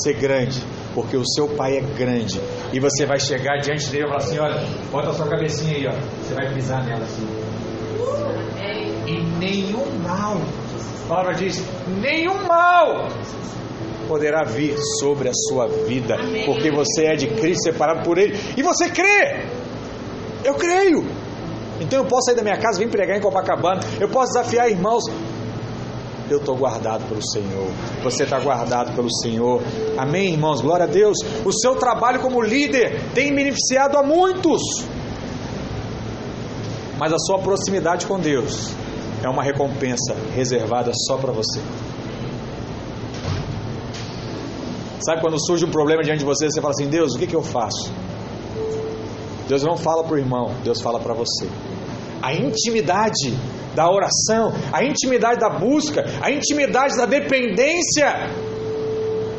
ser 0.03 0.13
grande, 0.13 0.61
porque 0.93 1.17
o 1.17 1.25
seu 1.25 1.47
pai 1.49 1.77
é 1.77 1.81
grande 1.81 2.39
e 2.71 2.79
você 2.79 3.05
vai 3.05 3.19
chegar 3.19 3.57
diante 3.57 3.89
dele 3.89 4.05
e 4.05 4.07
falar 4.07 4.17
assim: 4.17 4.39
olha, 4.39 4.65
bota 4.91 5.09
a 5.09 5.13
sua 5.13 5.27
cabecinha 5.27 5.75
aí, 5.75 5.87
ó. 5.87 5.91
Você 6.21 6.33
vai 6.33 6.53
pisar 6.53 6.83
nela 6.85 7.03
assim. 7.03 7.27
E 9.05 9.21
nenhum 9.37 9.85
mal, 9.99 10.37
a 11.05 11.07
palavra 11.07 11.33
diz: 11.33 11.63
nenhum 12.01 12.45
mal 12.47 13.07
poderá 14.07 14.43
vir 14.43 14.75
sobre 14.99 15.29
a 15.29 15.33
sua 15.33 15.67
vida, 15.67 16.15
porque 16.45 16.71
você 16.71 17.05
é 17.05 17.15
de 17.15 17.27
Cristo, 17.27 17.63
separado 17.63 18.03
por 18.03 18.17
Ele, 18.17 18.37
e 18.55 18.61
você 18.61 18.89
crê. 18.89 19.45
Eu 20.43 20.55
creio. 20.55 21.05
Então 21.79 21.99
eu 21.99 22.05
posso 22.05 22.25
sair 22.25 22.35
da 22.35 22.43
minha 22.43 22.57
casa, 22.57 22.79
vir 22.79 22.89
pregar 22.89 23.17
em 23.17 23.21
Copacabana, 23.21 23.81
eu 23.99 24.07
posso 24.09 24.33
desafiar 24.33 24.69
irmãos. 24.69 25.03
Eu 26.29 26.37
estou 26.37 26.55
guardado 26.55 27.03
pelo 27.09 27.21
Senhor. 27.21 27.69
Você 28.01 28.23
está 28.23 28.39
guardado 28.39 28.95
pelo 28.95 29.13
Senhor. 29.21 29.61
Amém, 29.97 30.31
irmãos? 30.31 30.61
Glória 30.61 30.85
a 30.85 30.87
Deus. 30.87 31.17
O 31.43 31.51
seu 31.51 31.75
trabalho 31.75 32.21
como 32.21 32.41
líder 32.41 33.01
tem 33.13 33.35
beneficiado 33.35 33.97
a 33.97 34.03
muitos. 34.03 34.61
Mas 36.97 37.11
a 37.11 37.17
sua 37.19 37.39
proximidade 37.39 38.05
com 38.05 38.17
Deus 38.17 38.73
é 39.23 39.29
uma 39.29 39.41
recompensa 39.41 40.13
reservada 40.35 40.91
só 41.07 41.17
para 41.17 41.31
você. 41.31 41.61
Sabe 45.05 45.21
quando 45.21 45.37
surge 45.45 45.65
um 45.65 45.71
problema 45.71 46.03
diante 46.03 46.19
de 46.19 46.25
você, 46.25 46.49
você 46.49 46.61
fala 46.61 46.73
assim: 46.73 46.87
Deus, 46.87 47.15
o 47.15 47.19
que, 47.19 47.27
que 47.27 47.35
eu 47.35 47.41
faço? 47.41 47.91
Deus 49.47 49.63
não 49.63 49.77
fala 49.77 50.03
para 50.03 50.15
o 50.15 50.17
irmão, 50.17 50.53
Deus 50.63 50.81
fala 50.81 50.99
para 50.99 51.13
você. 51.13 51.47
A 52.21 52.33
intimidade 52.33 53.33
da 53.75 53.89
oração, 53.89 54.53
a 54.71 54.83
intimidade 54.83 55.39
da 55.39 55.49
busca, 55.49 56.05
a 56.21 56.31
intimidade 56.31 56.95
da 56.95 57.05
dependência, 57.05 58.05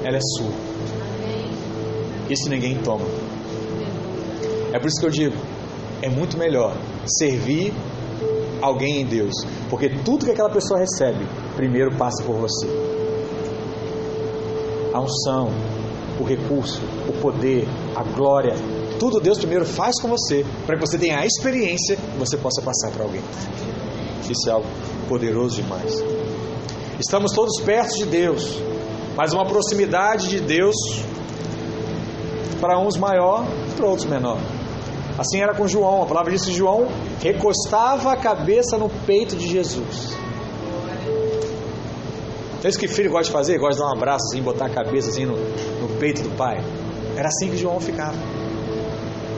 ela 0.02 0.16
é 0.16 0.20
sua. 0.20 0.52
Isso 2.28 2.48
ninguém 2.48 2.76
toma. 2.82 3.06
É 4.72 4.78
por 4.78 4.88
isso 4.88 5.00
que 5.00 5.06
eu 5.06 5.10
digo: 5.10 5.36
é 6.02 6.08
muito 6.08 6.36
melhor 6.36 6.76
servir 7.06 7.72
alguém 8.60 9.02
em 9.02 9.06
Deus, 9.06 9.34
porque 9.70 9.88
tudo 9.88 10.24
que 10.24 10.30
aquela 10.32 10.50
pessoa 10.50 10.78
recebe, 10.78 11.26
primeiro 11.56 11.94
passa 11.96 12.22
por 12.24 12.36
você. 12.36 12.66
A 14.92 15.00
unção, 15.00 15.50
o 16.20 16.24
recurso, 16.24 16.80
o 17.08 17.12
poder, 17.20 17.66
a 17.96 18.02
glória, 18.02 18.54
tudo 18.98 19.20
Deus 19.20 19.38
primeiro 19.38 19.64
faz 19.64 20.00
com 20.00 20.08
você, 20.08 20.46
para 20.66 20.76
que 20.76 20.86
você 20.86 20.96
tenha 20.96 21.18
a 21.18 21.26
experiência 21.26 21.98
e 22.14 22.18
você 22.18 22.36
possa 22.36 22.62
passar 22.62 22.90
para 22.92 23.04
alguém. 23.04 23.22
Isso 24.28 24.48
é 24.48 24.52
algo 24.52 24.66
poderoso 25.08 25.56
demais. 25.56 26.02
Estamos 26.98 27.32
todos 27.32 27.60
perto 27.60 27.96
de 27.96 28.06
Deus, 28.06 28.58
mas 29.16 29.32
uma 29.32 29.44
proximidade 29.44 30.28
de 30.28 30.40
Deus 30.40 30.76
para 32.60 32.78
uns 32.78 32.96
maior, 32.96 33.44
para 33.76 33.86
outros 33.86 34.08
menor. 34.08 34.38
Assim 35.16 35.40
era 35.40 35.54
com 35.54 35.66
João, 35.68 36.02
a 36.02 36.06
palavra 36.06 36.32
diz 36.32 36.44
que 36.44 36.52
João 36.52 36.88
recostava 37.20 38.12
a 38.12 38.16
cabeça 38.16 38.76
no 38.76 38.88
peito 39.06 39.36
de 39.36 39.48
Jesus. 39.48 40.16
É 42.64 42.68
isso 42.68 42.78
que 42.78 42.88
filho 42.88 43.10
gosta 43.10 43.26
de 43.26 43.30
fazer? 43.30 43.58
Gosta 43.58 43.74
de 43.74 43.80
dar 43.80 43.88
um 43.88 43.96
abraço, 43.96 44.24
assim, 44.30 44.42
botar 44.42 44.66
a 44.66 44.70
cabeça 44.70 45.10
assim 45.10 45.26
no, 45.26 45.36
no 45.36 45.88
peito 46.00 46.22
do 46.22 46.30
pai. 46.30 46.58
Era 47.14 47.28
assim 47.28 47.50
que 47.50 47.58
João 47.58 47.78
ficava. 47.78 48.16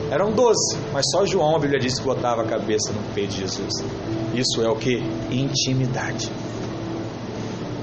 Eram 0.09 0.31
doze, 0.31 0.77
mas 0.93 1.03
só 1.11 1.25
João, 1.25 1.57
a 1.57 1.59
Bíblia 1.59 1.79
diz 1.79 1.99
que 1.99 2.05
botava 2.05 2.41
a 2.41 2.45
cabeça 2.45 2.93
no 2.93 3.13
peito 3.13 3.31
de 3.31 3.39
Jesus. 3.41 3.73
Isso 4.33 4.63
é 4.63 4.69
o 4.69 4.75
que? 4.77 5.03
Intimidade. 5.29 6.31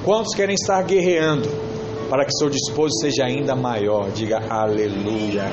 Quantos 0.03 0.35
querem 0.35 0.55
estar 0.55 0.83
guerreando 0.83 1.49
para 2.09 2.25
que 2.25 2.33
seu 2.33 2.49
disposto 2.49 3.01
seja 3.01 3.25
ainda 3.25 3.55
maior? 3.55 4.11
Diga 4.11 4.41
aleluia. 4.49 5.45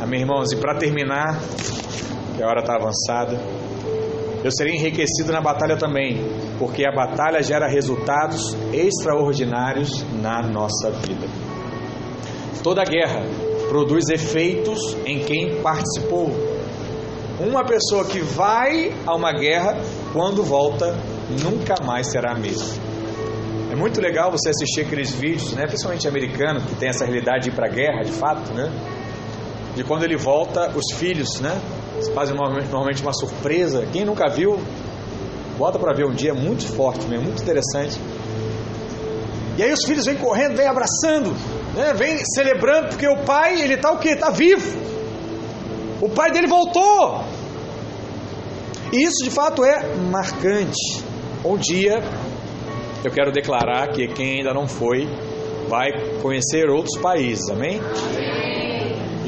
Amém, 0.00 0.20
irmãos? 0.20 0.50
E 0.50 0.56
para 0.56 0.78
terminar, 0.78 1.38
que 2.34 2.42
a 2.42 2.46
hora 2.46 2.60
está 2.60 2.74
avançada, 2.74 3.38
eu 4.42 4.50
serei 4.50 4.74
enriquecido 4.74 5.30
na 5.30 5.42
batalha 5.42 5.76
também, 5.76 6.24
porque 6.58 6.86
a 6.86 6.90
batalha 6.90 7.42
gera 7.42 7.68
resultados 7.68 8.56
extraordinários 8.72 10.02
na 10.22 10.40
nossa 10.40 10.90
vida. 10.90 11.28
Toda 12.64 12.82
guerra 12.82 13.26
produz 13.68 14.08
efeitos 14.08 14.96
em 15.04 15.18
quem 15.18 15.60
participou. 15.60 16.30
Uma 17.38 17.62
pessoa 17.62 18.06
que 18.06 18.20
vai 18.20 18.94
a 19.06 19.14
uma 19.14 19.32
guerra, 19.32 19.76
quando 20.14 20.42
volta, 20.42 20.96
nunca 21.42 21.74
mais 21.84 22.10
será 22.10 22.32
a 22.32 22.38
mesma. 22.38 22.82
É 23.70 23.76
muito 23.76 24.00
legal 24.00 24.30
você 24.30 24.48
assistir 24.48 24.80
aqueles 24.80 25.12
vídeos, 25.12 25.52
né, 25.52 25.66
principalmente 25.66 26.08
americano, 26.08 26.62
que 26.62 26.74
tem 26.76 26.88
essa 26.88 27.04
realidade 27.04 27.44
de 27.44 27.50
ir 27.50 27.52
para 27.54 27.66
a 27.66 27.70
guerra, 27.70 28.02
de 28.02 28.12
fato, 28.12 28.52
né? 28.54 28.72
De 29.74 29.84
quando 29.84 30.04
ele 30.04 30.16
volta, 30.16 30.70
os 30.76 30.96
filhos, 30.98 31.40
né? 31.40 31.60
Fazem 32.14 32.36
normalmente 32.36 33.02
uma 33.02 33.12
surpresa. 33.12 33.86
Quem 33.92 34.04
nunca 34.04 34.28
viu, 34.28 34.58
bota 35.56 35.78
para 35.78 35.94
ver 35.94 36.06
um 36.06 36.14
dia 36.14 36.34
muito 36.34 36.66
forte 36.66 37.06
mesmo, 37.06 37.26
muito 37.26 37.42
interessante. 37.42 37.98
E 39.58 39.62
aí 39.62 39.72
os 39.72 39.84
filhos 39.84 40.06
vêm 40.06 40.16
correndo, 40.16 40.56
vêm 40.56 40.66
abraçando, 40.66 41.32
né? 41.74 41.92
vêm 41.94 42.18
celebrando, 42.34 42.88
porque 42.88 43.06
o 43.06 43.24
pai, 43.24 43.60
ele 43.60 43.74
está 43.74 43.92
o 43.92 43.98
quê? 43.98 44.10
Está 44.10 44.30
vivo. 44.30 44.78
O 46.00 46.08
pai 46.08 46.30
dele 46.30 46.46
voltou. 46.46 47.22
E 48.92 49.02
isso 49.04 49.22
de 49.22 49.30
fato 49.30 49.62
é 49.64 49.94
marcante. 49.96 51.04
Um 51.44 51.56
dia 51.56 52.02
eu 53.04 53.10
quero 53.10 53.30
declarar 53.30 53.88
que 53.88 54.08
quem 54.08 54.38
ainda 54.38 54.52
não 54.52 54.66
foi 54.66 55.06
vai 55.68 55.88
conhecer 56.22 56.68
outros 56.68 56.98
países, 56.98 57.48
amém? 57.50 57.80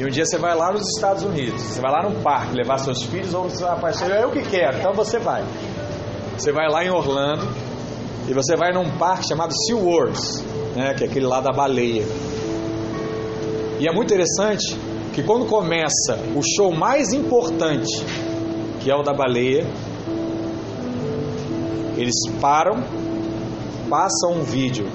E 0.03 0.05
um 0.05 0.09
dia 0.09 0.25
você 0.25 0.37
vai 0.37 0.53
lá 0.53 0.69
nos 0.69 0.85
Estados 0.97 1.23
Unidos, 1.23 1.61
você 1.61 1.79
vai 1.79 1.89
lá 1.89 2.03
no 2.03 2.21
parque 2.21 2.53
levar 2.53 2.77
seus 2.77 3.03
filhos 3.03 3.33
ou 3.33 3.43
você 3.43 3.63
vai 3.63 4.21
eu 4.21 4.31
que 4.31 4.41
quero, 4.41 4.77
então 4.77 4.93
você 4.93 5.17
vai. 5.17 5.45
Você 6.37 6.51
vai 6.51 6.69
lá 6.69 6.83
em 6.83 6.89
Orlando 6.89 7.47
e 8.27 8.33
você 8.33 8.57
vai 8.57 8.73
num 8.73 8.97
parque 8.97 9.29
chamado 9.29 9.53
SeaWorld, 9.65 10.19
né, 10.75 10.93
que 10.93 11.05
é 11.05 11.07
aquele 11.07 11.25
lá 11.25 11.39
da 11.39 11.53
baleia. 11.53 12.03
E 13.79 13.87
é 13.87 13.93
muito 13.93 14.13
interessante 14.13 14.77
que 15.13 15.23
quando 15.23 15.45
começa 15.45 16.19
o 16.35 16.41
show 16.41 16.73
mais 16.75 17.13
importante, 17.13 18.05
que 18.81 18.91
é 18.91 18.95
o 18.95 19.03
da 19.03 19.13
baleia, 19.13 19.65
eles 21.95 22.15
param 22.41 22.83
passa 23.89 24.27
um 24.27 24.41
vídeo 24.41 24.85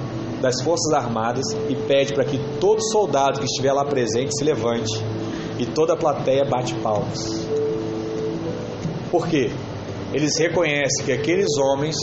das 0.41 0.61
Forças 0.63 0.93
Armadas 0.93 1.45
e 1.69 1.75
pede 1.75 2.13
para 2.13 2.25
que 2.25 2.39
todo 2.59 2.81
soldado 2.91 3.39
que 3.39 3.45
estiver 3.45 3.73
lá 3.73 3.85
presente 3.85 4.37
se 4.37 4.43
levante 4.43 4.93
e 5.57 5.65
toda 5.65 5.93
a 5.93 5.97
plateia 5.97 6.45
bate 6.45 6.73
palmas. 6.75 7.45
Por 9.11 9.27
quê? 9.27 9.51
Eles 10.13 10.37
reconhecem 10.37 11.05
que 11.05 11.11
aqueles 11.11 11.57
homens, 11.57 11.95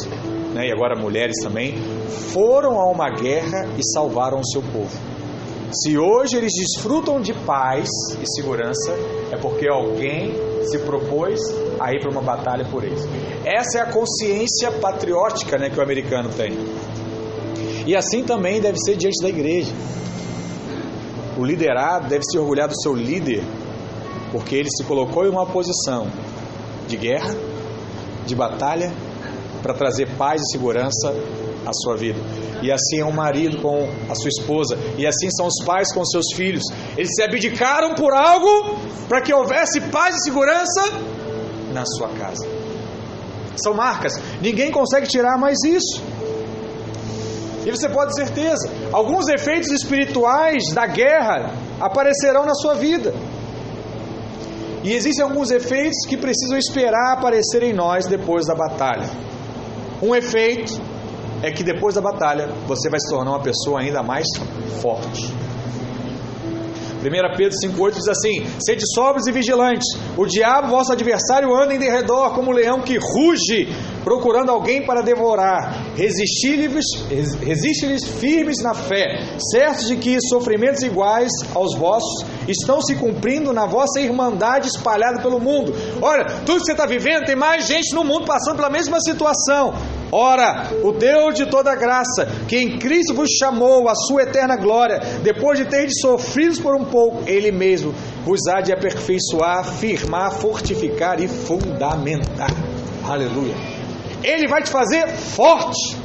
né, 0.53 0.69
e 0.69 0.73
agora 0.73 0.99
mulheres 0.99 1.37
também, 1.43 1.77
foram 2.33 2.79
a 2.79 2.91
uma 2.91 3.11
guerra 3.11 3.67
e 3.77 3.93
salvaram 3.93 4.39
o 4.41 4.47
seu 4.47 4.63
povo. 4.63 4.97
Se 5.73 5.99
hoje 5.99 6.37
eles 6.37 6.53
desfrutam 6.53 7.21
de 7.21 7.35
paz 7.35 7.89
e 8.23 8.27
segurança, 8.35 8.93
é 9.33 9.37
porque 9.37 9.69
alguém 9.69 10.33
se 10.63 10.79
propôs 10.79 11.41
a 11.81 11.93
ir 11.93 12.01
para 12.01 12.11
uma 12.11 12.23
batalha 12.23 12.65
por 12.71 12.85
eles. 12.85 13.07
Essa 13.45 13.79
é 13.79 13.81
a 13.83 13.87
consciência 13.87 14.71
patriótica 14.81 15.59
né, 15.59 15.69
que 15.71 15.79
o 15.79 15.83
americano 15.83 16.29
tem. 16.31 16.57
E 17.87 17.95
assim 17.95 18.25
também 18.25 18.61
deve 18.61 18.79
ser 18.85 18.97
diante 18.97 19.23
da 19.23 19.29
igreja. 19.29 19.73
O 21.39 21.45
liderado 21.45 22.09
deve 22.09 22.25
se 22.25 22.37
orgulhar 22.37 22.69
do 22.69 22.75
seu 22.81 22.93
líder, 22.95 23.45
porque 24.33 24.57
ele 24.57 24.69
se 24.71 24.83
colocou 24.83 25.25
em 25.25 25.31
uma 25.31 25.47
posição 25.47 26.09
de 26.89 26.97
guerra, 26.97 27.35
de 28.27 28.35
batalha, 28.35 28.93
para 29.63 29.73
trazer 29.73 30.09
paz 30.17 30.43
e 30.43 30.53
segurança 30.53 31.15
à 31.65 31.73
sua 31.73 31.97
vida. 31.97 32.19
E 32.63 32.73
assim 32.73 32.99
é 33.01 33.05
um 33.05 33.13
marido 33.13 33.61
com 33.61 33.89
a 34.11 34.15
sua 34.15 34.29
esposa, 34.29 34.77
e 34.99 35.07
assim 35.07 35.31
são 35.31 35.47
os 35.47 35.65
pais 35.65 35.93
com 35.93 36.05
seus 36.05 36.27
filhos. 36.35 36.65
Eles 36.97 37.11
se 37.15 37.23
abdicaram 37.23 37.95
por 37.95 38.13
algo 38.13 38.81
para 39.09 39.21
que 39.21 39.33
houvesse 39.33 39.81
paz 39.81 40.17
e 40.17 40.25
segurança 40.25 40.83
na 41.73 41.85
sua 41.85 42.09
casa. 42.09 42.47
São 43.63 43.75
marcas, 43.75 44.13
ninguém 44.41 44.71
consegue 44.71 45.07
tirar 45.07 45.39
mais 45.39 45.59
isso. 45.65 46.03
E 47.67 47.71
você 47.73 47.89
pode 47.89 48.15
ter 48.15 48.27
certeza, 48.27 48.71
alguns 48.93 49.27
efeitos 49.29 49.73
espirituais 49.73 50.73
da 50.73 50.87
guerra 50.87 51.53
aparecerão 51.81 52.47
na 52.47 52.55
sua 52.55 52.75
vida. 52.75 53.13
E 54.85 54.93
existem 54.93 55.25
alguns 55.25 55.51
efeitos 55.51 56.07
que 56.09 56.17
precisam 56.17 56.57
esperar 56.57 57.15
aparecer 57.15 57.65
em 57.65 57.73
nós 57.73 58.07
depois 58.07 58.47
da 58.47 58.55
batalha. 58.55 59.11
Um 60.01 60.15
efeito 60.15 60.81
é 61.43 61.51
que 61.51 61.65
depois 61.65 61.97
da 61.97 62.01
batalha 62.01 62.49
você 62.69 62.89
vai 62.89 63.01
se 63.01 63.11
tornar 63.11 63.33
uma 63.33 63.43
pessoa 63.43 63.81
ainda 63.81 64.01
mais 64.01 64.27
forte. 64.81 65.46
1 67.07 67.37
Pedro 67.37 67.57
5,8 67.65 67.95
diz 67.95 68.09
assim: 68.09 68.45
Sede 68.65 68.83
sóbrios 68.95 69.27
e 69.27 69.33
vigilantes. 69.33 69.87
O 70.17 70.27
diabo, 70.27 70.69
vosso 70.69 70.93
adversário, 70.93 71.55
anda 71.55 71.75
em 71.75 71.79
derredor 71.79 72.35
como 72.35 72.51
um 72.51 72.55
leão 72.55 72.81
que 72.81 72.99
ruge, 72.99 73.69
procurando 74.03 74.51
alguém 74.51 74.85
para 74.85 75.03
devorar. 75.03 75.95
Resiste-lhes 75.97 76.85
resiste 77.43 77.87
firmes 78.19 78.63
na 78.63 78.75
fé, 78.75 79.37
certos 79.53 79.87
de 79.87 79.97
que 79.97 80.19
sofrimentos 80.29 80.83
iguais 80.83 81.31
aos 81.55 81.77
vossos 81.77 82.27
estão 82.49 82.81
se 82.81 82.95
cumprindo 82.97 83.53
na 83.53 83.67
vossa 83.67 84.01
irmandade 84.01 84.69
espalhada 84.69 85.21
pelo 85.21 85.41
mundo. 85.41 85.73
Olha, 86.01 86.25
tudo 86.45 86.61
que 86.61 86.67
você 86.67 86.73
está 86.73 86.87
vivendo, 86.87 87.25
tem 87.25 87.37
mais 87.37 87.67
gente 87.67 87.95
no 87.95 88.05
mundo 88.05 88.27
passando 88.27 88.57
pela 88.57 88.71
mesma 88.71 89.01
situação. 89.01 89.75
Ora, 90.13 90.71
o 90.85 90.93
Deus 90.93 91.35
de 91.35 91.47
toda 91.47 91.75
graça, 91.75 92.27
que 92.49 92.57
em 92.57 92.79
Cristo 92.79 93.15
vos 93.15 93.31
chamou 93.31 93.89
à 93.89 93.95
sua 93.95 94.23
eterna 94.23 94.57
glória, 94.57 95.01
depois 95.23 95.59
de 95.59 95.65
ter 95.65 95.89
sofrido 95.91 96.63
por 96.63 96.77
um 96.77 96.85
pouco, 96.85 97.29
Ele 97.29 97.51
mesmo 97.51 97.93
vos 98.25 98.47
há 98.49 98.61
de 98.61 98.73
aperfeiçoar, 98.73 99.65
firmar, 99.65 100.33
fortificar 100.33 101.21
e 101.21 101.27
fundamentar. 101.27 102.51
Aleluia. 103.05 103.55
Ele 104.23 104.49
vai 104.49 104.63
te 104.63 104.71
fazer 104.71 105.09
forte. 105.09 105.97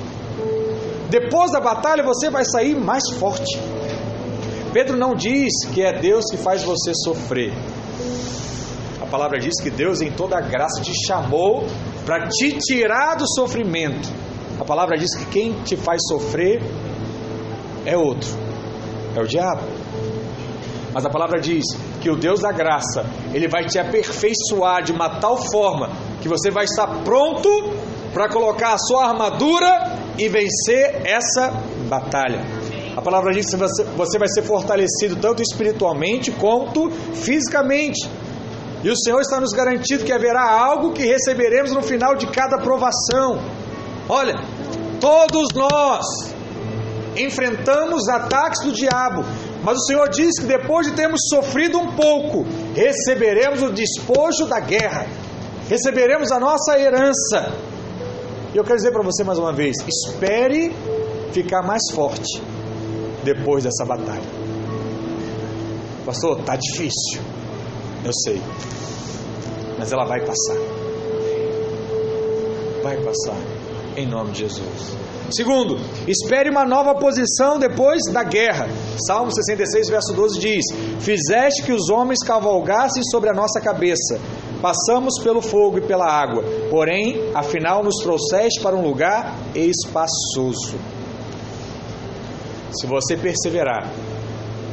Depois 1.09 1.51
da 1.51 1.59
batalha 1.59 2.03
você 2.03 2.29
vai 2.29 2.45
sair 2.45 2.75
mais 2.75 3.03
forte. 3.19 3.59
Pedro 4.73 4.97
não 4.97 5.13
diz 5.13 5.51
que 5.73 5.81
é 5.81 5.99
Deus 5.99 6.25
que 6.31 6.37
faz 6.37 6.63
você 6.63 6.93
sofrer. 6.93 7.51
A 9.01 9.05
palavra 9.05 9.37
diz 9.39 9.61
que 9.61 9.69
Deus, 9.69 10.01
em 10.01 10.11
toda 10.11 10.39
graça, 10.39 10.81
te 10.81 10.93
chamou 11.05 11.65
para 12.05 12.27
te 12.27 12.57
tirar 12.59 13.15
do 13.15 13.25
sofrimento. 13.27 14.09
A 14.59 14.65
palavra 14.65 14.97
diz 14.97 15.15
que 15.15 15.25
quem 15.25 15.53
te 15.63 15.75
faz 15.75 16.01
sofrer 16.07 16.61
é 17.85 17.97
outro, 17.97 18.29
é 19.15 19.19
o 19.19 19.27
diabo. 19.27 19.63
Mas 20.93 21.05
a 21.05 21.09
palavra 21.09 21.39
diz 21.39 21.63
que 22.01 22.09
o 22.09 22.15
Deus 22.15 22.41
da 22.41 22.51
graça, 22.51 23.05
ele 23.33 23.47
vai 23.47 23.65
te 23.65 23.79
aperfeiçoar 23.79 24.83
de 24.83 24.91
uma 24.91 25.19
tal 25.19 25.37
forma 25.37 25.89
que 26.21 26.27
você 26.27 26.51
vai 26.51 26.65
estar 26.65 26.87
pronto 27.03 27.49
para 28.13 28.27
colocar 28.27 28.73
a 28.73 28.77
sua 28.77 29.07
armadura 29.07 29.97
e 30.17 30.27
vencer 30.27 31.01
essa 31.05 31.49
batalha. 31.87 32.41
A 32.95 33.01
palavra 33.01 33.31
diz 33.31 33.49
que 33.49 33.55
você 33.55 34.19
vai 34.19 34.27
ser 34.27 34.43
fortalecido 34.43 35.15
tanto 35.15 35.41
espiritualmente 35.41 36.29
quanto 36.31 36.89
fisicamente. 36.89 38.07
E 38.83 38.89
o 38.89 38.95
Senhor 38.97 39.21
está 39.21 39.39
nos 39.39 39.51
garantindo 39.51 40.03
que 40.03 40.11
haverá 40.11 40.49
algo 40.49 40.91
que 40.91 41.05
receberemos 41.05 41.71
no 41.71 41.83
final 41.83 42.15
de 42.15 42.27
cada 42.27 42.57
provação. 42.57 43.39
Olha, 44.09 44.35
todos 44.99 45.49
nós 45.53 46.05
enfrentamos 47.15 48.07
ataques 48.09 48.63
do 48.63 48.71
diabo, 48.71 49.23
mas 49.63 49.77
o 49.77 49.85
Senhor 49.85 50.09
diz 50.09 50.39
que 50.39 50.45
depois 50.45 50.87
de 50.87 50.93
termos 50.93 51.21
sofrido 51.29 51.77
um 51.77 51.91
pouco, 51.95 52.45
receberemos 52.73 53.61
o 53.61 53.71
despojo 53.71 54.47
da 54.47 54.59
guerra, 54.59 55.05
receberemos 55.69 56.31
a 56.31 56.39
nossa 56.39 56.79
herança. 56.79 57.53
E 58.53 58.57
eu 58.57 58.63
quero 58.63 58.77
dizer 58.77 58.91
para 58.91 59.03
você 59.03 59.23
mais 59.23 59.37
uma 59.37 59.53
vez: 59.53 59.77
espere 59.87 60.75
ficar 61.31 61.61
mais 61.61 61.81
forte, 61.93 62.41
depois 63.23 63.63
dessa 63.63 63.85
batalha. 63.85 64.41
Pastor, 66.05 66.41
tá 66.43 66.55
difícil. 66.55 67.21
Eu 68.03 68.11
sei. 68.25 68.41
Mas 69.77 69.91
ela 69.91 70.05
vai 70.05 70.19
passar. 70.21 70.57
Vai 72.83 72.97
passar. 72.97 73.37
Em 73.95 74.07
nome 74.07 74.31
de 74.31 74.39
Jesus. 74.39 74.95
Segundo, 75.31 75.77
espere 76.07 76.49
uma 76.49 76.65
nova 76.65 76.95
posição 76.95 77.59
depois 77.59 78.01
da 78.11 78.23
guerra. 78.23 78.67
Salmo 79.05 79.31
66, 79.31 79.89
verso 79.89 80.13
12 80.13 80.39
diz: 80.39 80.65
Fizeste 80.99 81.63
que 81.63 81.71
os 81.71 81.89
homens 81.89 82.19
cavalgassem 82.25 83.03
sobre 83.03 83.29
a 83.29 83.33
nossa 83.33 83.61
cabeça. 83.61 84.19
Passamos 84.61 85.19
pelo 85.23 85.41
fogo 85.41 85.77
e 85.77 85.81
pela 85.81 86.05
água, 86.05 86.43
porém, 86.69 87.31
afinal, 87.33 87.83
nos 87.83 87.95
trouxeste 88.03 88.61
para 88.61 88.75
um 88.75 88.81
lugar 88.81 89.35
espaçoso. 89.55 90.77
Se 92.73 92.85
você 92.85 93.17
perseverar, 93.17 93.91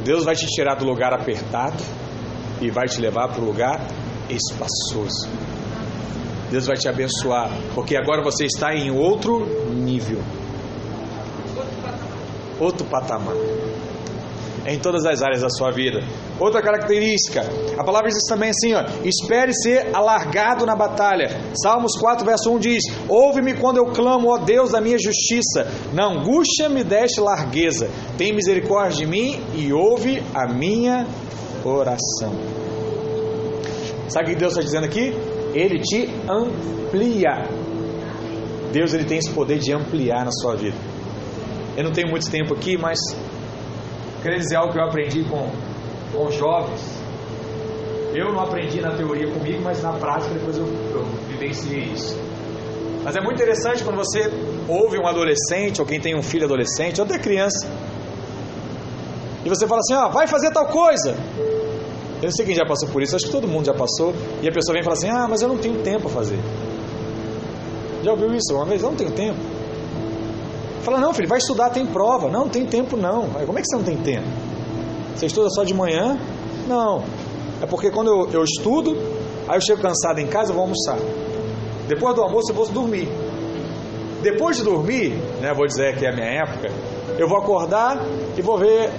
Deus 0.03 0.23
vai 0.23 0.35
te 0.35 0.45
tirar 0.47 0.75
do 0.75 0.85
lugar 0.85 1.13
apertado 1.13 1.83
e 2.61 2.69
vai 2.69 2.87
te 2.87 2.99
levar 2.99 3.29
para 3.29 3.41
o 3.41 3.45
lugar 3.45 3.79
espaçoso. 4.29 5.27
Deus 6.49 6.65
vai 6.65 6.77
te 6.77 6.87
abençoar, 6.87 7.49
porque 7.75 7.95
agora 7.95 8.23
você 8.23 8.45
está 8.45 8.73
em 8.73 8.89
outro 8.89 9.45
nível 9.73 10.19
outro 12.59 12.85
patamar. 12.85 13.35
Em 14.67 14.77
todas 14.77 15.05
as 15.05 15.21
áreas 15.23 15.41
da 15.41 15.49
sua 15.49 15.71
vida. 15.71 16.03
Outra 16.37 16.61
característica, 16.61 17.41
a 17.77 17.83
palavra 17.83 18.09
diz 18.09 18.23
também 18.27 18.49
assim: 18.49 18.73
ó, 18.73 18.83
espere 19.03 19.53
ser 19.53 19.89
alargado 19.95 20.65
na 20.65 20.75
batalha. 20.75 21.29
Salmos 21.55 21.97
4, 21.97 22.25
verso 22.25 22.51
1 22.51 22.59
diz: 22.59 22.83
Ouve-me 23.07 23.55
quando 23.55 23.77
eu 23.77 23.85
clamo, 23.87 24.29
ó 24.29 24.37
Deus 24.37 24.71
da 24.71 24.81
minha 24.81 24.99
justiça. 24.99 25.65
Na 25.93 26.07
angústia 26.07 26.69
me 26.69 26.83
deste 26.83 27.19
largueza. 27.19 27.89
Tem 28.17 28.33
misericórdia 28.33 28.97
de 28.97 29.05
mim 29.07 29.41
e 29.55 29.73
ouve 29.73 30.21
a 30.35 30.47
minha 30.47 31.07
oração. 31.65 32.33
Sabe 34.09 34.31
o 34.31 34.33
que 34.33 34.39
Deus 34.39 34.53
está 34.53 34.63
dizendo 34.63 34.85
aqui? 34.85 35.13
Ele 35.53 35.79
te 35.79 36.09
amplia. 36.29 37.47
Deus 38.71 38.93
ele 38.93 39.05
tem 39.05 39.17
esse 39.17 39.31
poder 39.31 39.59
de 39.59 39.73
ampliar 39.73 40.25
na 40.25 40.31
sua 40.31 40.55
vida. 40.55 40.77
Eu 41.77 41.83
não 41.83 41.91
tenho 41.91 42.09
muito 42.09 42.29
tempo 42.29 42.53
aqui, 42.53 42.77
mas 42.77 42.99
quero 44.21 44.37
dizer 44.37 44.55
algo 44.55 44.73
que 44.73 44.79
eu 44.79 44.83
aprendi 44.83 45.23
com, 45.23 45.49
com 46.11 46.31
jovens. 46.31 46.81
Eu 48.13 48.33
não 48.33 48.41
aprendi 48.41 48.81
na 48.81 48.95
teoria 48.95 49.31
comigo, 49.31 49.61
mas 49.63 49.81
na 49.83 49.93
prática 49.93 50.33
depois 50.33 50.57
eu, 50.57 50.65
eu 50.65 51.05
vivenciei 51.27 51.83
isso. 51.93 52.19
Mas 53.03 53.15
é 53.15 53.21
muito 53.21 53.35
interessante 53.35 53.83
quando 53.83 53.97
você 53.97 54.29
ouve 54.67 54.97
um 54.97 55.07
adolescente, 55.07 55.79
ou 55.79 55.87
quem 55.87 55.99
tem 55.99 56.17
um 56.17 56.21
filho 56.21 56.45
adolescente, 56.45 56.99
ou 56.99 57.05
até 57.05 57.17
criança, 57.17 57.67
e 59.45 59.49
você 59.49 59.67
fala 59.67 59.79
assim: 59.79 59.93
ah, 59.93 60.07
vai 60.07 60.27
fazer 60.27 60.51
tal 60.51 60.65
coisa. 60.67 61.15
Eu 62.21 62.31
sei 62.31 62.45
quem 62.45 62.55
já 62.55 62.65
passou 62.65 62.89
por 62.89 63.01
isso, 63.01 63.15
acho 63.15 63.25
que 63.25 63.31
todo 63.31 63.47
mundo 63.47 63.65
já 63.65 63.73
passou. 63.73 64.13
E 64.41 64.47
a 64.47 64.51
pessoa 64.51 64.73
vem 64.73 64.81
e 64.81 64.83
fala 64.83 64.95
assim: 64.95 65.09
ah, 65.09 65.27
mas 65.29 65.41
eu 65.41 65.47
não 65.47 65.57
tenho 65.57 65.81
tempo 65.81 66.07
a 66.07 66.11
fazer. 66.11 66.39
Já 68.03 68.11
ouviu 68.11 68.33
isso 68.33 68.53
uma 68.53 68.65
vez? 68.65 68.81
Não 68.81 68.95
tenho 68.95 69.11
tempo. 69.11 69.39
Fala, 70.81 70.99
não, 70.99 71.13
filho, 71.13 71.27
vai 71.27 71.37
estudar, 71.37 71.69
tem 71.69 71.85
prova. 71.85 72.29
Não, 72.29 72.47
tem 72.47 72.65
tempo 72.65 72.95
não. 72.95 73.29
Como 73.45 73.59
é 73.59 73.61
que 73.61 73.67
você 73.67 73.75
não 73.75 73.83
tem 73.83 73.97
tempo? 73.97 74.27
Você 75.15 75.25
estuda 75.25 75.49
só 75.49 75.63
de 75.63 75.73
manhã? 75.73 76.17
Não. 76.67 77.03
É 77.61 77.65
porque 77.65 77.91
quando 77.91 78.07
eu, 78.07 78.29
eu 78.31 78.43
estudo, 78.43 78.97
aí 79.47 79.57
eu 79.57 79.61
chego 79.61 79.81
cansado 79.81 80.19
em 80.19 80.27
casa, 80.27 80.51
eu 80.51 80.55
vou 80.55 80.63
almoçar. 80.63 80.97
Depois 81.87 82.15
do 82.15 82.21
almoço 82.21 82.51
eu 82.51 82.55
vou 82.55 82.67
dormir. 82.67 83.09
Depois 84.21 84.57
de 84.57 84.63
dormir, 84.63 85.11
né, 85.41 85.53
vou 85.53 85.65
dizer 85.65 85.97
que 85.97 86.05
é 86.05 86.09
a 86.09 86.15
minha 86.15 86.27
época, 86.27 86.69
eu 87.17 87.27
vou 87.27 87.37
acordar 87.37 88.01
e 88.37 88.41
vou 88.41 88.57
ver 88.57 88.89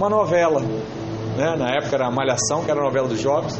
uma 0.00 0.08
novela. 0.08 0.60
Né? 1.36 1.56
Na 1.56 1.74
época 1.76 1.94
era 1.94 2.06
a 2.06 2.10
Malhação, 2.10 2.64
que 2.64 2.70
era 2.70 2.80
a 2.80 2.84
novela 2.84 3.06
dos 3.06 3.20
jovens. 3.20 3.58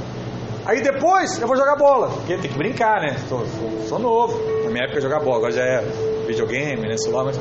Aí 0.65 0.81
depois 0.81 1.39
eu 1.41 1.47
vou 1.47 1.57
jogar 1.57 1.77
bola, 1.77 2.09
porque 2.09 2.37
tem 2.37 2.51
que 2.51 2.57
brincar, 2.57 3.01
né? 3.01 3.17
Sou, 3.29 3.45
sou, 3.87 3.99
novo. 3.99 4.39
Na 4.65 4.71
minha 4.71 4.85
época 4.85 5.01
jogar 5.01 5.21
bola, 5.21 5.37
agora 5.37 5.53
já 5.53 5.63
é 5.63 5.81
videogame, 6.27 6.83
né? 6.83 6.97
Lá, 7.09 7.25
mas... 7.25 7.39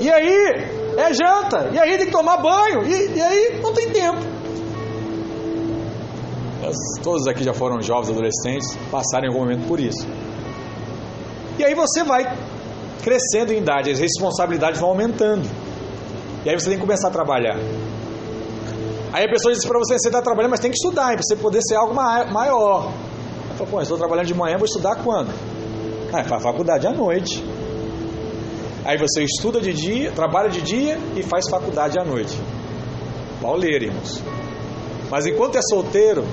E 0.00 0.10
aí, 0.10 0.66
é 0.96 1.12
janta, 1.12 1.70
e 1.72 1.78
aí 1.78 1.96
tem 1.96 2.06
que 2.06 2.12
tomar 2.12 2.38
banho, 2.38 2.84
e, 2.84 3.16
e 3.16 3.22
aí 3.22 3.60
não 3.62 3.72
tem 3.72 3.90
tempo. 3.90 4.18
Todos 7.02 7.28
aqui 7.28 7.44
já 7.44 7.52
foram 7.52 7.80
jovens, 7.80 8.10
adolescentes, 8.10 8.76
passaram 8.90 9.26
em 9.26 9.28
algum 9.28 9.40
momento 9.40 9.68
por 9.68 9.78
isso. 9.78 10.06
E 11.58 11.64
aí 11.64 11.74
você 11.74 12.02
vai 12.02 12.24
crescendo 13.02 13.52
em 13.52 13.58
idade, 13.58 13.90
as 13.90 14.00
responsabilidades 14.00 14.80
vão 14.80 14.90
aumentando. 14.90 15.48
E 16.44 16.50
aí 16.50 16.58
você 16.58 16.68
tem 16.68 16.78
que 16.78 16.84
começar 16.84 17.08
a 17.08 17.10
trabalhar. 17.10 17.56
Aí 19.12 19.24
a 19.24 19.28
pessoa 19.28 19.54
diz 19.54 19.64
para 19.64 19.78
você, 19.78 19.98
você 19.98 20.08
está 20.08 20.20
trabalhando, 20.20 20.50
mas 20.50 20.60
tem 20.60 20.70
que 20.70 20.76
estudar, 20.76 21.12
para 21.12 21.22
você 21.22 21.36
poder 21.36 21.60
ser 21.62 21.76
algo 21.76 21.94
maior. 21.94 22.92
Eu 23.50 23.56
falo, 23.56 23.70
pô, 23.70 23.80
estou 23.80 23.96
trabalhando 23.96 24.26
de 24.26 24.34
manhã, 24.34 24.56
vou 24.56 24.66
estudar 24.66 24.96
quando? 24.96 25.32
Ah, 26.12 26.24
faz 26.24 26.42
faculdade 26.42 26.86
à 26.86 26.92
noite. 26.92 27.42
Aí 28.84 28.98
você 28.98 29.22
estuda 29.22 29.60
de 29.60 29.72
dia, 29.72 30.12
trabalha 30.12 30.50
de 30.50 30.60
dia 30.60 30.98
e 31.16 31.22
faz 31.22 31.48
faculdade 31.48 31.98
à 31.98 32.04
noite. 32.04 32.38
Pauleiro, 33.40 33.84
irmãos. 33.84 34.22
Mas 35.10 35.26
enquanto 35.26 35.56
é 35.56 35.62
solteiro, 35.62 36.24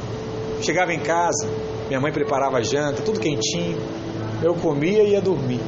chegava 0.61 0.93
em 0.93 0.99
casa, 0.99 1.47
minha 1.87 1.99
mãe 1.99 2.11
preparava 2.11 2.57
a 2.57 2.61
janta, 2.61 3.01
tudo 3.03 3.19
quentinho. 3.19 3.77
Eu 4.43 4.55
comia 4.55 5.03
e 5.03 5.11
ia 5.11 5.21
dormir. 5.21 5.61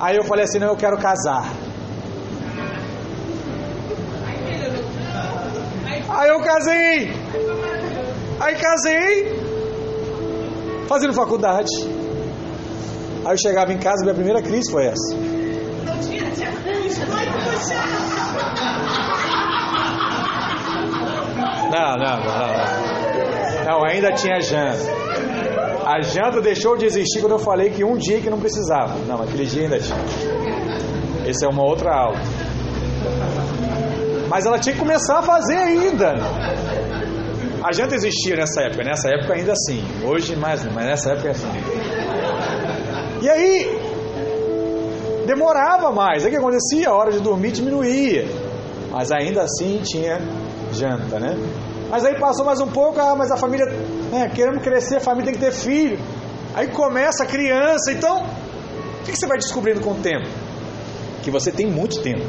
Aí 0.00 0.16
eu 0.16 0.24
falei 0.24 0.44
assim: 0.44 0.58
não, 0.58 0.68
eu 0.68 0.76
quero 0.76 0.98
casar. 0.98 1.48
Aí 6.14 6.28
eu 6.28 6.40
casei. 6.40 7.10
Aí 8.40 8.56
casei, 8.56 9.40
fazendo 10.88 11.14
faculdade. 11.14 11.70
Aí 13.24 13.32
eu 13.32 13.38
chegava 13.38 13.72
em 13.72 13.78
casa 13.78 14.02
e 14.02 14.04
minha 14.04 14.14
primeira 14.14 14.42
crise 14.42 14.70
foi 14.70 14.86
essa. 14.86 15.14
Não 15.14 15.98
tinha, 16.00 16.24
Não, 21.70 21.96
não, 21.96 22.16
não, 22.20 22.26
não. 22.26 23.64
Não, 23.64 23.84
ainda 23.84 24.12
tinha 24.12 24.40
janta. 24.40 25.02
A 25.86 26.00
janta 26.02 26.40
deixou 26.42 26.76
de 26.76 26.84
existir 26.84 27.20
quando 27.20 27.32
eu 27.32 27.38
falei 27.38 27.70
que 27.70 27.82
um 27.84 27.96
dia 27.96 28.20
que 28.20 28.28
não 28.28 28.38
precisava. 28.38 28.94
Não, 29.06 29.22
aquele 29.22 29.46
dia 29.46 29.62
ainda 29.62 29.78
tinha. 29.78 29.96
Essa 31.26 31.46
é 31.46 31.48
uma 31.48 31.62
outra 31.62 31.94
aula. 31.94 32.18
Mas 34.32 34.46
ela 34.46 34.58
tinha 34.58 34.72
que 34.72 34.80
começar 34.80 35.18
a 35.18 35.22
fazer 35.22 35.58
ainda. 35.58 36.14
A 37.62 37.70
janta 37.70 37.94
existia 37.94 38.34
nessa 38.34 38.62
época, 38.62 38.82
nessa 38.82 39.10
época 39.10 39.34
ainda 39.34 39.52
assim. 39.52 39.84
Hoje 40.02 40.34
mais, 40.36 40.64
mas 40.72 40.86
nessa 40.86 41.10
época 41.10 41.28
é 41.28 41.30
assim. 41.32 41.50
E 43.20 43.28
aí, 43.28 43.78
demorava 45.26 45.92
mais. 45.92 46.22
Aí 46.22 46.28
o 46.28 46.32
que 46.32 46.38
acontecia? 46.38 46.88
A 46.88 46.94
hora 46.94 47.12
de 47.12 47.20
dormir 47.20 47.52
diminuía. 47.52 48.26
Mas 48.90 49.12
ainda 49.12 49.42
assim 49.42 49.82
tinha 49.84 50.18
janta, 50.72 51.20
né? 51.20 51.36
Mas 51.90 52.02
aí 52.02 52.18
passou 52.18 52.46
mais 52.46 52.58
um 52.58 52.68
pouco, 52.68 52.98
ah, 53.00 53.14
mas 53.14 53.30
a 53.30 53.36
família, 53.36 53.66
né, 54.10 54.30
crescer, 54.62 54.96
a 54.96 55.00
família 55.00 55.30
tem 55.30 55.34
que 55.34 55.44
ter 55.44 55.52
filho. 55.52 55.98
Aí 56.54 56.68
começa 56.68 57.24
a 57.24 57.26
criança, 57.26 57.92
então, 57.92 58.24
o 58.24 59.04
que 59.04 59.14
você 59.14 59.26
vai 59.26 59.36
descobrindo 59.36 59.82
com 59.82 59.90
o 59.90 59.96
tempo? 59.96 60.26
Que 61.22 61.30
você 61.30 61.52
tem 61.52 61.66
muito 61.66 62.00
tempo. 62.00 62.24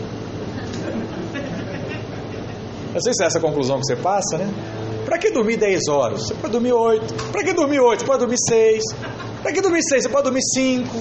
Não 2.93 3.01
sei 3.01 3.13
se 3.13 3.23
é 3.23 3.27
essa 3.27 3.39
a 3.39 3.41
conclusão 3.41 3.79
que 3.79 3.85
você 3.85 3.95
passa, 3.95 4.37
né? 4.37 4.53
Para 5.05 5.17
que 5.17 5.31
dormir 5.31 5.57
10 5.57 5.87
horas? 5.89 6.27
Você 6.27 6.33
pode 6.35 6.53
dormir 6.53 6.73
8. 6.73 7.31
Para 7.31 7.43
que 7.43 7.53
dormir 7.53 7.79
8? 7.79 7.99
Você 7.99 8.05
pode 8.05 8.19
dormir 8.19 8.37
6. 8.37 8.83
Para 9.41 9.51
que 9.51 9.61
dormir 9.61 9.81
6? 9.83 10.03
Você 10.03 10.09
pode 10.09 10.23
dormir 10.23 10.41
5. 10.41 10.97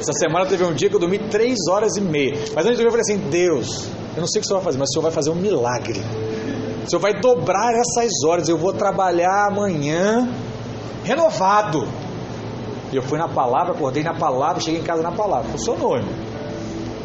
Essa 0.00 0.12
semana 0.14 0.46
teve 0.46 0.64
um 0.64 0.74
dia 0.74 0.88
que 0.88 0.96
eu 0.96 1.00
dormi 1.00 1.18
3 1.18 1.56
horas 1.70 1.96
e 1.96 2.00
meia. 2.00 2.34
Mas 2.54 2.66
antes 2.66 2.76
de 2.76 2.84
dormir 2.84 2.86
eu 2.86 2.90
falei 2.90 3.02
assim: 3.02 3.30
Deus, 3.30 3.88
eu 4.16 4.20
não 4.20 4.26
sei 4.26 4.40
o 4.40 4.42
que 4.42 4.46
o 4.46 4.48
Senhor 4.48 4.58
vai 4.58 4.64
fazer, 4.64 4.78
mas 4.78 4.88
o 4.88 4.92
Senhor 4.92 5.02
vai 5.02 5.12
fazer 5.12 5.30
um 5.30 5.36
milagre. 5.36 6.02
O 6.84 6.90
Senhor 6.90 7.00
vai 7.00 7.20
dobrar 7.20 7.72
essas 7.74 8.10
horas. 8.26 8.48
Eu 8.48 8.58
vou 8.58 8.72
trabalhar 8.72 9.46
amanhã 9.46 10.28
renovado. 11.04 11.86
E 12.92 12.96
eu 12.96 13.02
fui 13.02 13.16
na 13.16 13.28
palavra, 13.28 13.72
acordei 13.72 14.02
na 14.02 14.12
palavra, 14.12 14.60
cheguei 14.60 14.80
em 14.80 14.84
casa 14.84 15.02
na 15.02 15.12
palavra. 15.12 15.50
Funcionou, 15.50 15.96
irmão. 15.96 16.12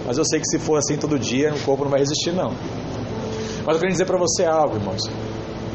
Mas 0.05 0.17
eu 0.17 0.25
sei 0.25 0.39
que 0.39 0.47
se 0.47 0.57
for 0.57 0.77
assim 0.77 0.97
todo 0.97 1.17
dia, 1.19 1.53
o 1.53 1.59
corpo 1.63 1.83
não 1.83 1.91
vai 1.91 1.99
resistir, 1.99 2.31
não. 2.31 2.51
Mas 3.67 3.75
eu 3.75 3.81
quero 3.81 3.91
dizer 3.91 4.05
para 4.05 4.17
você 4.17 4.45
algo, 4.45 4.77
irmãos. 4.77 5.01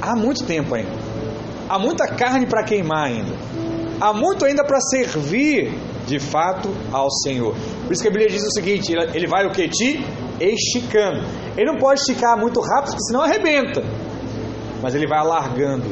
Há 0.00 0.16
muito 0.16 0.44
tempo 0.44 0.74
ainda. 0.74 0.90
Há 1.68 1.78
muita 1.78 2.06
carne 2.06 2.46
para 2.46 2.64
queimar 2.64 3.04
ainda. 3.04 3.36
Há 4.00 4.14
muito 4.14 4.46
ainda 4.46 4.64
para 4.64 4.80
servir 4.80 5.78
de 6.06 6.18
fato 6.18 6.70
ao 6.90 7.10
Senhor. 7.10 7.54
Por 7.84 7.92
isso 7.92 8.00
que 8.00 8.08
a 8.08 8.10
Bíblia 8.10 8.30
diz 8.30 8.42
o 8.42 8.50
seguinte: 8.50 8.94
ele 9.12 9.26
vai 9.26 9.46
o 9.46 9.52
que? 9.52 9.68
Te 9.68 10.02
esticando. 10.40 11.20
Ele 11.54 11.70
não 11.70 11.78
pode 11.78 12.00
esticar 12.00 12.34
muito 12.34 12.60
rápido, 12.60 12.92
porque 12.92 13.04
senão 13.04 13.20
arrebenta. 13.20 13.84
Mas 14.82 14.94
ele 14.94 15.06
vai 15.06 15.18
alargando 15.18 15.84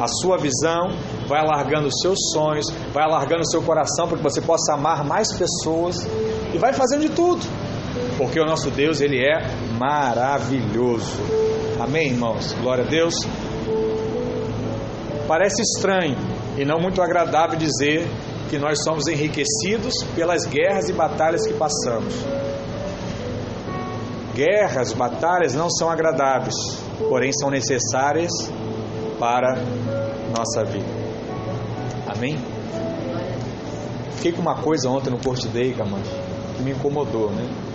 a 0.00 0.08
sua 0.08 0.38
visão, 0.38 0.90
vai 1.28 1.40
alargando 1.40 1.86
os 1.86 2.00
seus 2.02 2.18
sonhos, 2.32 2.66
vai 2.92 3.04
alargando 3.04 3.42
o 3.42 3.46
seu 3.46 3.62
coração 3.62 4.08
para 4.08 4.16
que 4.16 4.24
você 4.24 4.40
possa 4.40 4.74
amar 4.74 5.04
mais 5.04 5.28
pessoas 5.32 6.04
e 6.52 6.58
vai 6.58 6.72
fazendo 6.72 7.02
de 7.02 7.10
tudo. 7.10 7.46
Porque 8.18 8.40
o 8.40 8.44
nosso 8.44 8.68
Deus, 8.70 9.00
ele 9.00 9.24
é 9.24 9.38
maravilhoso. 9.78 11.22
Amém, 11.80 12.08
irmãos? 12.08 12.52
Glória 12.60 12.84
a 12.84 12.86
Deus. 12.88 13.14
Parece 15.28 15.62
estranho 15.62 16.16
e 16.56 16.64
não 16.64 16.80
muito 16.80 17.00
agradável 17.00 17.56
dizer 17.56 18.08
que 18.50 18.58
nós 18.58 18.82
somos 18.82 19.06
enriquecidos 19.06 19.94
pelas 20.16 20.44
guerras 20.46 20.88
e 20.88 20.92
batalhas 20.92 21.46
que 21.46 21.54
passamos. 21.54 22.12
Guerras, 24.34 24.92
batalhas 24.92 25.54
não 25.54 25.70
são 25.70 25.88
agradáveis, 25.88 26.56
porém 27.08 27.30
são 27.32 27.50
necessárias 27.50 28.32
para 29.20 29.62
nossa 30.36 30.64
vida. 30.64 30.88
Amém? 32.06 32.36
Fiquei 34.16 34.32
com 34.32 34.40
uma 34.40 34.56
coisa 34.56 34.88
ontem 34.88 35.10
no 35.10 35.18
Court 35.18 35.44
Day, 35.46 35.72
Camacho, 35.74 36.10
que 36.56 36.62
me 36.62 36.72
incomodou, 36.72 37.30
né? 37.30 37.67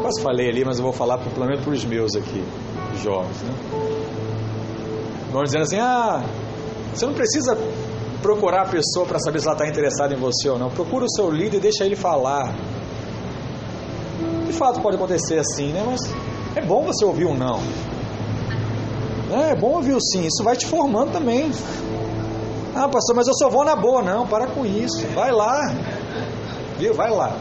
Quase 0.00 0.22
falei 0.22 0.48
ali, 0.48 0.64
mas 0.64 0.78
eu 0.78 0.84
vou 0.84 0.92
falar 0.92 1.18
pelo 1.18 1.46
menos 1.46 1.62
para 1.62 1.72
os 1.72 1.84
meus 1.84 2.14
aqui, 2.14 2.44
jovens, 3.02 3.42
né? 3.42 3.54
Vão 5.30 5.42
dizendo 5.42 5.62
assim: 5.62 5.78
ah, 5.78 6.24
você 6.94 7.06
não 7.06 7.14
precisa 7.14 7.56
procurar 8.22 8.62
a 8.62 8.66
pessoa 8.66 9.06
para 9.06 9.18
saber 9.18 9.40
se 9.40 9.46
ela 9.46 9.54
está 9.54 9.68
interessada 9.68 10.14
em 10.14 10.16
você 10.16 10.48
ou 10.48 10.58
não. 10.58 10.70
Procura 10.70 11.04
o 11.04 11.10
seu 11.10 11.30
líder 11.30 11.58
e 11.58 11.60
deixa 11.60 11.84
ele 11.84 11.96
falar. 11.96 12.54
De 14.46 14.52
fato 14.52 14.80
pode 14.80 14.96
acontecer 14.96 15.38
assim, 15.38 15.72
né? 15.72 15.84
Mas 15.86 16.00
é 16.56 16.60
bom 16.60 16.84
você 16.84 17.04
ouvir 17.04 17.26
um 17.26 17.34
não. 17.36 17.60
É, 19.30 19.50
é 19.50 19.56
bom 19.56 19.76
ouvir 19.76 19.94
o 19.94 20.00
sim. 20.00 20.26
Isso 20.26 20.42
vai 20.42 20.56
te 20.56 20.66
formando 20.66 21.12
também. 21.12 21.50
Ah, 22.74 22.88
pastor, 22.88 23.14
mas 23.14 23.26
eu 23.28 23.34
só 23.34 23.48
vou 23.48 23.64
na 23.64 23.76
boa. 23.76 24.02
Não, 24.02 24.26
para 24.26 24.46
com 24.46 24.64
isso. 24.64 25.06
Vai 25.14 25.30
lá. 25.30 25.74
Viu? 26.78 26.94
Vai 26.94 27.10
lá. 27.10 27.36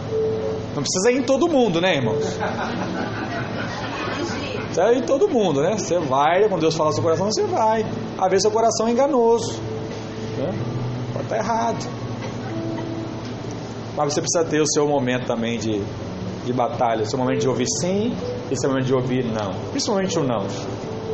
Não 0.77 0.83
precisa 0.83 1.11
ir 1.11 1.17
em 1.17 1.23
todo 1.23 1.47
mundo, 1.47 1.81
né, 1.81 1.95
irmãos? 1.95 2.23
Precisa 4.65 4.93
ir 4.93 4.97
em 4.99 5.01
todo 5.01 5.27
mundo, 5.27 5.63
né? 5.63 5.75
Você 5.75 5.97
vai, 5.97 6.47
quando 6.47 6.61
Deus 6.61 6.75
fala 6.75 6.89
no 6.89 6.93
seu 6.93 7.01
coração, 7.01 7.25
você 7.31 7.43
vai. 7.45 7.83
Às 8.15 8.29
vezes 8.29 8.43
seu 8.43 8.51
coração 8.51 8.87
é 8.87 8.91
enganoso. 8.91 9.59
Né? 10.37 10.53
Pode 11.11 11.23
estar 11.25 11.37
errado. 11.37 11.83
Mas 13.97 14.13
você 14.13 14.21
precisa 14.21 14.45
ter 14.45 14.61
o 14.61 14.67
seu 14.67 14.87
momento 14.87 15.25
também 15.25 15.57
de, 15.57 15.81
de 16.45 16.53
batalha, 16.53 17.01
o 17.01 17.05
seu 17.07 17.17
momento 17.17 17.39
de 17.39 17.49
ouvir 17.49 17.65
sim 17.81 18.15
e 18.51 18.53
o 18.53 18.59
seu 18.59 18.69
momento 18.69 18.85
de 18.85 18.93
ouvir 18.93 19.25
não. 19.25 19.55
Principalmente 19.71 20.19
o 20.19 20.23
não. 20.23 20.45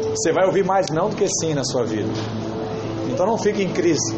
Você 0.09 0.33
vai 0.33 0.45
ouvir 0.45 0.65
mais 0.65 0.87
não 0.91 1.07
do 1.07 1.15
que 1.15 1.25
sim 1.39 1.53
na 1.53 1.63
sua 1.63 1.85
vida. 1.85 2.11
Então 3.09 3.25
não 3.25 3.37
fique 3.37 3.63
em 3.63 3.69
crise 3.69 4.13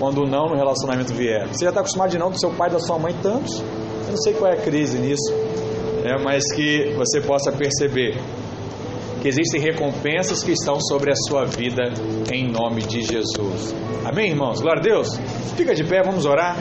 quando 0.00 0.22
o 0.22 0.26
não 0.26 0.48
no 0.48 0.56
relacionamento 0.56 1.14
vier. 1.14 1.46
Você 1.46 1.66
já 1.66 1.68
está 1.68 1.82
acostumado 1.82 2.10
de 2.10 2.18
não 2.18 2.32
do 2.32 2.40
seu 2.40 2.50
pai 2.50 2.68
e 2.68 2.72
da 2.72 2.80
sua 2.80 2.98
mãe 2.98 3.14
tantos. 3.22 3.62
Eu 4.10 4.14
não 4.14 4.22
sei 4.22 4.34
qual 4.34 4.50
é 4.50 4.54
a 4.54 4.60
crise 4.60 4.98
nisso, 4.98 5.32
né? 6.02 6.16
mas 6.24 6.42
que 6.52 6.92
você 6.96 7.20
possa 7.20 7.52
perceber 7.52 8.20
que 9.22 9.28
existem 9.28 9.60
recompensas 9.60 10.42
que 10.42 10.50
estão 10.50 10.80
sobre 10.80 11.12
a 11.12 11.14
sua 11.14 11.44
vida 11.44 11.92
em 12.32 12.50
nome 12.50 12.82
de 12.82 13.02
Jesus. 13.02 13.72
Amém, 14.04 14.30
irmãos? 14.30 14.60
Glória 14.60 14.80
a 14.80 14.82
Deus. 14.82 15.16
Fica 15.56 15.76
de 15.76 15.84
pé, 15.84 16.02
vamos 16.02 16.26
orar. 16.26 16.56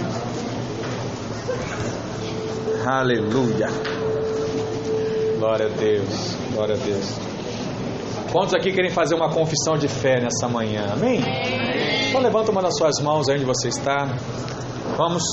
Aleluia. 2.86 3.70
Glória 5.40 5.66
a 5.66 5.70
Deus. 5.70 6.38
Glória 6.54 6.76
a 6.76 6.78
Deus. 6.78 7.18
Quantos 8.32 8.54
aqui 8.54 8.72
querem 8.72 8.92
fazer 8.92 9.16
uma 9.16 9.34
confissão 9.34 9.76
de 9.76 9.88
fé 9.88 10.22
nessa 10.22 10.48
manhã? 10.48 10.86
Amém? 10.94 11.20
Então 12.10 12.22
levanta 12.22 12.52
uma 12.52 12.62
das 12.62 12.78
suas 12.78 13.02
mãos 13.02 13.28
aí 13.28 13.38
onde 13.38 13.46
você 13.46 13.70
está. 13.70 14.06
Vamos 14.96 15.24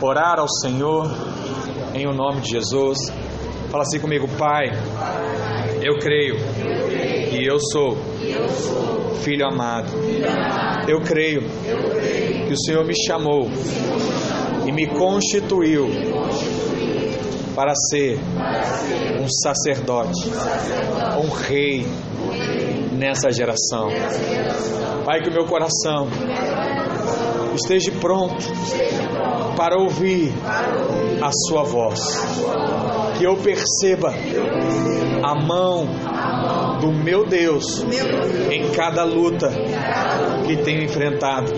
orar 0.00 0.38
ao 0.38 0.48
Senhor 0.48 1.10
em 1.94 2.06
o 2.06 2.12
nome 2.12 2.40
de 2.40 2.50
Jesus. 2.50 2.98
Fala 3.70 3.82
assim 3.82 4.00
comigo, 4.00 4.28
Pai. 4.38 4.70
Eu 5.82 5.98
creio 5.98 6.36
que 7.30 7.44
eu 7.44 7.58
sou 7.60 7.96
filho 9.22 9.46
amado. 9.46 9.88
Eu 10.86 11.00
creio 11.00 11.42
que 12.46 12.52
o 12.52 12.58
Senhor 12.64 12.84
me 12.84 12.94
chamou 13.06 13.48
e 14.66 14.72
me 14.72 14.86
constituiu 14.86 15.88
para 17.54 17.72
ser 17.90 18.18
um 19.20 19.28
sacerdote, 19.28 20.30
um 21.22 21.28
rei 21.28 21.86
nessa 22.92 23.30
geração. 23.30 23.88
Pai, 25.04 25.20
que 25.22 25.28
o 25.28 25.32
meu 25.32 25.44
coração 25.44 26.08
esteja 27.54 27.92
pronto 28.00 28.36
para 29.56 29.76
ouvir 29.76 30.32
a 31.20 31.30
Sua 31.32 31.64
voz. 31.64 32.00
Que 33.16 33.24
eu 33.24 33.36
perceba 33.36 34.14
a 35.22 35.34
mão 35.34 35.88
do 36.80 36.92
meu 36.92 37.26
Deus 37.26 37.84
em 38.50 38.70
cada 38.70 39.02
luta 39.02 39.50
que 40.46 40.56
tenho 40.58 40.84
enfrentado, 40.84 41.52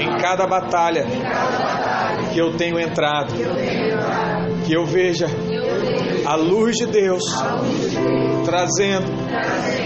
em 0.00 0.16
cada 0.18 0.46
batalha 0.46 1.04
que 2.32 2.38
eu 2.38 2.56
tenho 2.56 2.78
entrado. 2.80 3.34
Que 4.64 4.72
eu 4.72 4.86
veja 4.86 5.26
a 6.24 6.34
luz 6.36 6.76
de 6.76 6.86
Deus 6.86 7.22
trazendo 8.44 9.12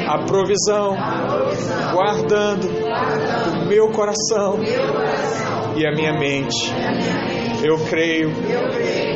a 0.07 0.19
provisão, 0.19 0.97
guardando 1.93 2.69
o 3.63 3.67
meu 3.67 3.89
coração 3.89 4.61
e 5.77 5.87
a 5.87 5.93
minha 5.93 6.13
mente. 6.13 6.73
Eu 7.63 7.79
creio 7.79 8.33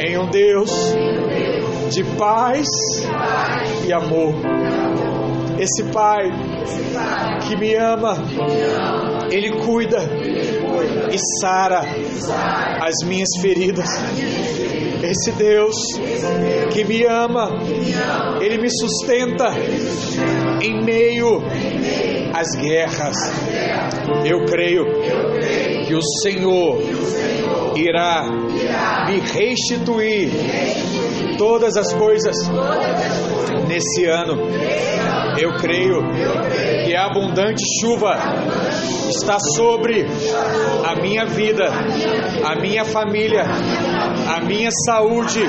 em 0.07 0.19
um 0.19 0.29
Deus 0.31 0.71
de 1.91 2.05
paz 2.17 2.67
e 3.87 3.93
amor. 3.93 4.35
Esse 5.59 5.85
Pai 5.93 6.31
que 7.47 7.57
me 7.57 7.75
ama, 7.75 8.17
Ele 9.31 9.51
cuida 9.59 9.99
e 11.13 11.19
sara 11.41 11.83
as 12.81 13.07
minhas 13.07 13.29
feridas. 13.43 13.89
Esse 15.03 15.33
Deus 15.33 15.75
que 16.73 16.85
me 16.85 17.05
ama, 17.05 17.51
Ele 18.41 18.59
me 18.59 18.71
sustenta 18.71 19.53
em 20.63 20.83
meio 20.83 21.43
às 22.33 22.55
guerras. 22.57 23.17
Eu 24.25 24.47
creio 24.47 24.85
que 25.91 25.95
o 25.97 26.03
Senhor 26.23 26.79
irá 27.75 28.23
me 29.09 29.19
restituir 29.19 30.31
todas 31.37 31.77
as 31.77 31.93
coisas 31.93 32.37
nesse 33.67 34.07
ano. 34.07 34.39
Eu 35.37 35.57
creio 35.57 36.01
que 36.87 36.95
a 36.95 37.07
abundante 37.07 37.65
chuva 37.81 38.17
está 39.09 39.37
sobre 39.57 40.07
a 40.87 40.95
minha 41.03 41.27
vida, 41.27 41.65
a 42.45 42.61
minha 42.61 42.85
família, 42.85 43.43
a 44.33 44.41
minha 44.45 44.71
saúde, 44.87 45.41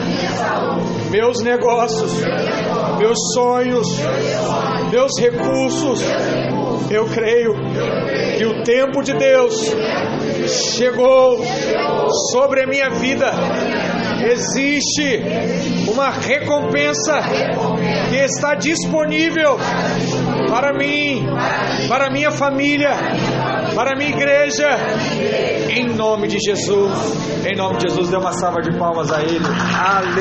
meus 1.11 1.43
negócios, 1.43 2.13
meus 2.97 3.17
sonhos, 3.35 3.87
meus 4.89 5.11
recursos. 5.19 6.01
Eu 6.89 7.05
creio 7.05 7.53
que 8.37 8.45
o 8.45 8.63
tempo 8.63 9.03
de 9.03 9.13
Deus 9.13 9.73
chegou 10.52 11.43
sobre 12.32 12.64
a 12.64 12.68
minha 12.68 12.89
vida. 12.89 13.32
Existe 14.24 15.24
uma 15.91 16.10
recompensa 16.12 17.20
que 18.10 18.16
está 18.18 18.56
disponível 18.56 19.58
para 20.49 20.74
mim, 20.74 21.26
para 21.88 22.12
minha 22.12 22.32
família, 22.32 22.91
para 23.76 23.95
minha 23.95 24.12
igreja, 24.12 24.68
em 25.70 25.86
nome 25.95 26.28
de 26.28 26.38
Jesus. 26.39 26.91
Em 27.45 27.56
nome 27.56 27.78
de 27.78 27.89
Jesus, 27.89 28.10
dê 28.10 28.18
uma 28.18 28.34
salva 28.34 28.62
de 28.62 28.78
palmas 28.78 29.12
a 29.12 29.22
Ele. 29.22 29.39
Aleluia. 29.76 30.10